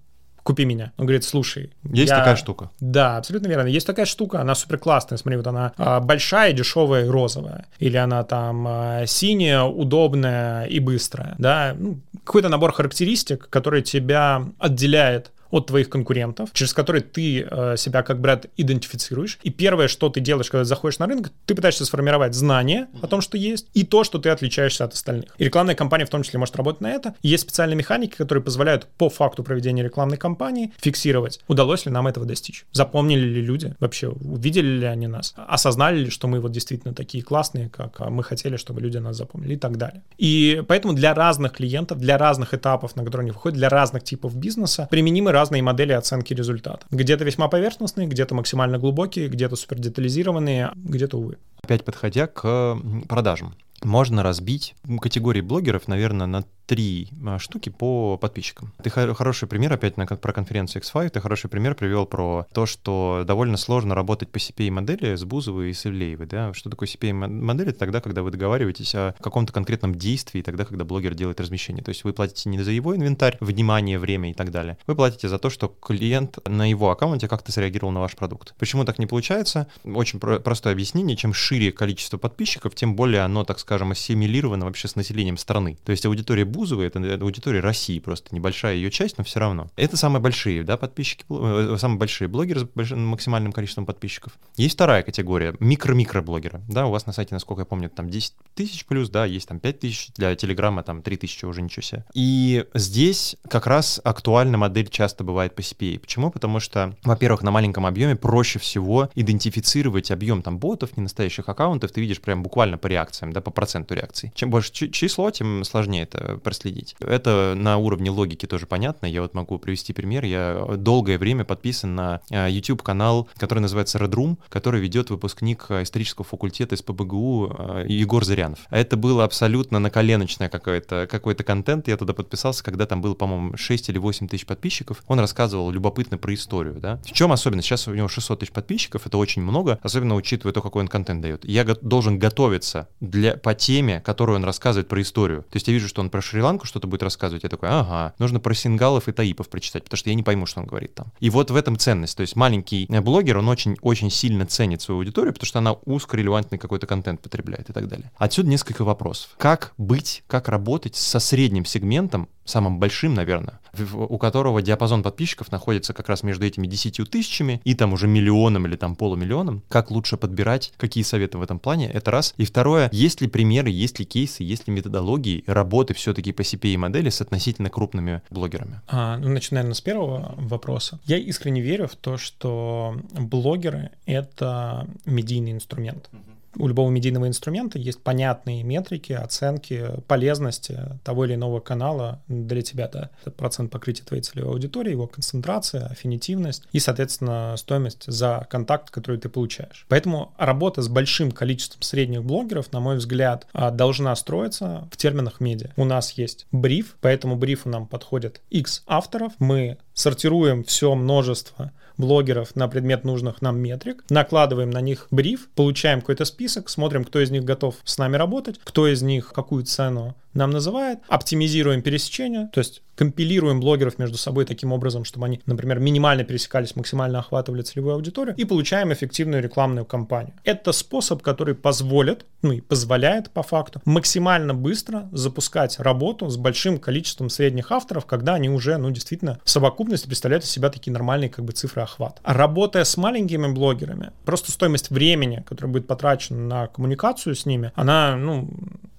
купи 0.49 0.65
меня. 0.65 0.93
Он 0.97 1.05
говорит, 1.05 1.25
слушай. 1.25 1.71
Есть 1.93 2.11
я... 2.11 2.19
такая 2.19 2.37
штука. 2.37 2.71
Да, 2.81 3.19
абсолютно 3.19 3.49
верно. 3.49 3.69
Есть 3.69 3.87
такая 3.87 4.07
штука, 4.07 4.41
она 4.41 4.55
супер 4.55 4.79
классная. 4.79 5.19
Смотри, 5.19 5.37
вот 5.37 5.47
она 5.47 5.73
а, 5.77 6.01
большая, 6.01 6.53
дешевая 6.53 7.05
и 7.05 7.09
розовая. 7.09 7.67
Или 7.81 7.99
она 7.99 8.25
там 8.25 8.65
а, 8.67 9.07
синяя, 9.07 9.63
удобная 9.63 10.65
и 10.65 10.81
быстрая. 10.81 11.35
Да, 11.39 11.75
ну, 11.79 11.99
какой-то 12.25 12.49
набор 12.49 12.73
характеристик, 12.73 13.49
который 13.51 13.83
тебя 13.83 14.43
отделяет 14.59 15.33
от 15.51 15.67
твоих 15.67 15.89
конкурентов, 15.89 16.51
через 16.53 16.73
которые 16.73 17.03
ты 17.03 17.43
э, 17.43 17.77
себя 17.77 18.03
как 18.03 18.21
бренд 18.21 18.47
идентифицируешь. 18.57 19.39
И 19.43 19.51
первое, 19.51 19.89
что 19.89 20.09
ты 20.09 20.21
делаешь, 20.21 20.51
когда 20.51 20.65
заходишь 20.65 20.99
на 20.99 21.07
рынок, 21.07 21.31
ты 21.47 21.55
пытаешься 21.55 21.85
сформировать 21.85 22.35
знание 22.35 22.89
о 23.01 23.07
том, 23.07 23.21
что 23.21 23.37
есть, 23.37 23.69
и 23.75 23.85
то, 23.85 24.05
что 24.05 24.19
ты 24.19 24.29
отличаешься 24.29 24.85
от 24.85 24.93
остальных. 24.93 25.35
И 25.39 25.45
рекламная 25.45 25.75
кампания 25.75 26.05
в 26.05 26.11
том 26.11 26.23
числе 26.23 26.39
может 26.39 26.57
работать 26.57 26.81
на 26.81 26.91
это. 26.91 27.15
есть 27.23 27.45
специальные 27.45 27.77
механики, 27.77 28.17
которые 28.17 28.43
позволяют 28.43 28.87
по 28.99 29.09
факту 29.09 29.43
проведения 29.43 29.83
рекламной 29.83 30.17
кампании 30.17 30.73
фиксировать, 30.79 31.41
удалось 31.49 31.87
ли 31.87 31.93
нам 31.93 32.07
этого 32.07 32.27
достичь. 32.27 32.67
Запомнили 32.73 33.27
ли 33.27 33.43
люди 33.43 33.75
вообще, 33.81 34.09
увидели 34.09 34.79
ли 34.79 34.87
они 34.87 35.07
нас, 35.07 35.35
осознали 35.37 36.05
ли, 36.05 36.11
что 36.11 36.29
мы 36.29 36.41
вот 36.41 36.53
действительно 36.53 36.95
такие 36.95 37.23
классные, 37.23 37.69
как 37.69 38.01
мы 38.01 38.23
хотели, 38.23 38.57
чтобы 38.57 38.81
люди 38.81 38.99
нас 38.99 39.17
запомнили 39.17 39.55
и 39.55 39.59
так 39.59 39.77
далее. 39.77 40.03
И 40.19 40.63
поэтому 40.67 40.95
для 40.95 41.15
разных 41.15 41.53
клиентов, 41.53 41.99
для 41.99 42.19
разных 42.19 42.55
этапов, 42.55 42.97
на 42.97 43.05
которые 43.05 43.27
они 43.27 43.31
выходят, 43.33 43.57
для 43.57 43.69
разных 43.69 44.05
типов 44.05 44.35
бизнеса 44.35 44.89
применимы 44.91 45.33
разные 45.39 45.63
модели 45.63 45.93
оценки 45.93 46.35
результата. 46.35 46.85
Где-то 46.91 47.25
весьма 47.25 47.49
поверхностные, 47.49 48.09
где-то 48.09 48.35
максимально 48.35 48.79
глубокие, 48.79 49.29
где-то 49.29 49.57
супер 49.57 49.79
детализированные, 49.79 50.73
где-то, 50.75 51.17
увы. 51.19 51.37
Опять 51.63 51.85
подходя 51.85 52.27
к 52.27 52.77
продажам. 53.09 53.55
Можно 53.83 54.23
разбить 54.23 54.75
категории 55.01 55.41
блогеров, 55.41 55.89
наверное, 55.89 56.27
на 56.27 56.45
три 56.69 57.09
а, 57.27 57.39
штуки 57.39 57.71
по 57.71 58.19
подписчикам. 58.19 58.73
Ты 58.83 58.91
хороший 58.91 59.49
пример, 59.49 59.73
опять 59.73 59.97
на, 59.97 60.07
про 60.07 60.33
конференцию 60.33 60.83
X5, 60.83 61.09
ты 61.09 61.21
хороший 61.21 61.49
пример 61.49 61.75
привел 61.75 62.05
про 62.05 62.47
то, 62.53 62.67
что 62.67 63.25
довольно 63.27 63.57
сложно 63.57 63.95
работать 63.95 64.31
по 64.31 64.37
CPA-модели 64.37 65.17
с 65.17 65.25
Бузовой 65.25 65.71
и 65.71 65.73
с 65.73 65.87
Ивлеевой. 65.87 66.27
Да? 66.27 66.53
Что 66.53 66.69
такое 66.69 66.87
CPA-модель? 66.87 67.71
Это 67.71 67.79
тогда, 67.79 68.03
когда 68.03 68.23
вы 68.23 68.31
договариваетесь 68.31 68.95
о 68.95 69.15
каком-то 69.19 69.53
конкретном 69.53 69.95
действии, 69.95 70.43
тогда, 70.43 70.67
когда 70.67 70.85
блогер 70.85 71.15
делает 71.15 71.41
размещение. 71.41 71.83
То 71.83 71.89
есть 71.89 72.05
вы 72.05 72.13
платите 72.13 72.51
не 72.51 72.61
за 72.61 72.71
его 72.71 72.95
инвентарь, 72.95 73.39
внимание, 73.41 73.99
время 73.99 74.31
и 74.31 74.35
так 74.35 74.51
далее. 74.51 74.77
Вы 74.87 74.95
платите 74.95 75.29
за 75.29 75.39
то, 75.39 75.49
что 75.49 75.69
клиент 75.69 76.39
на 76.47 76.69
его 76.69 76.91
аккаунте 76.91 77.29
как-то 77.29 77.51
среагировал 77.51 77.93
на 77.93 78.01
ваш 78.01 78.15
продукт. 78.15 78.55
Почему 78.59 78.85
так 78.85 78.99
не 78.99 79.07
получается? 79.07 79.69
Очень 79.85 80.21
про- 80.21 80.39
простое 80.39 80.75
объяснение. 80.75 81.17
Чем 81.17 81.33
шире 81.33 81.73
количество 81.73 82.19
подписчиков, 82.19 82.75
тем 82.75 82.95
более 82.95 83.23
оно, 83.23 83.45
так 83.45 83.59
скажем, 83.69 83.91
ассимилировано 83.91 84.65
вообще 84.65 84.89
с 84.89 84.97
населением 84.97 85.37
страны. 85.37 85.77
То 85.85 85.93
есть 85.93 86.07
аудитория 86.07 86.47
Бузовой, 86.47 86.87
это 86.87 87.01
аудитория 87.23 87.61
России, 87.61 87.99
просто 87.99 88.35
небольшая 88.35 88.77
ее 88.77 88.91
часть, 88.91 89.19
но 89.19 89.25
все 89.25 89.41
равно. 89.41 89.71
Это 89.77 89.99
самые 89.99 90.23
большие, 90.23 90.65
да, 90.65 90.79
подписчики, 90.79 91.27
э, 91.29 91.77
самые 91.79 91.99
большие 91.99 92.29
блогеры 92.29 92.61
с 92.61 92.63
большим, 92.63 93.07
максимальным 93.07 93.53
количеством 93.53 93.85
подписчиков. 93.85 94.33
Есть 94.57 94.77
вторая 94.77 95.03
категория, 95.03 95.55
микро-микро-блогеры, 95.61 96.63
да, 96.67 96.87
у 96.87 96.91
вас 96.91 97.05
на 97.05 97.13
сайте, 97.13 97.35
насколько 97.35 97.61
я 97.61 97.67
помню, 97.67 97.91
там 97.91 98.09
10 98.09 98.33
тысяч 98.55 98.87
плюс, 98.87 99.11
да, 99.11 99.27
есть 99.27 99.47
там 99.47 99.61
5 99.61 99.81
тысяч, 99.81 100.13
для 100.17 100.35
Телеграма 100.35 100.83
там 100.83 101.03
3 101.03 101.17
тысячи 101.19 101.45
уже 101.45 101.61
ничего 101.61 101.83
себе. 101.83 102.05
И 102.15 102.65
здесь 102.73 103.37
как 103.51 103.67
раз 103.67 104.01
актуальна 104.03 104.57
модель 104.57 104.89
часто 104.89 105.25
бывает 105.25 105.55
по 105.55 105.61
CPA. 105.61 105.99
Почему? 105.99 106.31
Потому 106.31 106.59
что, 106.59 106.97
во-первых, 107.05 107.43
на 107.43 107.51
маленьком 107.51 107.85
объеме 107.85 108.17
проще 108.17 108.59
всего 108.59 109.11
идентифицировать 109.15 110.11
объем 110.11 110.41
там 110.41 110.59
ботов, 110.59 110.97
не 110.97 111.03
настоящих 111.03 111.51
аккаунтов, 111.51 111.93
ты 111.93 112.01
видишь 112.01 112.23
прям 112.23 112.43
буквально 112.43 112.79
по 112.79 112.87
реакциям, 112.87 113.33
да, 113.33 113.43
по 113.43 113.58
проценту 113.59 113.95
реакций. 113.95 114.31
Чем 114.37 114.51
больше 114.51 114.73
число, 114.73 115.29
тем 115.33 115.65
сложнее 115.65 116.05
это 116.05 116.39
проследить. 116.39 116.95
Это 117.01 117.55
на 117.57 117.77
уровне 117.79 118.09
логики 118.09 118.47
тоже 118.47 118.67
понятно. 118.67 119.07
Я 119.07 119.21
вот 119.21 119.35
могу 119.35 119.59
привести 119.59 119.93
пример. 119.93 120.25
Я 120.25 120.65
долгое 120.77 121.19
время 121.19 121.45
подписан 121.45 121.97
на 121.97 122.21
а, 122.31 122.47
YouTube-канал, 122.47 123.29
который 123.37 123.59
называется 123.59 123.99
Red 123.99 124.13
Room, 124.13 124.37
который 124.49 124.81
ведет 124.81 125.11
выпускник 125.11 125.67
а, 125.71 125.83
исторического 125.83 126.25
факультета 126.25 126.77
из 126.77 126.83
ПБГУ 126.83 127.57
а, 127.59 127.85
Егор 127.85 128.25
Зырянов. 128.25 128.61
Это 128.71 128.97
было 128.97 129.25
абсолютно 129.25 129.81
наколеночное 129.81 130.49
какой-то 130.49 131.09
какой 131.11 131.35
контент. 131.35 131.89
Я 131.89 131.97
туда 131.97 132.13
подписался, 132.13 132.63
когда 132.63 132.87
там 132.87 133.03
было, 133.03 133.15
по-моему, 133.15 133.57
6 133.57 133.89
или 133.89 133.99
8 133.99 134.29
тысяч 134.29 134.47
подписчиков. 134.47 135.03
Он 135.09 135.19
рассказывал 135.19 135.73
любопытно 135.73 136.17
про 136.17 136.33
историю. 136.33 136.75
Да? 136.75 137.01
В 137.05 137.11
чем 137.11 137.33
особенность? 137.33 137.67
Сейчас 137.67 137.89
у 137.89 137.95
него 137.95 138.07
600 138.07 138.39
тысяч 138.39 138.53
подписчиков, 138.53 139.05
это 139.05 139.19
очень 139.19 139.43
много, 139.43 139.81
особенно 139.83 140.15
учитывая 140.15 140.53
то, 140.53 140.63
какой 140.63 140.83
он 140.83 140.89
контент 140.89 141.23
дает. 141.23 141.45
Я 141.45 141.65
должен 141.65 142.21
готовиться 142.21 142.89
для, 143.01 143.35
по 143.49 143.55
теме, 143.55 144.01
которую 144.01 144.37
он 144.37 144.45
рассказывает 144.45 144.89
про 144.89 145.01
историю. 145.01 145.41
То 145.45 145.57
есть 145.57 145.67
я 145.69 145.73
вижу, 145.73 145.89
что 145.89 146.03
он 146.03 146.11
про 146.11 146.21
Шри-Ланку 146.21 146.67
что-то 146.67 146.87
будет 146.87 147.03
рассказывать, 147.03 147.45
я 147.45 147.49
такой, 147.49 147.71
ага, 147.71 148.13
нужно 148.19 148.41
про 148.41 148.53
сингалов 148.53 149.09
и 149.09 149.13
таипов 149.13 149.49
прочитать, 149.49 149.85
потому 149.85 149.97
что 149.97 150.11
я 150.11 150.15
не 150.15 150.23
пойму, 150.23 150.45
что 150.45 150.61
он 150.61 150.67
говорит 150.67 150.95
там. 150.95 151.07
И 151.19 151.31
вот 151.31 151.51
в 151.51 151.57
этом 151.57 151.79
ценность. 151.79 152.15
То 152.15 152.21
есть 152.21 152.37
маленький 152.37 152.87
э, 152.91 153.01
блогер, 153.01 153.39
он 153.39 153.49
очень-очень 153.49 154.11
сильно 154.11 154.45
ценит 154.45 154.83
свою 154.83 155.01
аудиторию, 155.01 155.33
потому 155.33 155.47
что 155.47 155.61
она 155.61 155.73
узкорелевантный 155.73 156.59
какой-то 156.59 156.87
контент 156.87 157.23
потребляет 157.23 157.71
и 157.71 157.73
так 157.73 157.89
далее. 157.89 158.13
Отсюда 158.19 158.51
несколько 158.51 158.85
вопросов. 158.85 159.31
Как 159.39 159.73
быть, 159.79 160.25
как 160.27 160.51
работать 160.51 160.97
со 160.97 161.19
средним 161.19 161.65
сегментом, 161.65 162.29
самым 162.45 162.79
большим, 162.79 163.15
наверное, 163.15 163.61
у 163.81 164.19
которого 164.19 164.63
диапазон 164.63 165.03
подписчиков 165.03 165.51
находится 165.53 165.93
как 165.93 166.09
раз 166.09 166.23
между 166.23 166.47
этими 166.47 166.67
10 166.67 167.11
тысячами 167.11 167.61
и 167.65 167.75
там 167.75 167.93
уже 167.93 168.07
миллионом 168.07 168.67
или 168.67 168.77
там 168.77 168.97
полумиллионом. 168.97 169.63
Как 169.69 169.91
лучше 169.91 170.17
подбирать, 170.17 170.73
какие 170.77 171.05
советы 171.05 171.39
в 171.39 171.43
этом 171.43 171.59
плане, 171.59 171.91
это 171.91 172.11
раз. 172.11 172.35
И 172.37 172.45
второе, 172.45 172.89
есть 172.93 173.21
ли 173.21 173.29
примеры, 173.29 173.71
есть 173.71 173.99
ли 173.99 174.05
кейсы, 174.05 174.43
есть 174.43 174.69
ли 174.69 174.75
методологии 174.75 175.45
работы 175.47 175.95
все-таки 175.95 176.33
по 176.33 176.43
CPA-модели 176.43 177.11
с 177.11 177.21
относительно 177.21 177.71
крупными 177.71 178.23
блогерами? 178.31 178.81
А, 178.89 179.17
ну, 179.19 179.29
начну, 179.29 179.57
наверное, 179.57 179.75
с 179.75 179.81
первого 179.81 180.35
вопроса. 180.37 180.99
Я 181.05 181.19
искренне 181.19 181.61
верю 181.61 181.89
в 181.89 181.97
то, 181.97 182.17
что 182.17 182.97
блогеры— 183.13 183.91
это 184.07 184.87
медийный 185.05 185.53
инструмент. 185.53 186.09
Uh-huh 186.13 186.38
у 186.59 186.69
любого 186.69 186.91
медийного 186.91 187.29
инструмента 187.29 187.79
есть 187.79 188.03
понятные 188.03 188.63
метрики, 188.63 189.13
оценки 189.13 189.87
полезности 190.07 190.99
того 191.05 191.25
или 191.25 191.35
иного 191.35 191.61
канала 191.61 192.21
для 192.29 192.63
тебя. 192.63 192.89
Да? 192.89 193.11
Это 193.23 193.31
процент 193.31 193.71
покрытия 193.71 194.05
твоей 194.05 194.23
целевой 194.23 194.53
аудитории, 194.53 194.91
его 194.91 195.07
концентрация, 195.07 195.87
аффинитивность 195.87 196.65
и, 196.73 196.79
соответственно, 196.79 197.55
стоимость 197.57 198.05
за 198.07 198.47
контакт, 198.51 198.91
который 198.91 199.19
ты 199.19 199.29
получаешь. 199.29 199.87
Поэтому 199.89 200.33
работа 200.39 200.83
с 200.83 200.89
большим 200.89 201.31
количеством 201.31 201.83
средних 201.83 202.25
блогеров, 202.25 202.73
на 202.73 202.81
мой 202.81 202.97
взгляд, 202.97 203.47
а, 203.53 203.71
должна 203.71 204.15
строиться 204.17 204.89
в 204.91 204.97
терминах 204.97 205.41
медиа. 205.41 205.71
У 205.77 205.85
нас 205.85 206.13
есть 206.13 206.47
бриф, 206.53 206.97
по 207.01 207.09
этому 207.09 207.37
брифу 207.37 207.69
нам 207.69 207.87
подходят 207.87 208.41
X 208.51 208.83
авторов, 208.87 209.33
мы 209.39 209.79
сортируем 209.95 210.65
все 210.65 210.95
множество 210.95 211.73
блогеров 211.99 212.57
на 212.57 212.69
предмет 212.69 213.05
нужных 213.05 213.43
нам 213.43 213.59
метрик, 213.59 214.05
накладываем 214.09 214.71
на 214.71 214.81
них 214.81 215.09
бриф, 215.11 215.49
получаем 215.55 216.01
какой-то 216.01 216.25
список, 216.25 216.69
смотрим, 216.69 217.05
кто 217.05 217.21
из 217.21 217.31
них 217.31 217.45
готов 217.45 217.77
с 217.85 217.99
нами 217.99 218.17
работать, 218.17 218.59
кто 218.65 218.89
из 218.89 219.03
них 219.03 219.33
какую 219.33 219.65
цену 219.65 220.15
нам 220.35 220.51
называет, 220.51 221.01
оптимизируем 221.09 221.83
пересечение, 221.83 222.49
то 222.53 222.61
есть 222.61 222.83
компилируем 222.95 223.61
блогеров 223.61 223.99
между 223.99 224.19
собой 224.19 224.45
таким 224.45 224.73
образом, 224.73 225.05
чтобы 225.05 225.27
они, 225.27 225.41
например, 225.47 225.79
минимально 225.79 226.25
пересекались, 226.25 226.75
максимально 226.75 227.21
охватывали 227.21 227.63
целевую 227.63 227.95
аудиторию, 227.95 228.35
и 228.37 228.45
получаем 228.45 228.93
эффективную 228.93 229.43
рекламную 229.43 229.85
кампанию. 229.85 230.35
Это 230.45 230.73
способ, 230.73 231.23
который 231.23 231.55
позволит, 231.55 232.27
ну 232.43 232.53
и 232.53 232.61
позволяет 232.61 233.31
по 233.31 233.43
факту, 233.43 233.81
максимально 233.85 234.53
быстро 234.53 235.09
запускать 235.13 235.79
работу 235.79 236.29
с 236.29 236.37
большим 236.37 236.79
количеством 236.79 237.31
средних 237.31 237.71
авторов, 237.71 238.05
когда 238.05 238.35
они 238.35 238.49
уже, 238.49 238.77
ну, 238.79 238.91
действительно, 238.91 239.39
в 239.45 239.51
совокупности 239.51 240.07
представляют 240.07 240.45
из 240.45 240.51
себя 240.51 240.69
такие 240.71 240.93
нормальные 240.93 241.31
как 241.31 241.45
бы 241.45 241.53
цифры 241.53 241.83
охвата. 241.89 242.21
А 242.23 242.35
работая 242.35 242.85
с 242.85 242.97
маленькими 242.97 243.53
блогерами, 243.53 244.13
просто 244.25 244.53
стоимость 244.53 244.91
времени, 244.91 245.45
которая 245.47 245.73
будет 245.73 245.87
потрачена 245.87 246.41
на 246.41 246.67
коммуникацию 246.67 247.35
с 247.35 247.47
ними, 247.47 247.73
она, 247.75 248.17
ну, 248.17 248.49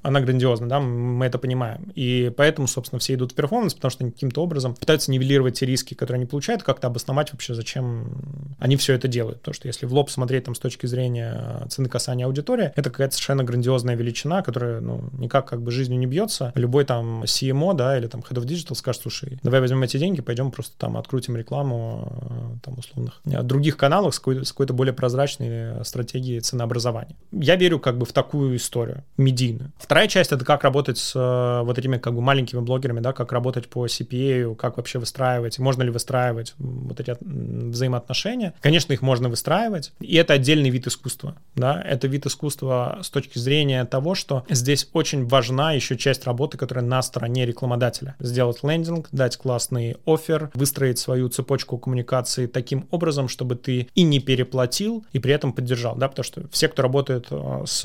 она 0.02 0.22
грандиозна, 0.22 0.70
да, 0.70 0.80
мы 0.80 1.26
это 1.26 1.38
понимаем. 1.38 1.92
И 1.96 2.32
поэтому, 2.36 2.68
собственно, 2.68 3.00
все 3.00 3.16
идут 3.16 3.34
в 3.34 3.36
перформанс, 3.36 3.74
потому 3.74 3.92
что 3.92 4.04
они 4.04 4.12
каким-то 4.12 4.42
образом 4.42 4.76
пытаются 4.76 5.12
нивелировать 5.12 5.60
те 5.60 5.66
риски, 5.66 5.94
которые 5.94 6.18
они 6.18 6.26
получают, 6.26 6.64
как-то 6.64 6.88
обосновать 6.88 7.32
вообще, 7.34 7.54
зачем 7.54 8.56
они 8.60 8.78
все 8.78 8.94
это 8.94 9.08
делают. 9.08 9.40
Потому 9.40 9.54
что 9.56 9.68
если 9.68 9.86
в 9.86 9.94
лоб 9.94 10.10
смотреть 10.10 10.46
там 10.46 10.56
с 10.56 10.60
точки 10.60 10.86
зрения 10.86 11.66
цены 11.70 11.90
касания 11.90 12.26
аудитории, 12.26 12.72
это 12.76 12.90
какая-то 12.90 13.14
совершенно 13.14 13.44
грандиозная 13.44 13.96
величина, 13.96 14.42
которая, 14.42 14.80
ну, 14.80 15.10
никак 15.14 15.48
как 15.48 15.62
бы 15.62 15.72
жизнью 15.72 16.00
не 16.00 16.06
бьется. 16.06 16.52
Любой 16.56 16.86
там 16.86 17.24
CMO, 17.24 17.74
да, 17.76 17.98
или 17.98 18.08
там 18.08 18.22
Head 18.22 18.42
of 18.42 18.46
Digital 18.46 18.76
скажет, 18.76 19.02
слушай, 19.02 19.40
давай 19.44 19.60
возьмем 19.60 19.84
эти 19.84 19.98
деньги, 19.98 20.22
пойдем 20.22 20.52
просто 20.52 20.78
там 20.78 20.98
открутим 20.98 21.36
рекламу 21.36 22.60
там 22.64 22.78
условных 22.78 23.22
других 23.24 23.78
каналах 23.78 24.14
с 24.14 24.20
какой-то, 24.20 24.46
с 24.46 24.52
какой-то 24.52 24.74
более 24.74 24.94
прозрачной 24.94 25.84
стратегией 25.84 26.40
ценообразования. 26.40 27.16
Я 27.32 27.56
верю 27.56 27.80
как 27.80 27.98
бы 27.98 28.06
в 28.06 28.14
такую 28.14 28.56
историю 28.56 29.04
медийную. 29.18 29.72
Вторая 29.90 30.08
часть— 30.08 30.32
это 30.34 30.46
как 30.46 30.64
работать 30.64 31.00
с 31.00 31.16
э, 31.16 31.64
вот 31.66 31.80
этими 31.80 31.98
как 31.98 32.14
бы 32.14 32.22
маленькими 32.22 32.60
блогерами, 32.60 33.00
да, 33.00 33.12
как 33.12 33.32
работать 33.32 33.68
по 33.68 33.88
CPA, 33.88 34.56
как 34.56 34.78
вообще 34.78 35.00
выстраивать, 35.00 35.58
можно 35.58 35.82
ли 35.82 35.90
выстраивать 35.90 36.54
вот 36.60 37.00
эти 37.00 37.18
взаимоотношения. 37.20 38.54
Конечно, 38.62 38.94
их 38.94 39.02
можно 39.02 39.30
выстраивать, 39.30 39.92
и 40.00 40.16
это 40.18 40.34
отдельный 40.34 40.70
вид 40.70 40.86
искусства, 40.86 41.38
да, 41.56 41.82
это 41.82 42.06
вид 42.06 42.28
искусства 42.28 43.00
с 43.02 43.10
точки 43.10 43.40
зрения 43.40 43.84
того, 43.84 44.14
что 44.14 44.46
здесь 44.48 44.88
очень 44.94 45.26
важна 45.26 45.72
еще 45.72 45.98
часть 45.98 46.24
работы, 46.26 46.60
которая 46.60 46.86
на 46.86 47.02
стороне 47.02 47.48
рекламодателя. 47.48 48.16
Сделать 48.20 48.60
лендинг, 48.62 49.08
дать 49.12 49.38
классный 49.38 49.98
офер, 50.06 50.52
выстроить 50.54 51.00
свою 51.00 51.30
цепочку 51.30 51.80
коммуникации 51.80 52.46
таким 52.46 52.88
образом, 52.92 53.28
чтобы 53.28 53.56
ты 53.56 53.88
и 53.96 54.04
не 54.04 54.20
переплатил, 54.20 55.04
и 55.14 55.18
при 55.18 55.34
этом 55.34 55.52
поддержал, 55.52 55.96
да, 55.96 56.10
потому 56.10 56.24
что 56.24 56.48
все, 56.52 56.68
кто 56.68 56.84
работает 56.84 57.26
э, 57.32 57.64
с 57.66 57.82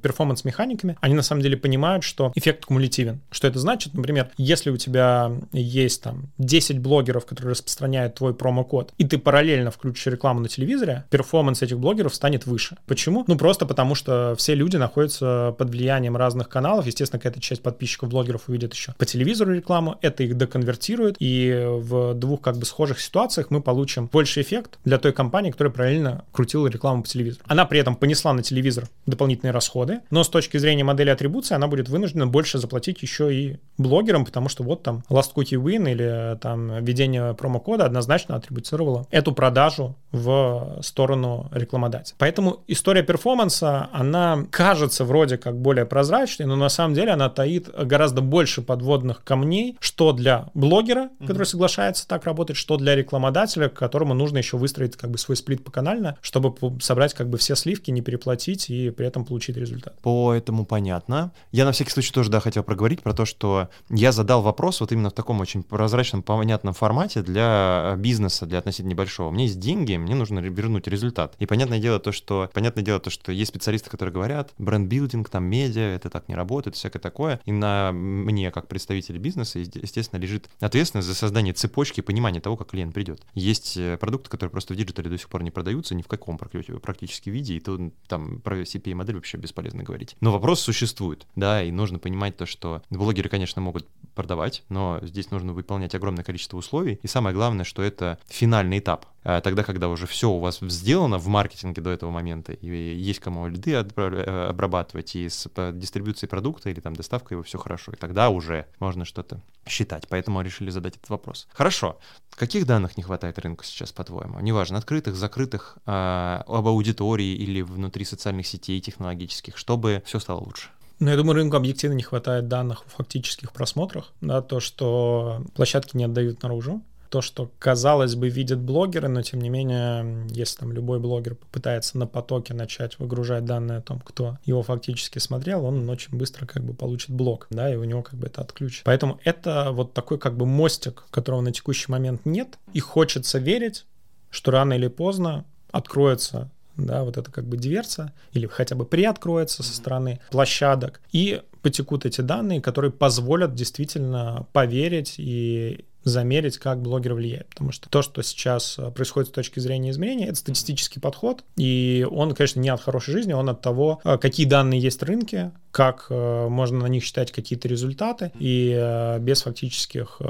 перформанс-механиками, 0.00 0.96
они 1.00 1.14
на 1.14 1.22
самом 1.22 1.39
самом 1.40 1.42
деле 1.42 1.56
понимают, 1.56 2.04
что 2.04 2.32
эффект 2.34 2.66
кумулятивен. 2.66 3.20
Что 3.30 3.48
это 3.48 3.58
значит? 3.58 3.94
Например, 3.94 4.30
если 4.36 4.70
у 4.70 4.76
тебя 4.76 5.32
есть 5.52 6.02
там 6.02 6.30
10 6.38 6.78
блогеров, 6.78 7.26
которые 7.26 7.52
распространяют 7.52 8.14
твой 8.14 8.34
промокод, 8.34 8.92
и 8.98 9.04
ты 9.04 9.18
параллельно 9.18 9.70
включишь 9.70 10.06
рекламу 10.06 10.40
на 10.40 10.48
телевизоре, 10.48 11.04
перформанс 11.10 11.62
этих 11.62 11.78
блогеров 11.78 12.14
станет 12.14 12.46
выше. 12.46 12.76
Почему? 12.86 13.24
Ну, 13.26 13.36
просто 13.36 13.66
потому 13.66 13.94
что 13.94 14.34
все 14.36 14.54
люди 14.54 14.76
находятся 14.76 15.54
под 15.58 15.70
влиянием 15.70 16.16
разных 16.16 16.48
каналов. 16.48 16.86
Естественно, 16.86 17.18
какая-то 17.18 17.40
часть 17.40 17.62
подписчиков 17.62 18.10
блогеров 18.10 18.48
увидит 18.48 18.74
еще 18.74 18.92
по 18.98 19.06
телевизору 19.06 19.54
рекламу, 19.54 19.98
это 20.02 20.22
их 20.22 20.36
доконвертирует, 20.36 21.16
и 21.18 21.64
в 21.66 22.14
двух 22.14 22.40
как 22.40 22.56
бы 22.56 22.66
схожих 22.66 23.00
ситуациях 23.00 23.50
мы 23.50 23.62
получим 23.62 24.06
больше 24.06 24.42
эффект 24.42 24.78
для 24.84 24.98
той 24.98 25.12
компании, 25.12 25.50
которая 25.50 25.72
параллельно 25.72 26.24
крутила 26.32 26.66
рекламу 26.66 27.02
по 27.02 27.08
телевизору. 27.08 27.44
Она 27.46 27.64
при 27.64 27.80
этом 27.80 27.96
понесла 27.96 28.32
на 28.32 28.42
телевизор 28.42 28.88
дополнительные 29.06 29.52
расходы, 29.52 30.00
но 30.10 30.24
с 30.24 30.28
точки 30.28 30.58
зрения 30.58 30.84
модели 30.84 31.10
атрибутов 31.10 31.29
атрибуции, 31.30 31.54
она 31.54 31.68
будет 31.68 31.88
вынуждена 31.88 32.26
больше 32.26 32.58
заплатить 32.58 33.02
еще 33.02 33.34
и 33.34 33.56
блогерам, 33.78 34.24
потому 34.24 34.48
что 34.48 34.62
вот 34.62 34.82
там 34.82 35.04
Last 35.08 35.30
Cookie 35.34 35.56
Win 35.56 35.90
или 35.90 36.38
там 36.40 36.84
введение 36.84 37.34
промокода 37.34 37.86
однозначно 37.86 38.36
атрибуцировало 38.36 39.06
эту 39.10 39.32
продажу 39.32 39.96
в 40.12 40.78
сторону 40.82 41.48
рекламодателя. 41.52 42.16
Поэтому 42.18 42.62
история 42.66 43.02
перформанса, 43.02 43.88
она 43.92 44.44
кажется 44.50 45.04
вроде 45.04 45.38
как 45.38 45.56
более 45.56 45.86
прозрачной, 45.86 46.46
но 46.46 46.56
на 46.56 46.68
самом 46.68 46.94
деле 46.94 47.12
она 47.12 47.28
таит 47.28 47.68
гораздо 47.68 48.20
больше 48.20 48.62
подводных 48.62 49.22
камней, 49.24 49.76
что 49.80 50.12
для 50.12 50.48
блогера, 50.54 51.10
который 51.20 51.42
mm-hmm. 51.42 51.44
соглашается 51.44 52.08
так 52.08 52.24
работать, 52.24 52.56
что 52.56 52.76
для 52.76 52.96
рекламодателя, 52.96 53.68
которому 53.68 54.14
нужно 54.14 54.38
еще 54.38 54.56
выстроить 54.56 54.96
как 54.96 55.10
бы 55.10 55.18
свой 55.18 55.36
сплит 55.36 55.64
по 55.64 55.70
канально, 55.70 56.16
чтобы 56.20 56.54
собрать 56.80 57.14
как 57.14 57.28
бы 57.28 57.38
все 57.38 57.54
сливки, 57.54 57.90
не 57.90 58.02
переплатить 58.02 58.68
и 58.68 58.90
при 58.90 59.06
этом 59.06 59.24
получить 59.24 59.56
результат. 59.56 59.98
По 60.00 60.34
этому 60.34 60.64
понятно. 60.64 61.19
Я 61.52 61.64
на 61.64 61.72
всякий 61.72 61.90
случай 61.90 62.12
тоже, 62.12 62.30
да, 62.30 62.40
хотел 62.40 62.62
проговорить 62.62 63.02
про 63.02 63.12
то, 63.12 63.24
что 63.24 63.68
я 63.88 64.12
задал 64.12 64.42
вопрос 64.42 64.80
вот 64.80 64.92
именно 64.92 65.10
в 65.10 65.14
таком 65.14 65.40
очень 65.40 65.62
прозрачном, 65.62 66.22
понятном 66.22 66.74
формате 66.74 67.22
для 67.22 67.94
бизнеса, 67.98 68.46
для 68.46 68.58
относительно 68.58 68.90
небольшого. 68.90 69.28
У 69.28 69.32
меня 69.32 69.44
есть 69.44 69.58
деньги, 69.58 69.96
мне 69.96 70.14
нужно 70.14 70.38
вернуть 70.40 70.86
результат. 70.86 71.34
И 71.38 71.46
понятное 71.46 71.78
дело 71.78 71.98
то, 71.98 72.12
что, 72.12 72.50
понятное 72.52 72.84
дело 72.84 73.00
то, 73.00 73.10
что 73.10 73.32
есть 73.32 73.50
специалисты, 73.50 73.90
которые 73.90 74.12
говорят, 74.12 74.52
brand 74.58 74.83
building, 74.83 75.28
там, 75.28 75.44
медиа, 75.44 75.94
это 75.94 76.10
так 76.10 76.28
не 76.28 76.34
работает, 76.34 76.76
всякое 76.76 77.00
такое. 77.00 77.40
И 77.44 77.52
на 77.52 77.90
мне, 77.92 78.50
как 78.50 78.68
представитель 78.68 79.18
бизнеса, 79.18 79.58
естественно, 79.58 80.20
лежит 80.20 80.48
ответственность 80.60 81.08
за 81.08 81.14
создание 81.14 81.52
цепочки 81.54 82.00
понимания 82.00 82.40
того, 82.40 82.56
как 82.56 82.70
клиент 82.70 82.94
придет. 82.94 83.22
Есть 83.34 83.76
э, 83.76 83.96
продукты, 83.98 84.30
которые 84.30 84.50
просто 84.50 84.74
в 84.74 84.76
диджитале 84.76 85.10
до 85.10 85.18
сих 85.18 85.28
пор 85.28 85.42
не 85.42 85.50
продаются 85.50 85.94
ни 85.94 86.02
в 86.02 86.08
каком 86.08 86.38
практически 86.38 87.30
виде, 87.30 87.54
и 87.54 87.60
то 87.60 87.78
там 88.08 88.40
про 88.40 88.62
CPA-модель 88.62 89.16
вообще 89.16 89.36
бесполезно 89.36 89.82
говорить. 89.82 90.16
Но 90.20 90.32
вопрос 90.32 90.60
существует 90.60 91.09
существует, 91.10 91.26
да, 91.36 91.62
и 91.62 91.70
нужно 91.70 91.98
понимать 91.98 92.36
то, 92.36 92.46
что 92.46 92.82
блогеры, 92.90 93.28
конечно, 93.28 93.62
могут 93.62 93.86
продавать, 94.14 94.64
но 94.68 94.98
здесь 95.02 95.30
нужно 95.30 95.52
выполнять 95.52 95.94
огромное 95.94 96.24
количество 96.24 96.56
условий, 96.56 96.98
и 97.02 97.06
самое 97.06 97.34
главное, 97.34 97.64
что 97.64 97.82
это 97.82 98.18
финальный 98.28 98.78
этап. 98.78 99.06
А 99.22 99.40
тогда, 99.40 99.62
когда 99.64 99.88
уже 99.88 100.06
все 100.06 100.30
у 100.30 100.38
вас 100.38 100.60
сделано 100.60 101.18
в 101.18 101.26
маркетинге 101.26 101.82
до 101.82 101.90
этого 101.90 102.10
момента, 102.10 102.52
и 102.52 102.66
есть 102.66 103.20
кому 103.20 103.46
лиды 103.48 103.72
э, 103.72 104.48
обрабатывать, 104.48 105.14
и 105.14 105.28
с 105.28 105.48
дистрибуцией 105.72 106.28
продукта 106.28 106.70
или 106.70 106.80
там 106.80 106.96
доставкой 106.96 107.36
его 107.36 107.42
все 107.42 107.58
хорошо, 107.58 107.92
и 107.92 107.96
тогда 107.96 108.30
уже 108.30 108.66
можно 108.78 109.04
что-то 109.04 109.42
считать. 109.66 110.08
Поэтому 110.08 110.40
решили 110.40 110.70
задать 110.70 110.96
этот 110.96 111.10
вопрос. 111.10 111.46
Хорошо. 111.52 111.98
Каких 112.30 112.66
данных 112.66 112.96
не 112.96 113.02
хватает 113.02 113.38
рынку 113.38 113.64
сейчас, 113.64 113.92
по-твоему? 113.92 114.40
Неважно, 114.40 114.78
открытых, 114.78 115.14
закрытых, 115.16 115.76
э, 115.86 116.42
об 116.46 116.66
аудитории 116.66 117.34
или 117.34 117.60
внутри 117.60 118.04
социальных 118.04 118.46
сетей 118.46 118.80
технологических, 118.80 119.56
чтобы 119.56 120.02
все 120.06 120.18
стало 120.18 120.40
лучше. 120.40 120.70
Ну, 121.00 121.08
я 121.08 121.16
думаю, 121.16 121.34
рынку 121.34 121.56
объективно 121.56 121.94
не 121.94 122.02
хватает 122.02 122.46
данных 122.46 122.84
о 122.86 122.90
фактических 122.90 123.52
просмотрах, 123.52 124.12
да, 124.20 124.42
то, 124.42 124.60
что 124.60 125.42
площадки 125.54 125.96
не 125.96 126.04
отдают 126.04 126.42
наружу, 126.42 126.82
то, 127.08 127.22
что, 127.22 127.50
казалось 127.58 128.14
бы, 128.14 128.28
видят 128.28 128.60
блогеры, 128.60 129.08
но 129.08 129.22
тем 129.22 129.40
не 129.40 129.48
менее, 129.48 130.26
если 130.28 130.60
там 130.60 130.72
любой 130.72 131.00
блогер 131.00 131.34
попытается 131.34 131.98
на 131.98 132.06
потоке 132.06 132.52
начать 132.52 132.98
выгружать 132.98 133.46
данные 133.46 133.78
о 133.78 133.82
том, 133.82 133.98
кто 133.98 134.38
его 134.44 134.62
фактически 134.62 135.18
смотрел, 135.18 135.64
он 135.64 135.88
очень 135.88 136.16
быстро 136.16 136.46
как 136.46 136.62
бы 136.64 136.74
получит 136.74 137.10
блок, 137.10 137.46
да, 137.50 137.72
и 137.72 137.76
у 137.76 137.84
него 137.84 138.02
как 138.02 138.14
бы 138.14 138.26
это 138.26 138.42
отключит. 138.42 138.84
Поэтому 138.84 139.18
это 139.24 139.70
вот 139.72 139.94
такой 139.94 140.18
как 140.18 140.36
бы 140.36 140.44
мостик, 140.44 141.04
которого 141.10 141.40
на 141.40 141.50
текущий 141.50 141.90
момент 141.90 142.26
нет, 142.26 142.58
и 142.74 142.80
хочется 142.80 143.38
верить, 143.38 143.86
что 144.30 144.50
рано 144.50 144.74
или 144.74 144.86
поздно 144.86 145.46
откроется 145.72 146.50
да, 146.86 147.04
вот 147.04 147.16
это 147.16 147.30
как 147.30 147.46
бы 147.46 147.56
диверсия, 147.56 148.12
или 148.32 148.46
хотя 148.46 148.76
бы 148.76 148.84
приоткроется 148.84 149.62
со 149.62 149.74
стороны 149.74 150.20
площадок, 150.30 151.00
и 151.12 151.42
потекут 151.62 152.06
эти 152.06 152.20
данные, 152.20 152.60
которые 152.60 152.90
позволят 152.90 153.54
действительно 153.54 154.46
поверить 154.52 155.16
и 155.18 155.84
замерить, 156.04 156.58
как 156.58 156.80
блогер 156.80 157.14
влияет. 157.14 157.48
Потому 157.48 157.72
что 157.72 157.88
то, 157.88 158.02
что 158.02 158.22
сейчас 158.22 158.78
э, 158.78 158.90
происходит 158.90 159.30
с 159.30 159.32
точки 159.32 159.60
зрения 159.60 159.90
измерения, 159.90 160.28
это 160.28 160.36
статистический 160.36 161.00
подход, 161.00 161.44
и 161.56 162.06
он, 162.10 162.34
конечно, 162.34 162.60
не 162.60 162.68
от 162.68 162.80
хорошей 162.80 163.12
жизни, 163.12 163.32
он 163.32 163.48
от 163.48 163.60
того, 163.60 164.00
э, 164.04 164.18
какие 164.18 164.46
данные 164.46 164.80
есть 164.80 165.00
в 165.00 165.04
рынке, 165.04 165.52
как 165.70 166.06
э, 166.10 166.48
можно 166.48 166.78
на 166.80 166.86
них 166.86 167.04
считать 167.04 167.32
какие-то 167.32 167.68
результаты, 167.68 168.32
и 168.38 169.18
без 169.20 169.42
фактических 169.42 170.20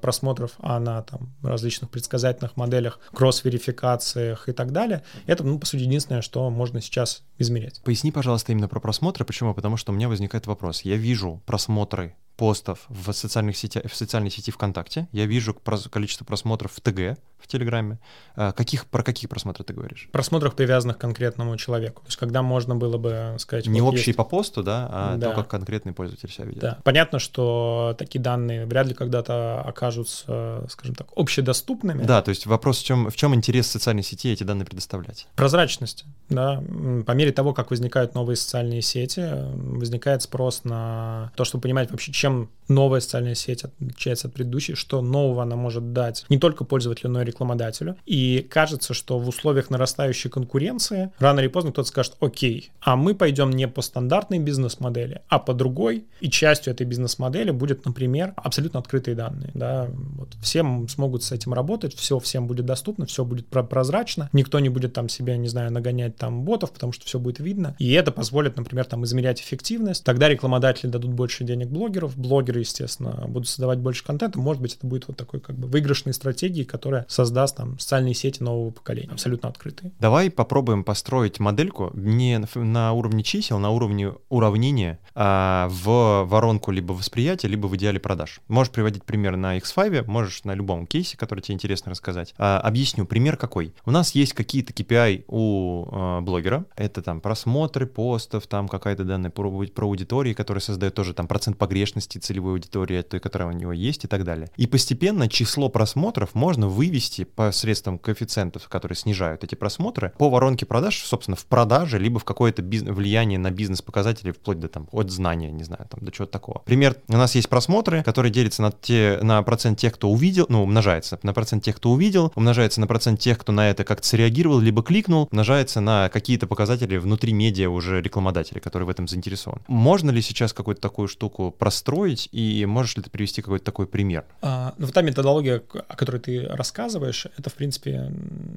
просмотров, 0.00 0.52
а 0.58 0.78
на 0.78 1.02
там, 1.02 1.34
различных 1.42 1.90
предсказательных 1.90 2.56
моделях, 2.56 3.00
кросс-верификациях 3.12 4.48
и 4.48 4.52
так 4.52 4.72
далее, 4.72 5.02
это, 5.26 5.44
ну, 5.44 5.58
по 5.58 5.66
сути, 5.66 5.82
единственное, 5.82 6.22
что 6.22 6.48
можно 6.50 6.80
сейчас 6.80 7.22
измерять. 7.38 7.80
Поясни, 7.84 8.12
пожалуйста, 8.12 8.52
именно 8.52 8.68
про 8.68 8.80
просмотры. 8.80 9.24
Почему? 9.24 9.54
Потому 9.54 9.76
что 9.76 9.92
у 9.92 9.94
меня 9.94 10.08
возникает 10.08 10.46
вопрос. 10.46 10.82
Я 10.82 10.96
вижу 10.96 11.42
просмотры 11.46 12.14
постов 12.36 12.84
в, 12.88 13.12
социальных 13.12 13.56
сетях, 13.56 13.84
в 13.90 13.96
социальной 13.96 14.30
сети 14.30 14.50
ВКонтакте, 14.50 15.08
я 15.12 15.26
вижу 15.26 15.54
количество 15.54 16.24
просмотров 16.24 16.72
в 16.72 16.80
ТГ, 16.80 17.18
в 17.38 17.46
Телеграме. 17.46 17.98
А, 18.34 18.52
каких, 18.52 18.86
про 18.86 19.02
какие 19.02 19.28
просмотры 19.28 19.64
ты 19.64 19.72
говоришь? 19.72 20.08
Просмотрах, 20.12 20.54
привязанных 20.54 20.98
к 20.98 21.00
конкретному 21.00 21.56
человеку. 21.56 22.02
То 22.02 22.08
есть 22.08 22.18
когда 22.18 22.42
можно 22.42 22.74
было 22.74 22.98
бы 22.98 23.36
сказать... 23.38 23.66
Не 23.66 23.80
вот 23.80 23.90
общие 23.90 24.06
есть... 24.06 24.16
по 24.16 24.24
посту, 24.24 24.62
да, 24.62 24.88
а 24.90 25.16
да. 25.16 25.30
то, 25.30 25.36
как 25.36 25.48
конкретный 25.48 25.92
пользователь 25.92 26.30
себя 26.30 26.46
ведет. 26.46 26.60
Да. 26.60 26.78
Понятно, 26.82 27.18
что 27.18 27.94
такие 27.98 28.20
данные 28.20 28.66
вряд 28.66 28.86
ли 28.86 28.94
когда-то 28.94 29.60
окажутся, 29.60 30.66
скажем 30.68 30.94
так, 30.94 31.08
общедоступными. 31.14 32.04
Да, 32.04 32.22
то 32.22 32.30
есть 32.30 32.46
вопрос 32.46 32.78
в 32.80 32.84
чем, 32.84 33.10
в 33.10 33.16
чем 33.16 33.34
интерес 33.34 33.66
социальной 33.66 34.02
сети 34.02 34.32
эти 34.32 34.42
данные 34.42 34.66
предоставлять? 34.66 35.28
Прозрачность, 35.36 36.04
да. 36.28 36.62
По 37.06 37.12
мере 37.12 37.32
того, 37.32 37.52
как 37.52 37.70
возникают 37.70 38.14
новые 38.14 38.36
социальные 38.36 38.82
сети, 38.82 39.24
возникает 39.54 40.22
спрос 40.22 40.64
на 40.64 41.32
то, 41.36 41.44
чтобы 41.44 41.62
понимать 41.62 41.90
вообще, 41.90 42.12
чем 42.12 42.50
новая 42.68 43.00
социальная 43.00 43.34
сеть 43.34 43.64
отличается 43.64 44.28
от 44.28 44.34
предыдущей, 44.34 44.74
что 44.74 45.02
нового 45.02 45.42
она 45.42 45.56
может 45.56 45.92
дать 45.92 46.24
не 46.28 46.38
только 46.38 46.64
пользователю, 46.64 47.10
но 47.10 47.22
и 47.22 47.24
рекламодателю. 47.24 47.96
И 48.06 48.46
кажется, 48.48 48.94
что 48.94 49.18
в 49.18 49.28
условиях 49.28 49.70
нарастающей 49.70 50.30
конкуренции 50.30 51.12
рано 51.18 51.40
или 51.40 51.48
поздно 51.48 51.72
кто-то 51.72 51.88
скажет, 51.88 52.16
окей, 52.20 52.70
а 52.80 52.96
мы 52.96 53.14
пойдем 53.14 53.50
не 53.50 53.68
по 53.68 53.82
стандартной 53.82 54.38
бизнес-модели, 54.38 55.22
а 55.28 55.38
по 55.38 55.54
другой, 55.54 56.06
и 56.20 56.30
частью 56.30 56.72
этой 56.72 56.86
бизнес-модели 56.86 57.50
будет, 57.50 57.84
например, 57.84 58.32
абсолютно 58.36 58.80
открытые 58.80 59.14
данные. 59.14 59.50
Да? 59.54 59.88
Вот 60.16 60.34
всем 60.42 60.88
смогут 60.88 61.22
с 61.22 61.32
этим 61.32 61.52
работать, 61.52 61.94
все 61.94 62.18
всем 62.18 62.46
будет 62.46 62.66
доступно, 62.66 63.06
все 63.06 63.24
будет 63.24 63.46
прозрачно, 63.46 64.28
никто 64.32 64.58
не 64.60 64.68
будет 64.68 64.92
там 64.92 65.08
себе, 65.08 65.36
не 65.36 65.48
знаю, 65.48 65.72
нагонять 65.72 66.16
там 66.16 66.42
ботов, 66.42 66.72
потому 66.72 66.92
что 66.92 67.04
все 67.06 67.18
будет 67.18 67.40
видно. 67.40 67.76
И 67.78 67.92
это 67.92 68.12
позволит, 68.12 68.56
например, 68.56 68.84
там 68.84 69.04
измерять 69.04 69.40
эффективность. 69.40 70.04
Тогда 70.04 70.28
рекламодатели 70.28 70.90
дадут 70.90 71.12
больше 71.12 71.44
денег 71.44 71.68
блогеров, 71.68 72.16
блогеры, 72.16 72.55
естественно, 72.60 73.24
будут 73.28 73.48
создавать 73.48 73.78
больше 73.78 74.04
контента. 74.04 74.38
Может 74.38 74.62
быть, 74.62 74.76
это 74.76 74.86
будет 74.86 75.08
вот 75.08 75.16
такой 75.16 75.40
как 75.40 75.56
бы 75.56 75.68
выигрышной 75.68 76.14
стратегии, 76.14 76.64
которая 76.64 77.06
создаст 77.08 77.56
там 77.56 77.78
социальные 77.78 78.14
сети 78.14 78.42
нового 78.42 78.70
поколения, 78.70 79.12
абсолютно 79.12 79.48
открытые. 79.48 79.92
Давай 80.00 80.30
попробуем 80.30 80.84
построить 80.84 81.40
модельку 81.40 81.90
не 81.94 82.40
на 82.54 82.92
уровне 82.92 83.22
чисел, 83.22 83.58
на 83.58 83.70
уровне 83.70 84.14
уравнения 84.28 84.98
а, 85.14 85.68
в 85.70 86.24
воронку 86.24 86.70
либо 86.70 86.92
восприятия, 86.92 87.48
либо 87.48 87.66
в 87.66 87.76
идеале 87.76 88.00
продаж. 88.00 88.40
Можешь 88.48 88.72
приводить 88.72 89.04
пример 89.04 89.36
на 89.36 89.58
X5, 89.58 90.04
можешь 90.06 90.44
на 90.44 90.54
любом 90.54 90.86
кейсе, 90.86 91.16
который 91.16 91.40
тебе 91.40 91.54
интересно 91.54 91.90
рассказать. 91.90 92.34
А, 92.38 92.60
объясню. 92.60 93.06
Пример 93.06 93.36
какой? 93.36 93.74
У 93.84 93.90
нас 93.90 94.14
есть 94.14 94.32
какие-то 94.32 94.72
KPI 94.72 95.24
у 95.28 95.86
а, 95.90 96.20
блогера. 96.20 96.64
Это 96.76 97.02
там 97.02 97.20
просмотры 97.20 97.86
постов, 97.86 98.46
там 98.46 98.68
какая-то 98.68 99.04
данная 99.04 99.30
про, 99.30 99.50
про 99.66 99.86
аудитории, 99.86 100.34
которая 100.34 100.60
создает 100.60 100.94
тоже 100.94 101.14
там 101.14 101.26
процент 101.26 101.58
погрешности 101.58 102.18
целевой 102.18 102.45
аудитории, 102.52 103.02
той, 103.02 103.20
которая 103.20 103.48
у 103.48 103.52
него 103.52 103.72
есть 103.72 104.04
и 104.04 104.08
так 104.08 104.24
далее. 104.24 104.50
И 104.56 104.66
постепенно 104.66 105.28
число 105.28 105.68
просмотров 105.68 106.34
можно 106.34 106.68
вывести 106.68 107.24
посредством 107.24 107.98
коэффициентов, 107.98 108.68
которые 108.68 108.96
снижают 108.96 109.44
эти 109.44 109.54
просмотры, 109.54 110.12
по 110.18 110.30
воронке 110.30 110.66
продаж, 110.66 111.02
собственно, 111.02 111.36
в 111.36 111.46
продаже, 111.46 111.98
либо 111.98 112.18
в 112.18 112.24
какое-то 112.24 112.62
бизнес, 112.62 112.94
влияние 112.94 113.38
на 113.38 113.50
бизнес-показатели, 113.50 114.32
вплоть 114.32 114.58
до 114.58 114.68
там, 114.68 114.88
от 114.92 115.10
знания, 115.10 115.50
не 115.50 115.64
знаю, 115.64 115.86
там, 115.90 116.04
до 116.04 116.12
чего-то 116.12 116.32
такого. 116.32 116.60
Пример, 116.64 116.96
у 117.08 117.16
нас 117.16 117.34
есть 117.34 117.48
просмотры, 117.48 118.02
которые 118.02 118.32
делятся 118.32 118.62
на, 118.62 118.72
те, 118.72 119.18
на 119.22 119.42
процент 119.42 119.78
тех, 119.78 119.94
кто 119.94 120.10
увидел, 120.10 120.46
ну, 120.48 120.62
умножается 120.62 121.18
на 121.22 121.32
процент 121.32 121.64
тех, 121.64 121.76
кто 121.76 121.90
увидел, 121.90 122.32
умножается 122.34 122.80
на 122.80 122.86
процент 122.86 123.20
тех, 123.20 123.38
кто 123.38 123.52
на 123.52 123.70
это 123.70 123.84
как-то 123.84 124.06
среагировал, 124.06 124.58
либо 124.58 124.82
кликнул, 124.82 125.28
умножается 125.30 125.80
на 125.80 126.08
какие-то 126.08 126.46
показатели 126.46 126.96
внутри 126.96 127.32
медиа 127.32 127.70
уже 127.70 128.00
рекламодателя, 128.00 128.60
который 128.60 128.84
в 128.84 128.90
этом 128.90 129.08
заинтересован. 129.08 129.62
Можно 129.68 130.10
ли 130.10 130.22
сейчас 130.22 130.52
какую-то 130.52 130.80
такую 130.80 131.08
штуку 131.08 131.50
простроить, 131.50 132.28
и 132.36 132.66
можешь 132.66 132.98
ли 132.98 133.02
ты 133.02 133.08
привести 133.08 133.40
какой-то 133.40 133.64
такой 133.64 133.86
пример? 133.86 134.26
А, 134.42 134.74
ну, 134.76 134.86
та 134.88 135.00
методология, 135.00 135.62
о 135.72 135.96
которой 135.96 136.18
ты 136.18 136.46
рассказываешь, 136.46 137.26
это, 137.38 137.48
в 137.48 137.54
принципе, 137.54 138.12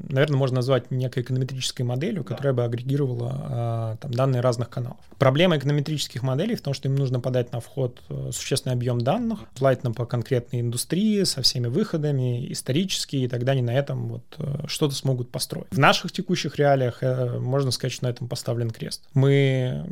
наверное, 0.10 0.36
можно 0.36 0.56
назвать 0.56 0.92
некой 0.92 1.24
эконометрической 1.24 1.86
моделью, 1.86 2.26
которая 2.26 2.52
бы 2.52 2.66
агрегировала 2.66 3.32
а, 3.34 3.98
там, 4.02 4.12
данные 4.12 4.42
разных 4.42 4.70
каналов. 4.70 5.00
Проблема 5.18 5.58
эконометрических 5.58 6.24
моделей 6.24 6.56
в 6.56 6.62
том, 6.62 6.74
что 6.74 6.90
им 6.90 6.96
нужно 6.96 7.22
подать 7.22 7.54
на 7.54 7.62
вход 7.62 8.02
э, 8.10 8.32
существенный 8.34 8.74
объем 8.74 9.00
данных, 9.00 9.40
желательно 9.58 9.94
по 9.94 10.06
конкретной 10.06 10.60
индустрии, 10.60 11.24
со 11.24 11.42
всеми 11.42 11.68
выходами, 11.68 12.52
исторические, 12.52 13.24
и 13.24 13.28
тогда 13.30 13.54
они 13.54 13.62
на 13.62 13.74
этом 13.74 14.10
вот 14.10 14.24
э, 14.40 14.68
что-то 14.68 14.94
смогут 14.94 15.32
построить. 15.32 15.68
В 15.72 15.80
наших 15.80 16.12
текущих 16.12 16.58
реалиях 16.58 17.02
э, 17.02 17.40
можно 17.40 17.72
сказать, 17.72 17.94
что 17.94 18.04
на 18.08 18.10
этом 18.10 18.28
поставлен 18.28 18.72
крест. 18.72 19.08
Мы 19.14 19.86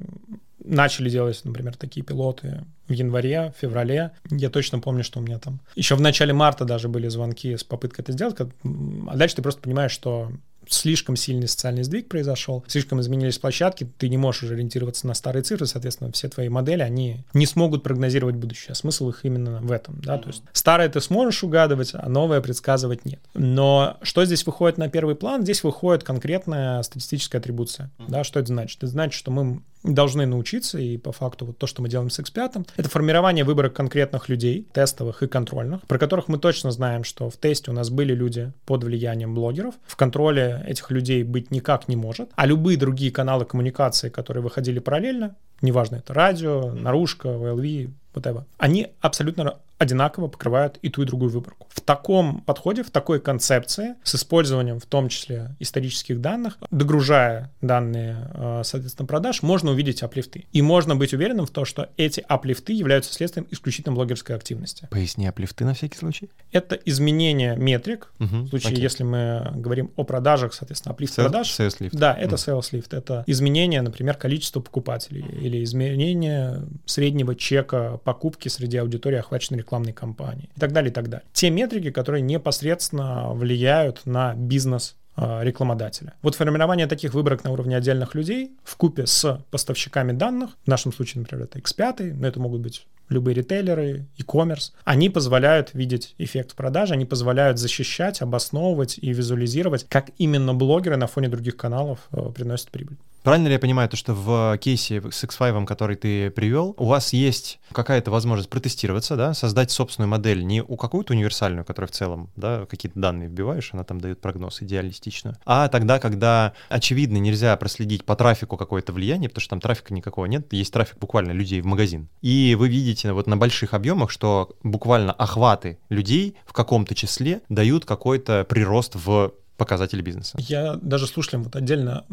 начали 0.63 1.09
делать, 1.09 1.39
например, 1.43 1.75
такие 1.75 2.05
пилоты 2.05 2.63
в 2.87 2.91
январе, 2.91 3.53
в 3.55 3.61
феврале. 3.61 4.11
Я 4.29 4.49
точно 4.49 4.79
помню, 4.79 5.03
что 5.03 5.19
у 5.19 5.21
меня 5.21 5.39
там 5.39 5.59
еще 5.75 5.95
в 5.95 6.01
начале 6.01 6.33
марта 6.33 6.65
даже 6.65 6.87
были 6.87 7.07
звонки 7.07 7.55
с 7.55 7.63
попыткой 7.63 8.03
это 8.03 8.11
сделать, 8.13 8.37
а 8.39 9.15
дальше 9.15 9.35
ты 9.35 9.41
просто 9.41 9.61
понимаешь, 9.61 9.91
что 9.91 10.31
слишком 10.69 11.15
сильный 11.15 11.47
социальный 11.47 11.83
сдвиг 11.83 12.07
произошел, 12.07 12.63
слишком 12.67 13.01
изменились 13.01 13.37
площадки, 13.37 13.87
ты 13.97 14.09
не 14.09 14.17
можешь 14.17 14.43
уже 14.43 14.53
ориентироваться 14.53 15.07
на 15.07 15.13
старые 15.13 15.43
цифры, 15.43 15.65
соответственно, 15.65 16.11
все 16.11 16.29
твои 16.29 16.49
модели, 16.49 16.81
они 16.81 17.25
не 17.33 17.45
смогут 17.45 17.83
прогнозировать 17.83 18.35
будущее. 18.35 18.71
А 18.71 18.75
смысл 18.75 19.09
их 19.09 19.23
именно 19.23 19.59
в 19.61 19.71
этом, 19.71 19.99
да, 20.01 20.17
то 20.17 20.29
есть 20.29 20.43
старое 20.53 20.89
ты 20.89 21.01
сможешь 21.01 21.43
угадывать, 21.43 21.91
а 21.93 22.07
новое 22.09 22.41
предсказывать 22.41 23.05
нет. 23.05 23.19
Но 23.33 23.97
что 24.01 24.25
здесь 24.25 24.45
выходит 24.45 24.77
на 24.77 24.89
первый 24.89 25.15
план? 25.15 25.43
Здесь 25.43 25.63
выходит 25.63 26.03
конкретная 26.03 26.81
статистическая 26.83 27.39
атрибуция, 27.39 27.91
да, 28.07 28.23
что 28.23 28.39
это 28.39 28.47
значит? 28.47 28.77
Это 28.77 28.87
значит, 28.87 29.17
что 29.17 29.31
мы 29.31 29.61
должны 29.83 30.25
научиться, 30.25 30.79
и 30.79 30.97
по 30.97 31.11
факту 31.11 31.45
вот 31.45 31.57
то, 31.57 31.67
что 31.67 31.81
мы 31.81 31.89
делаем 31.89 32.09
с 32.09 32.19
X5, 32.19 32.67
это 32.75 32.89
формирование 32.89 33.43
выборок 33.43 33.73
конкретных 33.73 34.29
людей, 34.29 34.67
тестовых 34.73 35.23
и 35.23 35.27
контрольных, 35.27 35.81
про 35.83 35.97
которых 35.97 36.27
мы 36.27 36.37
точно 36.37 36.71
знаем, 36.71 37.03
что 37.03 37.29
в 37.29 37.37
тесте 37.37 37.71
у 37.71 37.73
нас 37.73 37.89
были 37.89 38.13
люди 38.13 38.51
под 38.65 38.83
влиянием 38.83 39.33
блогеров, 39.33 39.75
в 39.85 39.95
контроле 39.95 40.56
этих 40.65 40.91
людей 40.91 41.23
быть 41.23 41.51
никак 41.51 41.87
не 41.87 41.95
может, 41.95 42.29
а 42.35 42.45
любые 42.45 42.77
другие 42.77 43.11
каналы 43.11 43.45
коммуникации, 43.45 44.09
которые 44.09 44.43
выходили 44.43 44.79
параллельно, 44.79 45.35
неважно, 45.61 45.97
это 45.97 46.13
радио, 46.13 46.71
наружка, 46.71 47.29
VLV, 47.29 47.91
whatever, 48.13 48.43
они 48.57 48.87
абсолютно 49.01 49.57
одинаково 49.77 50.27
покрывают 50.27 50.79
и 50.81 50.89
ту, 50.89 51.03
и 51.03 51.05
другую 51.05 51.31
выборку. 51.31 51.67
В 51.69 51.81
таком 51.81 52.41
подходе, 52.41 52.83
в 52.83 52.89
такой 52.89 53.19
концепции, 53.19 53.95
с 54.03 54.15
использованием 54.15 54.79
в 54.79 54.85
том 54.85 55.09
числе 55.09 55.55
исторических 55.59 56.19
данных, 56.19 56.57
догружая 56.71 57.51
данные, 57.61 58.29
э, 58.33 58.61
соответственно, 58.63 59.07
продаж, 59.07 59.43
можно 59.43 59.71
увидеть 59.71 60.03
аплифты. 60.03 60.45
И 60.51 60.61
можно 60.61 60.95
быть 60.95 61.13
уверенным 61.13 61.45
в 61.45 61.51
том, 61.51 61.65
что 61.65 61.89
эти 61.97 62.23
аплифты 62.27 62.73
являются 62.73 63.13
следствием 63.13 63.47
исключительно 63.51 63.93
блогерской 63.95 64.35
активности. 64.35 64.87
Поясни 64.89 65.27
аплифты 65.27 65.65
на 65.65 65.73
всякий 65.73 65.97
случай. 65.97 66.29
Это 66.51 66.75
изменение 66.75 67.55
метрик. 67.55 68.11
Угу, 68.19 68.35
в 68.35 68.49
случае, 68.49 68.73
окей. 68.73 68.81
если 68.81 69.03
мы 69.03 69.51
говорим 69.55 69.91
о 69.95 70.03
продажах, 70.03 70.53
соответственно, 70.53 70.93
аплифт 70.93 71.17
Sales, 71.17 71.23
продаж. 71.23 71.59
Sales 71.59 71.77
lift. 71.79 71.97
Да, 71.97 72.13
это 72.13 72.35
mm. 72.35 72.37
sales 72.37 72.71
lift. 72.71 72.97
Это 72.97 73.23
изменение, 73.27 73.81
например, 73.81 74.15
количества 74.15 74.59
покупателей 74.59 75.25
или 75.41 75.63
изменение 75.63 76.63
среднего 76.85 77.35
чека 77.35 77.99
покупки 78.03 78.47
среди 78.49 78.77
аудитории, 78.77 79.17
охваченной 79.17 79.59
рекламной 79.67 79.93
кампании 79.93 80.49
и 80.55 80.59
так 80.59 80.71
далее, 80.71 80.91
и 80.91 80.93
так 80.93 81.09
далее. 81.09 81.25
Те 81.33 81.49
метрики, 81.49 81.91
которые 81.91 82.21
непосредственно 82.21 83.33
влияют 83.33 84.05
на 84.05 84.33
бизнес 84.33 84.95
а, 85.15 85.41
рекламодателя. 85.43 86.13
Вот 86.21 86.35
формирование 86.35 86.87
таких 86.87 87.13
выборок 87.13 87.43
на 87.43 87.51
уровне 87.51 87.75
отдельных 87.75 88.15
людей 88.15 88.51
в 88.63 88.77
купе 88.77 89.05
с 89.05 89.43
поставщиками 89.51 90.13
данных, 90.13 90.51
в 90.63 90.67
нашем 90.67 90.93
случае, 90.93 91.21
например, 91.21 91.45
это 91.45 91.59
X5, 91.59 92.13
но 92.13 92.27
это 92.27 92.39
могут 92.39 92.61
быть 92.61 92.87
любые 93.09 93.35
ритейлеры, 93.35 94.05
e-commerce, 94.17 94.71
они 94.83 95.09
позволяют 95.09 95.73
видеть 95.73 96.13
эффект 96.17 96.55
продажи, 96.55 96.93
они 96.93 97.05
позволяют 97.05 97.57
защищать, 97.57 98.21
обосновывать 98.21 98.99
и 99.01 99.11
визуализировать, 99.13 99.85
как 99.89 100.09
именно 100.17 100.53
блогеры 100.53 100.97
на 100.97 101.07
фоне 101.07 101.29
других 101.29 101.57
каналов 101.57 101.99
э, 102.11 102.21
приносят 102.35 102.69
прибыль. 102.69 102.97
Правильно 103.27 103.47
ли 103.47 103.55
я 103.55 103.59
понимаю, 103.59 103.89
то, 103.89 103.97
что 103.97 104.13
в 104.13 104.57
кейсе 104.57 105.01
с 105.01 105.21
X5, 105.21 105.65
который 105.65 105.97
ты 105.97 106.31
привел, 106.31 106.73
у 106.77 106.85
вас 106.85 107.11
есть 107.11 107.59
какая-то 107.73 108.09
возможность 108.09 108.49
протестироваться, 108.49 109.17
да, 109.17 109.33
создать 109.33 109.69
собственную 109.69 110.07
модель, 110.07 110.45
не 110.45 110.63
у 110.63 110.77
какую-то 110.77 111.11
универсальную, 111.11 111.65
которая 111.65 111.89
в 111.89 111.91
целом, 111.91 112.29
да, 112.37 112.65
какие-то 112.67 112.97
данные 112.97 113.27
вбиваешь, 113.27 113.71
она 113.73 113.83
там 113.83 113.99
дает 113.99 114.21
прогноз 114.21 114.61
идеалистичную, 114.61 115.35
а 115.45 115.67
тогда, 115.67 115.99
когда, 115.99 116.53
очевидно, 116.69 117.17
нельзя 117.17 117.53
проследить 117.57 118.05
по 118.05 118.15
трафику 118.15 118.55
какое-то 118.55 118.93
влияние, 118.93 119.27
потому 119.27 119.41
что 119.41 119.49
там 119.49 119.59
трафика 119.59 119.93
никакого 119.93 120.25
нет, 120.27 120.53
есть 120.53 120.71
трафик 120.71 120.97
буквально 120.97 121.33
людей 121.33 121.59
в 121.59 121.65
магазин. 121.65 122.07
И 122.21 122.55
вы 122.57 122.69
видите 122.69 123.11
вот 123.11 123.27
на 123.27 123.35
больших 123.35 123.73
объемах, 123.73 124.09
что 124.09 124.55
буквально 124.63 125.11
охваты 125.11 125.79
людей 125.89 126.37
в 126.45 126.53
каком-то 126.53 126.95
числе 126.95 127.41
дают 127.49 127.83
какой-то 127.83 128.45
прирост 128.47 128.95
в 128.95 129.33
показатели 129.57 130.01
бизнеса. 130.01 130.37
Я 130.39 130.75
даже 130.75 131.07
слушателям 131.07 131.43
вот 131.43 131.55
отдельно 131.55 132.05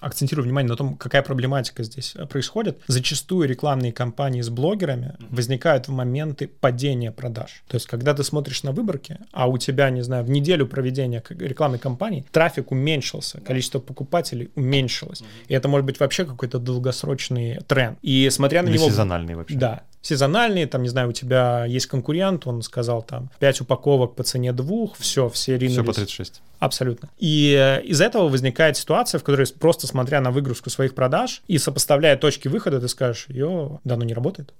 акцентирую 0.00 0.44
внимание 0.44 0.70
на 0.70 0.76
том, 0.76 0.96
какая 0.96 1.22
проблематика 1.22 1.82
здесь 1.82 2.14
э, 2.14 2.24
происходит. 2.26 2.80
Зачастую 2.86 3.48
рекламные 3.48 3.92
кампании 3.92 4.40
с 4.40 4.48
блогерами 4.48 5.16
возникают 5.30 5.88
в 5.88 5.92
моменты 5.92 6.48
падения 6.48 7.10
продаж. 7.10 7.62
То 7.66 7.74
есть, 7.74 7.86
когда 7.86 8.14
ты 8.14 8.22
смотришь 8.22 8.62
на 8.62 8.72
выборки, 8.72 9.18
а 9.32 9.48
у 9.48 9.58
тебя, 9.58 9.90
не 9.90 10.02
знаю, 10.02 10.24
в 10.24 10.30
неделю 10.30 10.66
проведения 10.66 11.22
рекламной 11.28 11.78
кампании 11.78 12.24
трафик 12.30 12.70
уменьшился, 12.70 13.40
количество 13.40 13.80
покупателей 13.80 14.50
уменьшилось. 14.54 15.22
И 15.48 15.54
это 15.54 15.68
может 15.68 15.84
быть 15.84 15.98
вообще 15.98 16.24
какой-то 16.24 16.58
долгосрочный 16.58 17.58
тренд. 17.66 17.98
И 18.02 18.30
смотря 18.30 18.62
на 18.62 18.68
Или 18.68 18.76
него... 18.76 18.88
сезональный 18.88 19.34
вообще. 19.34 19.56
Да, 19.56 19.82
сезональные, 20.08 20.66
там, 20.66 20.82
не 20.82 20.88
знаю, 20.88 21.10
у 21.10 21.12
тебя 21.12 21.66
есть 21.66 21.86
конкурент, 21.86 22.46
он 22.46 22.62
сказал 22.62 23.02
там 23.02 23.30
5 23.40 23.60
упаковок 23.60 24.14
по 24.14 24.22
цене 24.22 24.52
двух, 24.52 24.96
все, 24.96 25.28
все 25.28 25.58
ринулись. 25.58 25.74
Все 25.74 25.84
по 25.84 25.92
36. 25.92 26.40
Абсолютно. 26.58 27.10
И 27.18 27.54
э, 27.54 27.82
из 27.82 28.00
этого 28.00 28.28
возникает 28.28 28.78
ситуация, 28.78 29.18
в 29.18 29.22
которой 29.22 29.46
просто 29.46 29.86
смотря 29.86 30.20
на 30.20 30.30
выгрузку 30.30 30.70
своих 30.70 30.94
продаж 30.94 31.42
и 31.46 31.58
сопоставляя 31.58 32.16
точки 32.16 32.48
выхода, 32.48 32.80
ты 32.80 32.88
скажешь, 32.88 33.26
ё, 33.28 33.80
да, 33.84 33.96
ну 33.96 34.04
не 34.04 34.14
работает. 34.14 34.54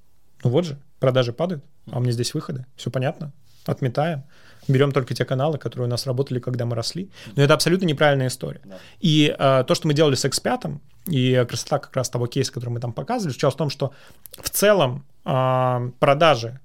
Ну 0.44 0.50
вот 0.50 0.66
же, 0.66 0.78
продажи 1.00 1.32
падают, 1.32 1.64
а 1.90 1.98
у 1.98 2.00
меня 2.00 2.12
здесь 2.12 2.34
выходы. 2.34 2.66
Все 2.76 2.90
понятно, 2.90 3.32
отметаем 3.64 4.24
берем 4.68 4.92
только 4.92 5.14
те 5.14 5.24
каналы, 5.24 5.56
которые 5.56 5.86
у 5.86 5.90
нас 5.90 6.06
работали, 6.06 6.40
когда 6.40 6.66
мы 6.66 6.76
росли. 6.76 7.10
Но 7.36 7.42
это 7.42 7.54
абсолютно 7.54 7.86
неправильная 7.86 8.28
история. 8.28 8.60
Да. 8.64 8.76
И 9.00 9.34
э, 9.36 9.64
то, 9.66 9.74
что 9.74 9.88
мы 9.88 9.94
делали 9.94 10.14
с 10.14 10.26
X5, 10.26 10.78
и 11.06 11.46
красота 11.48 11.78
как 11.78 11.96
раз 11.96 12.10
того 12.10 12.26
кейса, 12.26 12.52
который 12.52 12.70
мы 12.70 12.80
там 12.80 12.92
показывали, 12.92 13.30
заключалась 13.30 13.54
в 13.54 13.58
том, 13.58 13.70
что 13.70 13.92
в 14.32 14.50
целом 14.50 15.06
э, 15.24 15.90
продажи 15.98 16.60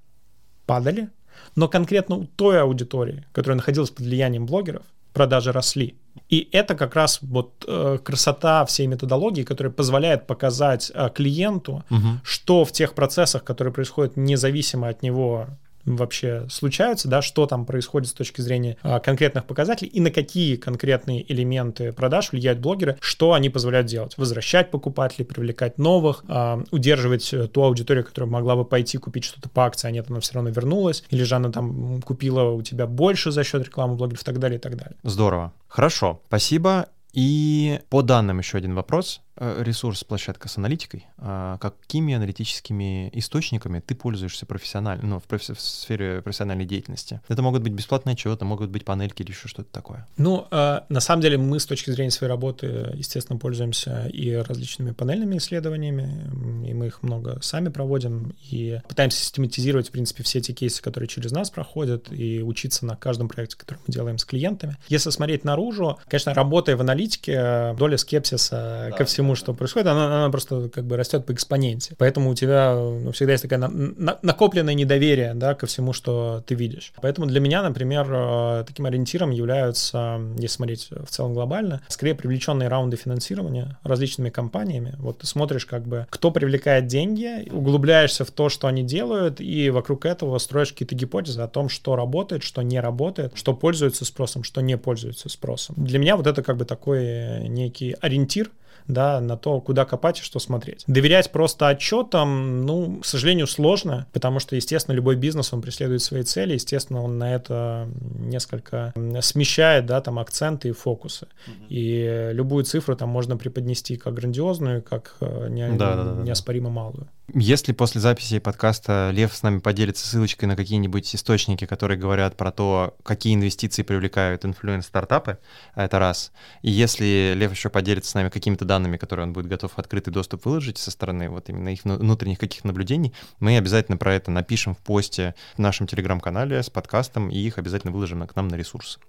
падали, 0.66 1.10
но 1.56 1.68
конкретно 1.68 2.16
у 2.16 2.24
той 2.24 2.60
аудитории, 2.60 3.24
которая 3.32 3.56
находилась 3.56 3.90
под 3.90 4.06
влиянием 4.06 4.46
блогеров, 4.46 4.82
продажи 5.12 5.52
росли. 5.52 5.96
И 6.28 6.48
это 6.52 6.74
как 6.74 6.94
раз 6.94 7.18
вот 7.22 7.64
э, 7.66 7.98
красота 8.02 8.64
всей 8.64 8.86
методологии, 8.86 9.42
которая 9.42 9.72
позволяет 9.72 10.26
показать 10.26 10.90
э, 10.94 11.10
клиенту, 11.14 11.84
угу. 11.90 12.20
что 12.22 12.64
в 12.64 12.72
тех 12.72 12.94
процессах, 12.94 13.44
которые 13.44 13.72
происходят 13.72 14.16
независимо 14.16 14.88
от 14.88 15.02
него 15.02 15.48
вообще 15.84 16.46
случаются, 16.50 17.08
да, 17.08 17.22
что 17.22 17.46
там 17.46 17.66
происходит 17.66 18.08
с 18.08 18.12
точки 18.12 18.40
зрения 18.40 18.76
а, 18.82 19.00
конкретных 19.00 19.44
показателей 19.44 19.90
и 19.90 20.00
на 20.00 20.10
какие 20.10 20.56
конкретные 20.56 21.30
элементы 21.32 21.92
продаж 21.92 22.32
влияют 22.32 22.58
блогеры, 22.58 22.96
что 23.00 23.32
они 23.32 23.50
позволяют 23.50 23.86
делать. 23.86 24.16
Возвращать 24.16 24.70
покупателей, 24.70 25.24
привлекать 25.24 25.78
новых, 25.78 26.24
а, 26.28 26.62
удерживать 26.70 27.32
э, 27.32 27.46
ту 27.48 27.62
аудиторию, 27.62 28.04
которая 28.04 28.30
могла 28.30 28.56
бы 28.56 28.64
пойти 28.64 28.98
купить 28.98 29.24
что-то 29.24 29.48
по 29.48 29.64
акции, 29.64 29.88
а 29.88 29.90
нет, 29.90 30.10
она 30.10 30.20
все 30.20 30.34
равно 30.34 30.50
вернулась, 30.50 31.04
или 31.10 31.22
же 31.22 31.34
она 31.34 31.50
там 31.50 32.02
купила 32.02 32.50
у 32.50 32.62
тебя 32.62 32.86
больше 32.86 33.30
за 33.30 33.44
счет 33.44 33.64
рекламы 33.64 33.96
блогеров 33.96 34.22
и 34.22 34.24
так 34.24 34.38
далее, 34.38 34.58
и 34.58 34.60
так 34.60 34.76
далее. 34.76 34.96
Здорово. 35.02 35.52
Хорошо, 35.68 36.20
спасибо. 36.28 36.86
И 37.12 37.80
по 37.90 38.02
данным 38.02 38.38
еще 38.38 38.58
один 38.58 38.74
вопрос. 38.74 39.20
Э, 39.36 39.62
ресурс 39.64 40.04
площадка 40.04 40.48
с 40.48 40.58
аналитикой. 40.58 41.06
А 41.18 41.58
какими 41.58 42.14
аналитическими 42.14 43.10
источниками 43.14 43.80
ты 43.80 43.96
пользуешься 43.96 44.46
профессионально, 44.46 45.04
ну, 45.04 45.18
в, 45.18 45.24
профи- 45.24 45.54
в 45.54 45.60
сфере 45.60 46.22
профессиональной 46.22 46.66
деятельности? 46.66 47.20
Это 47.26 47.42
могут 47.42 47.62
быть 47.62 47.72
бесплатные 47.72 48.12
отчеты, 48.12 48.44
могут 48.44 48.70
быть 48.70 48.84
панельки 48.84 49.22
или 49.22 49.30
еще 49.30 49.48
что-то 49.48 49.68
такое. 49.72 50.06
Ну, 50.18 50.46
э, 50.52 50.80
на 50.88 51.00
самом 51.00 51.22
деле 51.22 51.36
мы 51.36 51.58
с 51.58 51.66
точки 51.66 51.90
зрения 51.90 52.12
своей 52.12 52.30
работы, 52.30 52.92
естественно, 52.94 53.36
пользуемся 53.36 54.06
и 54.06 54.34
различными 54.34 54.92
панельными 54.92 55.38
исследованиями, 55.38 56.68
и 56.68 56.72
мы 56.72 56.86
их 56.86 57.02
много 57.02 57.40
сами 57.42 57.70
проводим, 57.70 58.36
и 58.50 58.80
пытаемся 58.88 59.18
систематизировать, 59.18 59.88
в 59.88 59.90
принципе, 59.90 60.22
все 60.22 60.38
эти 60.38 60.52
кейсы, 60.52 60.80
которые 60.80 61.08
через 61.08 61.32
нас 61.32 61.50
проходят, 61.50 62.12
и 62.12 62.40
учиться 62.40 62.86
на 62.86 62.94
каждом 62.94 63.28
проекте, 63.28 63.56
который 63.56 63.80
мы 63.86 63.92
делаем 63.92 64.18
с 64.18 64.24
клиентами. 64.24 64.76
Если 64.88 65.10
смотреть 65.10 65.44
наружу, 65.44 65.98
конечно, 66.06 66.34
работая 66.34 66.76
в 66.76 66.80
аналитике, 66.82 67.74
доля 67.76 67.96
скепсиса 67.96 68.88
да. 68.90 68.96
ко 68.96 69.04
всему 69.04 69.23
всему, 69.24 69.34
что 69.34 69.54
происходит, 69.54 69.88
она, 69.88 70.06
она 70.06 70.30
просто 70.30 70.68
как 70.68 70.84
бы 70.84 70.96
растет 70.96 71.24
по 71.24 71.32
экспоненте. 71.32 71.94
Поэтому 71.98 72.30
у 72.30 72.34
тебя 72.34 72.74
ну, 72.74 73.12
всегда 73.12 73.32
есть 73.32 73.42
такое 73.42 73.58
на, 73.58 73.68
на, 73.68 74.18
накопленное 74.22 74.74
недоверие 74.74 75.32
да, 75.34 75.54
ко 75.54 75.66
всему, 75.66 75.92
что 75.92 76.42
ты 76.46 76.54
видишь. 76.54 76.92
Поэтому 77.00 77.26
для 77.26 77.40
меня, 77.40 77.62
например, 77.62 78.06
э, 78.10 78.64
таким 78.66 78.86
ориентиром 78.86 79.30
являются, 79.30 80.20
если 80.36 80.56
смотреть 80.56 80.88
в 80.90 81.10
целом 81.10 81.32
глобально, 81.32 81.80
скорее 81.88 82.14
привлеченные 82.14 82.68
раунды 82.68 82.96
финансирования 82.96 83.78
различными 83.82 84.28
компаниями. 84.28 84.94
Вот 84.98 85.18
ты 85.18 85.26
смотришь, 85.26 85.64
как 85.64 85.86
бы, 85.86 86.06
кто 86.10 86.30
привлекает 86.30 86.86
деньги, 86.86 87.48
углубляешься 87.50 88.24
в 88.24 88.30
то, 88.30 88.48
что 88.50 88.68
они 88.68 88.82
делают, 88.82 89.40
и 89.40 89.70
вокруг 89.70 90.04
этого 90.04 90.38
строишь 90.38 90.72
какие-то 90.72 90.94
гипотезы 90.94 91.40
о 91.40 91.48
том, 91.48 91.68
что 91.70 91.96
работает, 91.96 92.42
что 92.42 92.60
не 92.62 92.78
работает, 92.78 93.32
что 93.34 93.54
пользуется 93.54 94.04
спросом, 94.04 94.44
что 94.44 94.60
не 94.60 94.76
пользуется 94.76 95.28
спросом. 95.28 95.76
Для 95.78 95.98
меня 95.98 96.16
вот 96.16 96.26
это 96.26 96.42
как 96.42 96.56
бы 96.58 96.64
такой 96.64 97.48
некий 97.48 97.96
ориентир, 98.00 98.50
да, 98.86 99.20
на 99.20 99.36
то, 99.36 99.60
куда 99.60 99.84
копать 99.84 100.20
и 100.20 100.22
что 100.22 100.38
смотреть. 100.38 100.84
Доверять 100.86 101.30
просто 101.32 101.68
отчетам, 101.68 102.66
ну, 102.66 103.00
к 103.00 103.06
сожалению, 103.06 103.46
сложно, 103.46 104.06
потому 104.12 104.40
что, 104.40 104.56
естественно, 104.56 104.94
любой 104.94 105.16
бизнес, 105.16 105.52
он 105.52 105.62
преследует 105.62 106.02
свои 106.02 106.22
цели, 106.22 106.54
естественно, 106.54 107.02
он 107.02 107.18
на 107.18 107.34
это 107.34 107.88
несколько 108.18 108.92
смещает, 109.20 109.86
да, 109.86 110.00
там, 110.00 110.18
акценты 110.18 110.68
и 110.68 110.72
фокусы. 110.72 111.26
Угу. 111.46 111.66
И 111.68 112.30
любую 112.32 112.64
цифру 112.64 112.96
там 112.96 113.08
можно 113.08 113.36
преподнести 113.36 113.96
как 113.96 114.14
грандиозную, 114.14 114.82
как 114.82 115.16
э, 115.20 115.48
не, 115.48 115.68
да, 115.70 115.96
да, 115.96 116.04
да, 116.04 116.22
неоспоримо 116.22 116.70
малую. 116.70 117.08
Если 117.32 117.72
после 117.72 118.02
записи 118.02 118.38
подкаста 118.38 119.10
Лев 119.10 119.34
с 119.34 119.42
нами 119.42 119.58
поделится 119.58 120.06
ссылочкой 120.06 120.46
на 120.46 120.56
какие-нибудь 120.56 121.14
источники, 121.14 121.64
которые 121.64 121.98
говорят 121.98 122.36
про 122.36 122.52
то, 122.52 122.96
какие 123.02 123.34
инвестиции 123.34 123.82
привлекают 123.82 124.44
influence-стартапы, 124.44 125.38
это 125.74 125.98
раз. 125.98 126.32
И 126.60 126.70
если 126.70 127.32
Лев 127.34 127.50
еще 127.50 127.70
поделится 127.70 128.10
с 128.10 128.14
нами 128.14 128.28
какими-то 128.28 128.66
данными, 128.66 128.98
которые 128.98 129.26
он 129.26 129.32
будет 129.32 129.46
готов 129.46 129.72
открытый 129.76 130.12
доступ 130.12 130.44
выложить 130.44 130.76
со 130.76 130.90
стороны 130.90 131.30
вот 131.30 131.48
именно 131.48 131.70
их 131.70 131.84
внутренних 131.84 132.38
каких 132.38 132.62
наблюдений, 132.62 133.14
мы 133.40 133.56
обязательно 133.56 133.96
про 133.96 134.14
это 134.14 134.30
напишем 134.30 134.74
в 134.74 134.78
посте 134.78 135.34
в 135.54 135.58
нашем 135.58 135.86
телеграм-канале 135.86 136.62
с 136.62 136.68
подкастом, 136.68 137.30
и 137.30 137.38
их 137.38 137.56
обязательно 137.56 137.92
выложим 137.92 138.26
к 138.26 138.36
нам 138.36 138.48
на 138.48 138.56
ресурсы. 138.56 139.00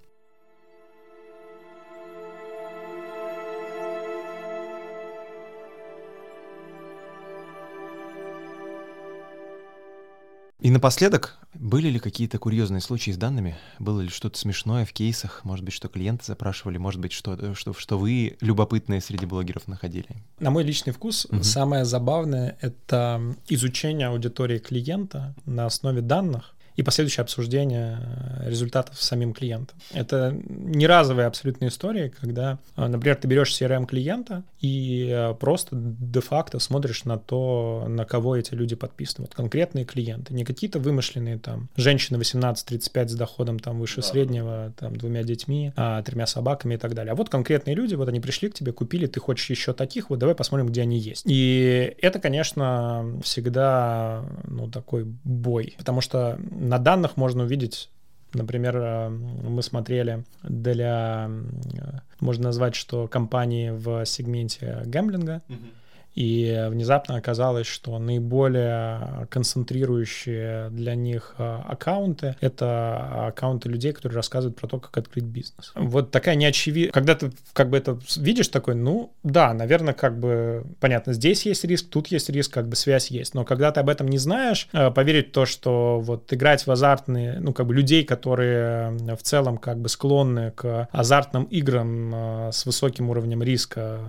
И 10.66 10.72
напоследок, 10.72 11.38
были 11.54 11.90
ли 11.90 12.00
какие-то 12.00 12.40
курьезные 12.40 12.82
случаи 12.82 13.12
с 13.12 13.18
данными? 13.18 13.56
Было 13.78 14.02
ли 14.02 14.10
что-то 14.10 14.40
смешное 14.40 14.84
в 14.84 14.94
кейсах? 14.94 15.42
Может 15.44 15.64
быть, 15.64 15.76
что 15.76 15.90
клиенты 15.90 16.26
запрашивали? 16.26 16.80
Может 16.80 17.00
быть, 17.00 17.12
что, 17.12 17.54
что, 17.54 17.76
что 17.76 18.00
вы 18.00 18.36
любопытные 18.42 19.00
среди 19.00 19.28
блогеров 19.28 19.68
находили? 19.68 20.08
На 20.40 20.50
мой 20.50 20.64
личный 20.64 20.92
вкус, 20.92 21.28
угу. 21.30 21.44
самое 21.44 21.86
забавное— 21.86 22.58
это 22.62 23.36
изучение 23.48 24.08
аудитории 24.08 24.58
клиента 24.58 25.36
на 25.46 25.68
основе 25.68 26.02
данных, 26.02 26.56
и 26.76 26.84
последующее 26.84 27.22
обсуждение 27.22 28.00
э, 28.00 28.50
результатов 28.50 29.02
с 29.02 29.06
самим 29.06 29.34
клиентом. 29.34 29.78
Это 29.94 30.36
не 30.48 30.88
разовая 30.88 31.28
абсолютная 31.28 31.70
история, 31.70 32.10
когда, 32.10 32.60
э, 32.76 32.88
например, 32.88 33.16
ты 33.16 33.28
берешь 33.28 33.50
CRM 33.50 33.86
клиента 33.86 34.44
и 34.60 35.10
э, 35.10 35.34
просто 35.36 35.76
де-факто 35.76 36.60
смотришь 36.60 37.06
на 37.06 37.18
то, 37.18 37.86
на 37.88 38.06
кого 38.06 38.36
эти 38.36 38.54
люди 38.54 38.76
подписаны. 38.76 39.26
Вот 39.26 39.36
конкретные 39.36 39.86
клиенты, 39.86 40.34
не 40.34 40.44
какие-то 40.44 40.80
вымышленные 40.80 41.38
там 41.38 41.70
женщины 41.76 42.18
18-35 42.18 43.08
с 43.10 43.16
доходом 43.16 43.60
там 43.60 43.80
выше 43.80 43.98
да. 43.98 44.02
среднего, 44.04 44.74
там 44.78 44.96
двумя 44.96 45.24
детьми, 45.24 45.72
а, 45.76 46.02
тремя 46.04 46.28
собаками 46.28 46.76
и 46.76 46.78
так 46.78 46.94
далее. 46.94 47.14
А 47.14 47.16
вот 47.16 47.30
конкретные 47.30 47.76
люди, 47.76 47.96
вот 47.96 48.10
они 48.10 48.20
пришли 48.20 48.50
к 48.50 48.54
тебе, 48.54 48.72
купили, 48.72 49.08
ты 49.08 49.20
хочешь 49.20 49.50
еще 49.50 49.74
таких, 49.74 50.10
вот 50.10 50.20
давай 50.20 50.36
посмотрим, 50.36 50.68
где 50.68 50.82
они 50.82 50.98
есть. 50.98 51.24
И 51.26 51.96
это, 52.02 52.20
конечно, 52.20 53.20
всегда 53.24 54.26
ну, 54.44 54.70
такой 54.70 55.06
бой, 55.24 55.76
потому 55.78 56.02
что 56.02 56.38
на 56.66 56.80
данных 56.80 57.18
можно 57.18 57.44
увидеть 57.44 57.90
Например, 58.36 58.76
э, 58.78 59.10
мы 59.10 59.64
смотрели 59.64 60.26
для, 60.44 61.30
э, 61.30 62.00
можно 62.20 62.46
назвать, 62.46 62.76
что 62.76 63.08
компании 63.08 63.70
в 63.70 64.06
сегменте 64.06 64.82
гэмблинга, 64.86 65.42
mm-hmm 65.48 65.72
и 66.16 66.68
внезапно 66.70 67.18
оказалось, 67.18 67.68
что 67.68 68.00
наиболее 68.00 69.28
концентрирующие 69.30 70.70
для 70.70 70.96
них 70.96 71.36
а, 71.38 71.66
аккаунты— 71.68 72.38
это 72.40 73.28
аккаунты 73.28 73.68
людей, 73.68 73.92
которые 73.92 74.16
рассказывают 74.16 74.58
про 74.58 74.68
то, 74.68 74.80
как 74.80 74.98
открыть 74.98 75.26
бизнес. 75.26 75.74
Вот 75.76 76.12
такая 76.12 76.36
неочевидная... 76.36 76.94
Когда 76.94 77.16
ты 77.16 77.32
как 77.52 77.70
бы 77.70 77.78
это 77.78 78.00
видишь, 78.16 78.48
такой, 78.48 78.76
ну, 78.76 79.14
да, 79.24 79.54
наверное, 79.54 79.94
как 79.94 80.18
бы, 80.18 80.66
понятно, 80.80 81.12
здесь 81.12 81.46
есть 81.46 81.66
риск, 81.66 81.90
тут 81.90 82.08
есть 82.08 82.30
риск, 82.30 82.54
как 82.54 82.70
бы 82.70 82.78
связь 82.78 83.12
есть. 83.12 83.34
Но 83.34 83.44
когда 83.44 83.72
ты 83.74 83.82
об 83.82 83.90
этом 83.90 84.08
не 84.08 84.18
знаешь, 84.18 84.70
а, 84.72 84.92
поверить 84.92 85.30
в 85.30 85.32
то, 85.32 85.46
что 85.46 86.00
вот 86.00 86.32
играть 86.32 86.66
в 86.66 86.72
азартные, 86.72 87.40
ну, 87.42 87.52
как 87.52 87.68
бы 87.68 87.74
людей, 87.74 88.06
которые 88.06 88.92
в 89.16 89.22
целом 89.22 89.58
как 89.58 89.80
бы 89.80 89.90
склонны 89.90 90.52
к 90.52 90.88
азартным 90.94 91.44
играм 91.46 92.12
а, 92.16 92.52
с 92.54 92.66
высоким 92.66 93.10
уровнем 93.10 93.44
риска, 93.44 94.00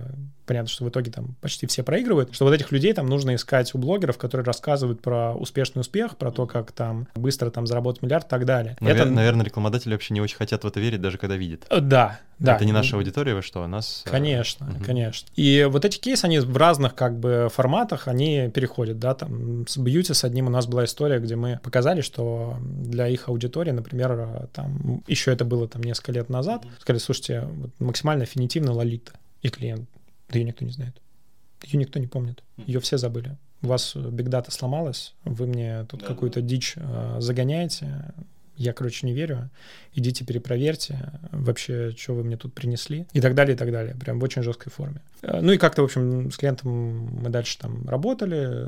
понятно, 0.47 0.69
что 0.69 0.85
в 0.85 0.89
итоге 0.89 1.11
там 1.11 1.35
почти 1.41 1.67
все 1.67 1.83
проигрывают, 1.83 2.33
что 2.33 2.45
вот 2.45 2.53
этих 2.53 2.71
людей 2.71 2.93
там 2.93 3.05
нужно 3.05 3.35
искать 3.35 3.75
у 3.75 3.77
блогеров, 3.77 4.17
которые 4.17 4.45
рассказывают 4.45 5.01
про 5.01 5.33
успешный 5.33 5.81
успех, 5.81 6.17
про 6.17 6.31
то, 6.31 6.47
как 6.47 6.71
там 6.71 7.07
быстро 7.15 7.51
там 7.51 7.67
заработать 7.67 8.01
миллиард 8.01 8.25
и 8.25 8.29
так 8.29 8.45
далее. 8.45 8.77
Навер- 8.79 8.95
это... 8.95 9.05
Наверное, 9.05 9.45
рекламодатели 9.45 9.91
вообще 9.91 10.13
не 10.13 10.21
очень 10.21 10.37
хотят 10.37 10.63
в 10.63 10.67
это 10.67 10.79
верить, 10.79 11.01
даже 11.01 11.17
когда 11.17 11.35
видят. 11.35 11.65
Э, 11.69 11.81
да, 11.81 12.19
да. 12.39 12.55
Это 12.55 12.65
не 12.65 12.71
наша 12.71 12.95
аудитория, 12.95 13.35
вы 13.35 13.41
что, 13.41 13.63
у 13.63 13.67
нас... 13.67 14.03
Э, 14.05 14.09
конечно, 14.09 14.67
угу. 14.67 14.83
конечно. 14.83 15.27
И 15.35 15.67
вот 15.69 15.85
эти 15.85 15.99
кейсы, 15.99 16.25
они 16.25 16.39
в 16.39 16.55
разных 16.55 16.95
как 16.95 17.19
бы 17.19 17.49
форматах, 17.53 18.07
они 18.07 18.49
переходят, 18.53 18.99
да, 18.99 19.13
там 19.15 19.67
с 19.67 19.77
бьюти 19.77 20.13
с 20.13 20.23
одним 20.23 20.47
у 20.47 20.49
нас 20.49 20.65
была 20.65 20.85
история, 20.85 21.19
где 21.19 21.35
мы 21.35 21.59
показали, 21.61 22.01
что 22.01 22.57
для 22.61 23.07
их 23.07 23.27
аудитории, 23.27 23.71
например, 23.71 24.47
там, 24.53 25.03
еще 25.07 25.33
это 25.33 25.45
было 25.45 25.67
там 25.67 25.83
несколько 25.83 26.11
лет 26.13 26.29
назад, 26.29 26.65
сказали, 26.79 26.99
слушайте, 26.99 27.41
вот 27.41 27.71
максимально 27.79 28.23
аффинитивно 28.23 28.71
лолита. 28.71 29.11
И 29.41 29.49
клиент 29.49 29.87
да 30.29 30.39
ее 30.39 30.45
никто 30.45 30.65
не 30.65 30.71
знает. 30.71 31.01
Ее 31.63 31.79
никто 31.79 31.99
не 31.99 32.07
помнит. 32.07 32.43
Ее 32.57 32.79
все 32.79 32.97
забыли. 32.97 33.37
у 33.61 33.67
вас 33.67 33.95
биг 33.95 34.29
дата 34.29 34.51
сломалась, 34.51 35.15
вы 35.23 35.47
мне 35.47 35.85
тут 35.85 36.01
да, 36.01 36.07
какую-то 36.07 36.41
да. 36.41 36.47
дичь 36.47 36.73
э, 36.75 37.17
загоняете, 37.19 38.13
я, 38.57 38.73
короче, 38.73 39.05
не 39.05 39.13
верю, 39.13 39.49
идите 39.93 40.25
перепроверьте 40.25 41.11
вообще, 41.31 41.91
что 41.95 42.15
вы 42.15 42.23
мне 42.23 42.37
тут 42.37 42.53
принесли, 42.53 43.05
и 43.13 43.21
так 43.21 43.35
далее, 43.35 43.55
и 43.55 43.57
так 43.57 43.71
далее, 43.71 43.95
прям 43.95 44.19
в 44.19 44.23
очень 44.23 44.41
жесткой 44.41 44.71
форме. 44.71 45.01
Э, 45.21 45.41
ну 45.41 45.51
и 45.51 45.57
как-то, 45.57 45.81
в 45.81 45.85
общем, 45.85 46.31
с 46.31 46.37
клиентом 46.37 46.69
мы 47.21 47.29
дальше 47.29 47.57
там 47.57 47.87
работали, 47.87 48.67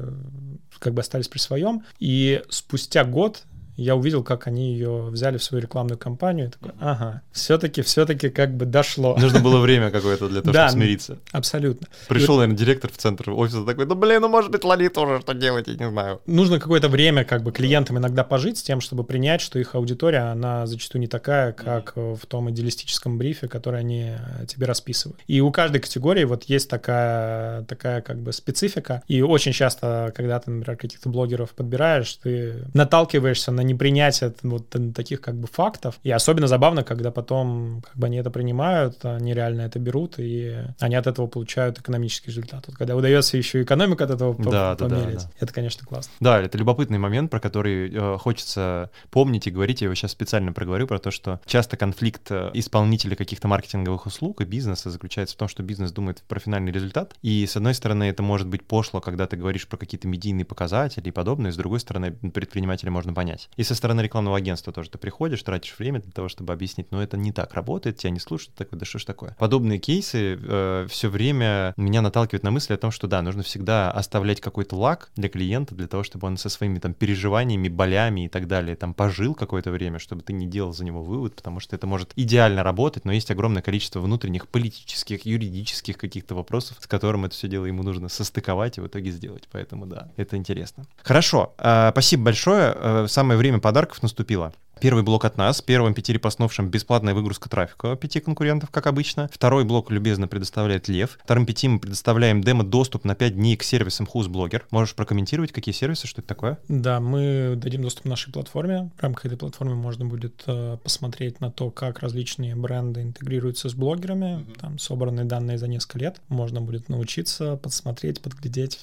как 0.80 0.94
бы 0.94 1.02
остались 1.02 1.28
при 1.28 1.40
своем, 1.40 1.84
и 2.00 2.44
спустя 2.50 3.04
год 3.04 3.44
я 3.84 3.96
увидел, 3.96 4.24
как 4.24 4.48
они 4.48 4.74
ее 4.74 5.10
взяли 5.10 5.38
в 5.38 5.44
свою 5.44 5.62
рекламную 5.62 5.98
кампанию, 5.98 6.48
и 6.48 6.52
такой, 6.52 6.72
ага, 6.80 7.22
все-таки, 7.32 7.82
все-таки 7.82 8.30
как 8.30 8.56
бы 8.56 8.66
дошло. 8.66 9.16
Нужно 9.18 9.40
было 9.40 9.60
время 9.60 9.92
какое-то 9.92 10.28
для 10.28 10.42
того, 10.42 10.54
чтобы 10.54 10.72
смириться. 10.72 11.18
абсолютно. 11.32 11.88
Пришел, 12.08 12.36
наверное, 12.36 12.58
директор 12.58 12.92
в 12.92 12.98
центр 12.98 13.30
офиса 13.32 13.66
такой, 13.66 13.86
ну, 13.86 13.96
блин, 13.96 14.22
ну, 14.22 14.30
может 14.30 14.52
быть, 14.52 14.64
Лали 14.64 14.88
тоже 14.88 15.22
что 15.22 15.34
делать, 15.34 15.68
я 15.68 15.76
не 15.76 15.90
знаю. 15.90 16.22
Нужно 16.26 16.60
какое-то 16.60 16.90
время 16.90 17.24
как 17.24 17.44
бы 17.44 17.52
клиентам 17.52 17.98
иногда 17.98 18.24
пожить 18.24 18.58
с 18.58 18.64
тем, 18.64 18.82
чтобы 18.82 19.04
принять, 19.04 19.42
что 19.42 19.60
их 19.60 19.76
аудитория, 19.76 20.32
она 20.32 20.66
зачастую 20.68 21.02
не 21.02 21.08
такая, 21.08 21.54
как 21.54 21.94
в 21.96 22.26
том 22.28 22.50
идеалистическом 22.50 23.18
брифе, 23.18 23.48
который 23.48 23.80
они 23.80 24.16
э, 24.18 24.46
тебе 24.48 24.66
расписывают. 24.66 25.20
И 25.28 25.42
у 25.42 25.52
каждой 25.52 25.82
категории 25.82 26.24
вот 26.24 26.44
есть 26.46 26.70
такая, 26.70 27.64
такая 27.64 28.02
как 28.02 28.20
бы 28.20 28.34
специфика, 28.34 29.04
и 29.08 29.22
очень 29.22 29.54
часто, 29.54 30.12
когда 30.16 30.40
ты, 30.40 30.52
например, 30.52 30.78
каких-то 30.78 31.10
блогеров 31.10 31.52
подбираешь, 31.52 32.14
ты 32.16 32.66
наталкиваешься 32.74 33.52
на 33.52 33.62
непринятие 33.70 34.34
вот 34.44 34.76
таких 34.94 35.22
как 35.22 35.36
бы 35.36 35.48
фактов. 35.48 36.00
И 36.04 36.12
особенно 36.12 36.48
забавно, 36.48 36.84
когда 36.84 37.12
потом 37.12 37.82
как 37.82 37.96
бы 37.96 38.08
они 38.08 38.18
это 38.18 38.30
принимают, 38.32 39.04
они 39.06 39.34
реально 39.34 39.62
это 39.62 39.80
берут, 39.80 40.16
и 40.18 40.58
они 40.80 40.96
от 40.96 41.08
этого 41.08 41.28
получают 41.28 41.80
экономический 41.80 42.32
результат. 42.32 42.66
Вот 42.68 42.76
когда 42.76 42.96
удается 42.96 43.38
еще 43.38 43.62
экономика 43.62 44.06
от 44.06 44.12
этого 44.12 44.36
да, 44.36 44.76
померить, 44.76 45.04
да, 45.04 45.14
да, 45.14 45.20
да. 45.24 45.30
это, 45.40 45.54
конечно, 45.54 45.86
классно. 45.86 46.12
Да, 46.20 46.40
это 46.40 46.58
любопытный 46.58 46.98
момент, 46.98 47.32
про 47.32 47.40
который 47.40 47.92
э, 47.94 48.18
хочется 48.18 48.90
помнить 49.12 49.48
и 49.48 49.52
говорить. 49.52 49.82
Я 49.82 49.86
его 49.86 49.96
сейчас 49.96 50.12
специально 50.12 50.52
проговорю 50.54 50.88
про 50.88 51.00
то, 51.00 51.12
что 51.12 51.40
часто 51.46 51.78
конфликт 51.78 52.32
э, 52.32 52.52
исполнителей 52.54 53.16
каких-то 53.16 53.48
маркетинговых 53.48 54.06
услуг 54.06 54.42
и 54.42 54.46
бизнеса 54.46 54.90
заключается 54.90 55.36
в 55.36 55.40
том, 55.40 55.48
что 55.48 55.64
бизнес 55.64 55.92
думает 55.92 56.24
про 56.28 56.40
финальный 56.40 56.72
результат. 56.72 57.16
И 57.22 57.46
с 57.46 57.56
одной 57.56 57.74
стороны, 57.74 58.06
это 58.06 58.24
может 58.24 58.48
быть 58.48 58.66
пошло, 58.66 59.02
когда 59.02 59.28
ты 59.28 59.38
говоришь 59.38 59.68
про 59.68 59.78
какие-то 59.78 60.08
медийные 60.08 60.46
показатели 60.46 61.08
и 61.08 61.12
подобное, 61.12 61.52
с 61.52 61.58
другой 61.58 61.80
стороны, 61.80 62.12
предпринимателя 62.12 62.92
можно 62.92 63.14
понять. 63.14 63.49
И 63.56 63.64
со 63.64 63.76
стороны 63.76 64.02
рекламного 64.02 64.38
агентства 64.38 64.72
тоже 64.72 64.90
ты 64.90 64.98
приходишь, 64.98 65.44
тратишь 65.44 65.76
время 65.78 66.00
для 66.00 66.12
того, 66.12 66.30
чтобы 66.30 66.54
объяснить, 66.54 66.92
но 66.92 67.02
это 67.02 67.18
не 67.18 67.32
так 67.32 67.54
работает, 67.54 67.98
тебя 67.98 68.12
не 68.12 68.20
слушают, 68.20 68.56
такой, 68.56 68.80
да 68.80 68.86
что 68.86 69.00
ж 69.00 69.06
такое. 69.06 69.36
Подобные 69.40 69.80
кейсы 69.80 70.40
э, 70.42 70.88
все 70.90 71.10
время 71.10 71.74
меня 71.78 72.02
наталкивают 72.02 72.44
на 72.44 72.52
мысли 72.52 72.74
о 72.74 72.78
том, 72.78 72.92
что 72.92 73.08
да, 73.08 73.22
нужно 73.22 73.44
всегда 73.44 73.92
оставлять 73.92 74.42
какой-то 74.42 74.76
лак 74.76 75.12
для 75.16 75.30
клиента, 75.30 75.76
для 75.76 75.88
того, 75.88 76.04
чтобы 76.04 76.28
он 76.28 76.38
со 76.38 76.50
своими 76.50 76.80
там 76.80 76.94
переживаниями, 76.94 77.68
болями 77.68 78.26
и 78.26 78.30
так 78.30 78.48
далее 78.48 78.76
там 78.76 78.94
пожил 78.94 79.36
какое-то 79.36 79.72
время, 79.72 80.00
чтобы 80.00 80.22
ты 80.22 80.34
не 80.34 80.48
делал 80.48 80.74
за 80.74 80.86
него 80.86 81.04
вывод, 81.04 81.36
потому 81.36 81.60
что 81.60 81.76
это 81.76 81.88
может 81.88 82.12
идеально 82.16 82.64
работать, 82.64 83.06
но 83.06 83.12
есть 83.12 83.32
огромное 83.32 83.62
количество 83.62 84.00
внутренних 84.00 84.48
политических, 84.48 85.26
юридических 85.26 85.98
каких-то 85.98 86.36
вопросов, 86.36 86.78
с 86.80 86.88
которым 86.88 87.26
это 87.26 87.36
все 87.36 87.48
дело 87.48 87.66
ему 87.66 87.84
нужно 87.84 88.10
состыковать 88.10 88.78
и 88.78 88.82
в 88.82 88.88
итоге 88.88 89.12
сделать. 89.12 89.48
Поэтому 89.52 89.86
да, 89.86 90.10
это 90.18 90.38
интересно. 90.38 90.86
Хорошо, 91.02 91.54
э, 91.58 91.90
спасибо 91.92 92.26
большое. 92.26 92.76
Э, 92.76 93.06
самое 93.08 93.38
время 93.40 93.60
подарков 93.60 94.04
наступило. 94.04 94.54
Первый 94.82 95.04
блок 95.04 95.26
от 95.26 95.38
нас. 95.38 95.62
Первым 95.62 95.94
пяти 95.94 96.14
репостнувшим 96.14 96.70
бесплатная 96.70 97.14
выгрузка 97.14 97.50
трафика 97.50 97.98
пяти 97.98 98.22
конкурентов, 98.22 98.70
как 98.70 98.88
обычно. 98.88 99.30
Второй 99.32 99.66
блок 99.66 99.92
любезно 99.92 100.30
предоставляет 100.30 100.88
Лев. 100.88 101.20
Вторым 101.22 101.46
пяти 101.46 101.68
мы 101.68 101.80
предоставляем 101.80 102.42
демо-доступ 102.42 103.04
на 103.04 103.14
5 103.14 103.36
дней 103.36 103.58
к 103.58 103.64
сервисам 103.64 104.08
Блогер. 104.10 104.66
Можешь 104.72 104.96
прокомментировать, 104.96 105.52
какие 105.52 105.74
сервисы, 105.74 106.08
что 106.08 106.22
это 106.22 106.30
такое? 106.30 106.60
Да, 106.70 107.02
мы 107.02 107.56
дадим 107.58 107.82
доступ 107.82 108.06
нашей 108.06 108.32
платформе. 108.32 108.90
В 108.98 109.04
рамках 109.04 109.26
этой 109.26 109.38
платформы 109.38 109.76
можно 109.76 110.06
будет 110.06 110.44
э, 110.48 110.78
посмотреть 110.82 111.42
на 111.42 111.52
то, 111.52 111.72
как 111.72 112.00
различные 112.00 112.56
бренды 112.56 113.02
интегрируются 113.02 113.68
с 113.68 113.74
блогерами. 113.74 114.40
Mm-hmm. 114.40 114.60
Там 114.60 114.80
собранные 114.80 115.26
данные 115.26 115.58
за 115.58 115.68
несколько 115.68 116.00
лет. 116.00 116.22
Можно 116.30 116.62
будет 116.62 116.88
научиться, 116.88 117.58
подсмотреть, 117.58 118.22
подглядеть 118.22 118.80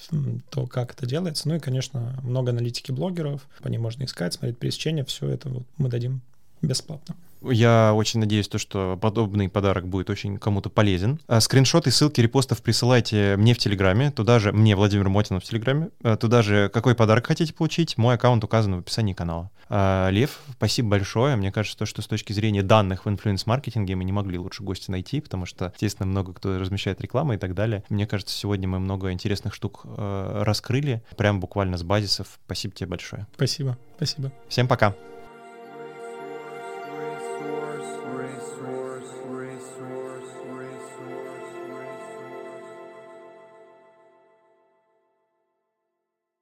то, 0.50 0.66
как 0.66 0.92
это 0.92 1.06
делается. 1.06 1.48
Ну 1.48 1.56
и, 1.56 1.58
конечно, 1.58 2.18
много 2.22 2.50
аналитики 2.50 2.92
блогеров. 2.92 3.46
По 3.62 3.68
ним 3.68 3.82
можно 3.82 4.04
искать, 4.04 4.34
смотреть 4.34 4.58
пересечения. 4.58 5.04
Все 5.04 5.28
это 5.28 5.48
вот 5.48 5.64
мы 5.85 5.85
дадим 5.88 6.20
бесплатно. 6.62 7.16
Я 7.42 7.92
очень 7.94 8.20
надеюсь, 8.20 8.48
то, 8.48 8.58
что 8.58 8.98
подобный 9.00 9.48
подарок 9.48 9.86
будет 9.86 10.10
очень 10.10 10.38
кому-то 10.38 10.70
полезен. 10.70 11.20
А, 11.28 11.40
скриншоты, 11.40 11.90
ссылки 11.90 12.20
репостов 12.20 12.62
присылайте 12.62 13.36
мне 13.36 13.54
в 13.54 13.58
Телеграме, 13.58 14.10
туда 14.10 14.38
же, 14.38 14.52
мне, 14.52 14.74
Владимир 14.74 15.08
Мотинов 15.08 15.44
в 15.44 15.46
Телеграме, 15.46 15.90
а, 16.02 16.16
туда 16.16 16.42
же, 16.42 16.70
какой 16.72 16.94
подарок 16.94 17.26
хотите 17.26 17.52
получить, 17.52 17.98
мой 17.98 18.14
аккаунт 18.14 18.42
указан 18.42 18.76
в 18.76 18.78
описании 18.78 19.12
канала. 19.12 19.50
А, 19.68 20.08
Лев, 20.10 20.40
спасибо 20.52 20.88
большое. 20.88 21.36
Мне 21.36 21.52
кажется, 21.52 21.78
то, 21.78 21.86
что 21.86 22.00
с 22.00 22.06
точки 22.06 22.32
зрения 22.32 22.62
данных 22.62 23.04
в 23.04 23.08
инфлюенс-маркетинге 23.08 23.96
мы 23.96 24.04
не 24.04 24.12
могли 24.12 24.38
лучше 24.38 24.62
гостя 24.62 24.90
найти, 24.90 25.20
потому 25.20 25.44
что, 25.44 25.72
естественно, 25.74 26.06
много 26.06 26.32
кто 26.32 26.58
размещает 26.58 27.00
рекламу 27.00 27.34
и 27.34 27.36
так 27.36 27.54
далее. 27.54 27.84
Мне 27.90 28.06
кажется, 28.06 28.34
сегодня 28.34 28.66
мы 28.66 28.78
много 28.78 29.12
интересных 29.12 29.54
штук 29.54 29.84
раскрыли, 29.84 31.02
прям 31.16 31.40
буквально 31.40 31.76
с 31.76 31.82
базисов. 31.82 32.38
Спасибо 32.46 32.74
тебе 32.74 32.88
большое. 32.88 33.26
Спасибо, 33.34 33.76
спасибо. 33.96 34.32
Всем 34.48 34.68
пока. 34.68 34.94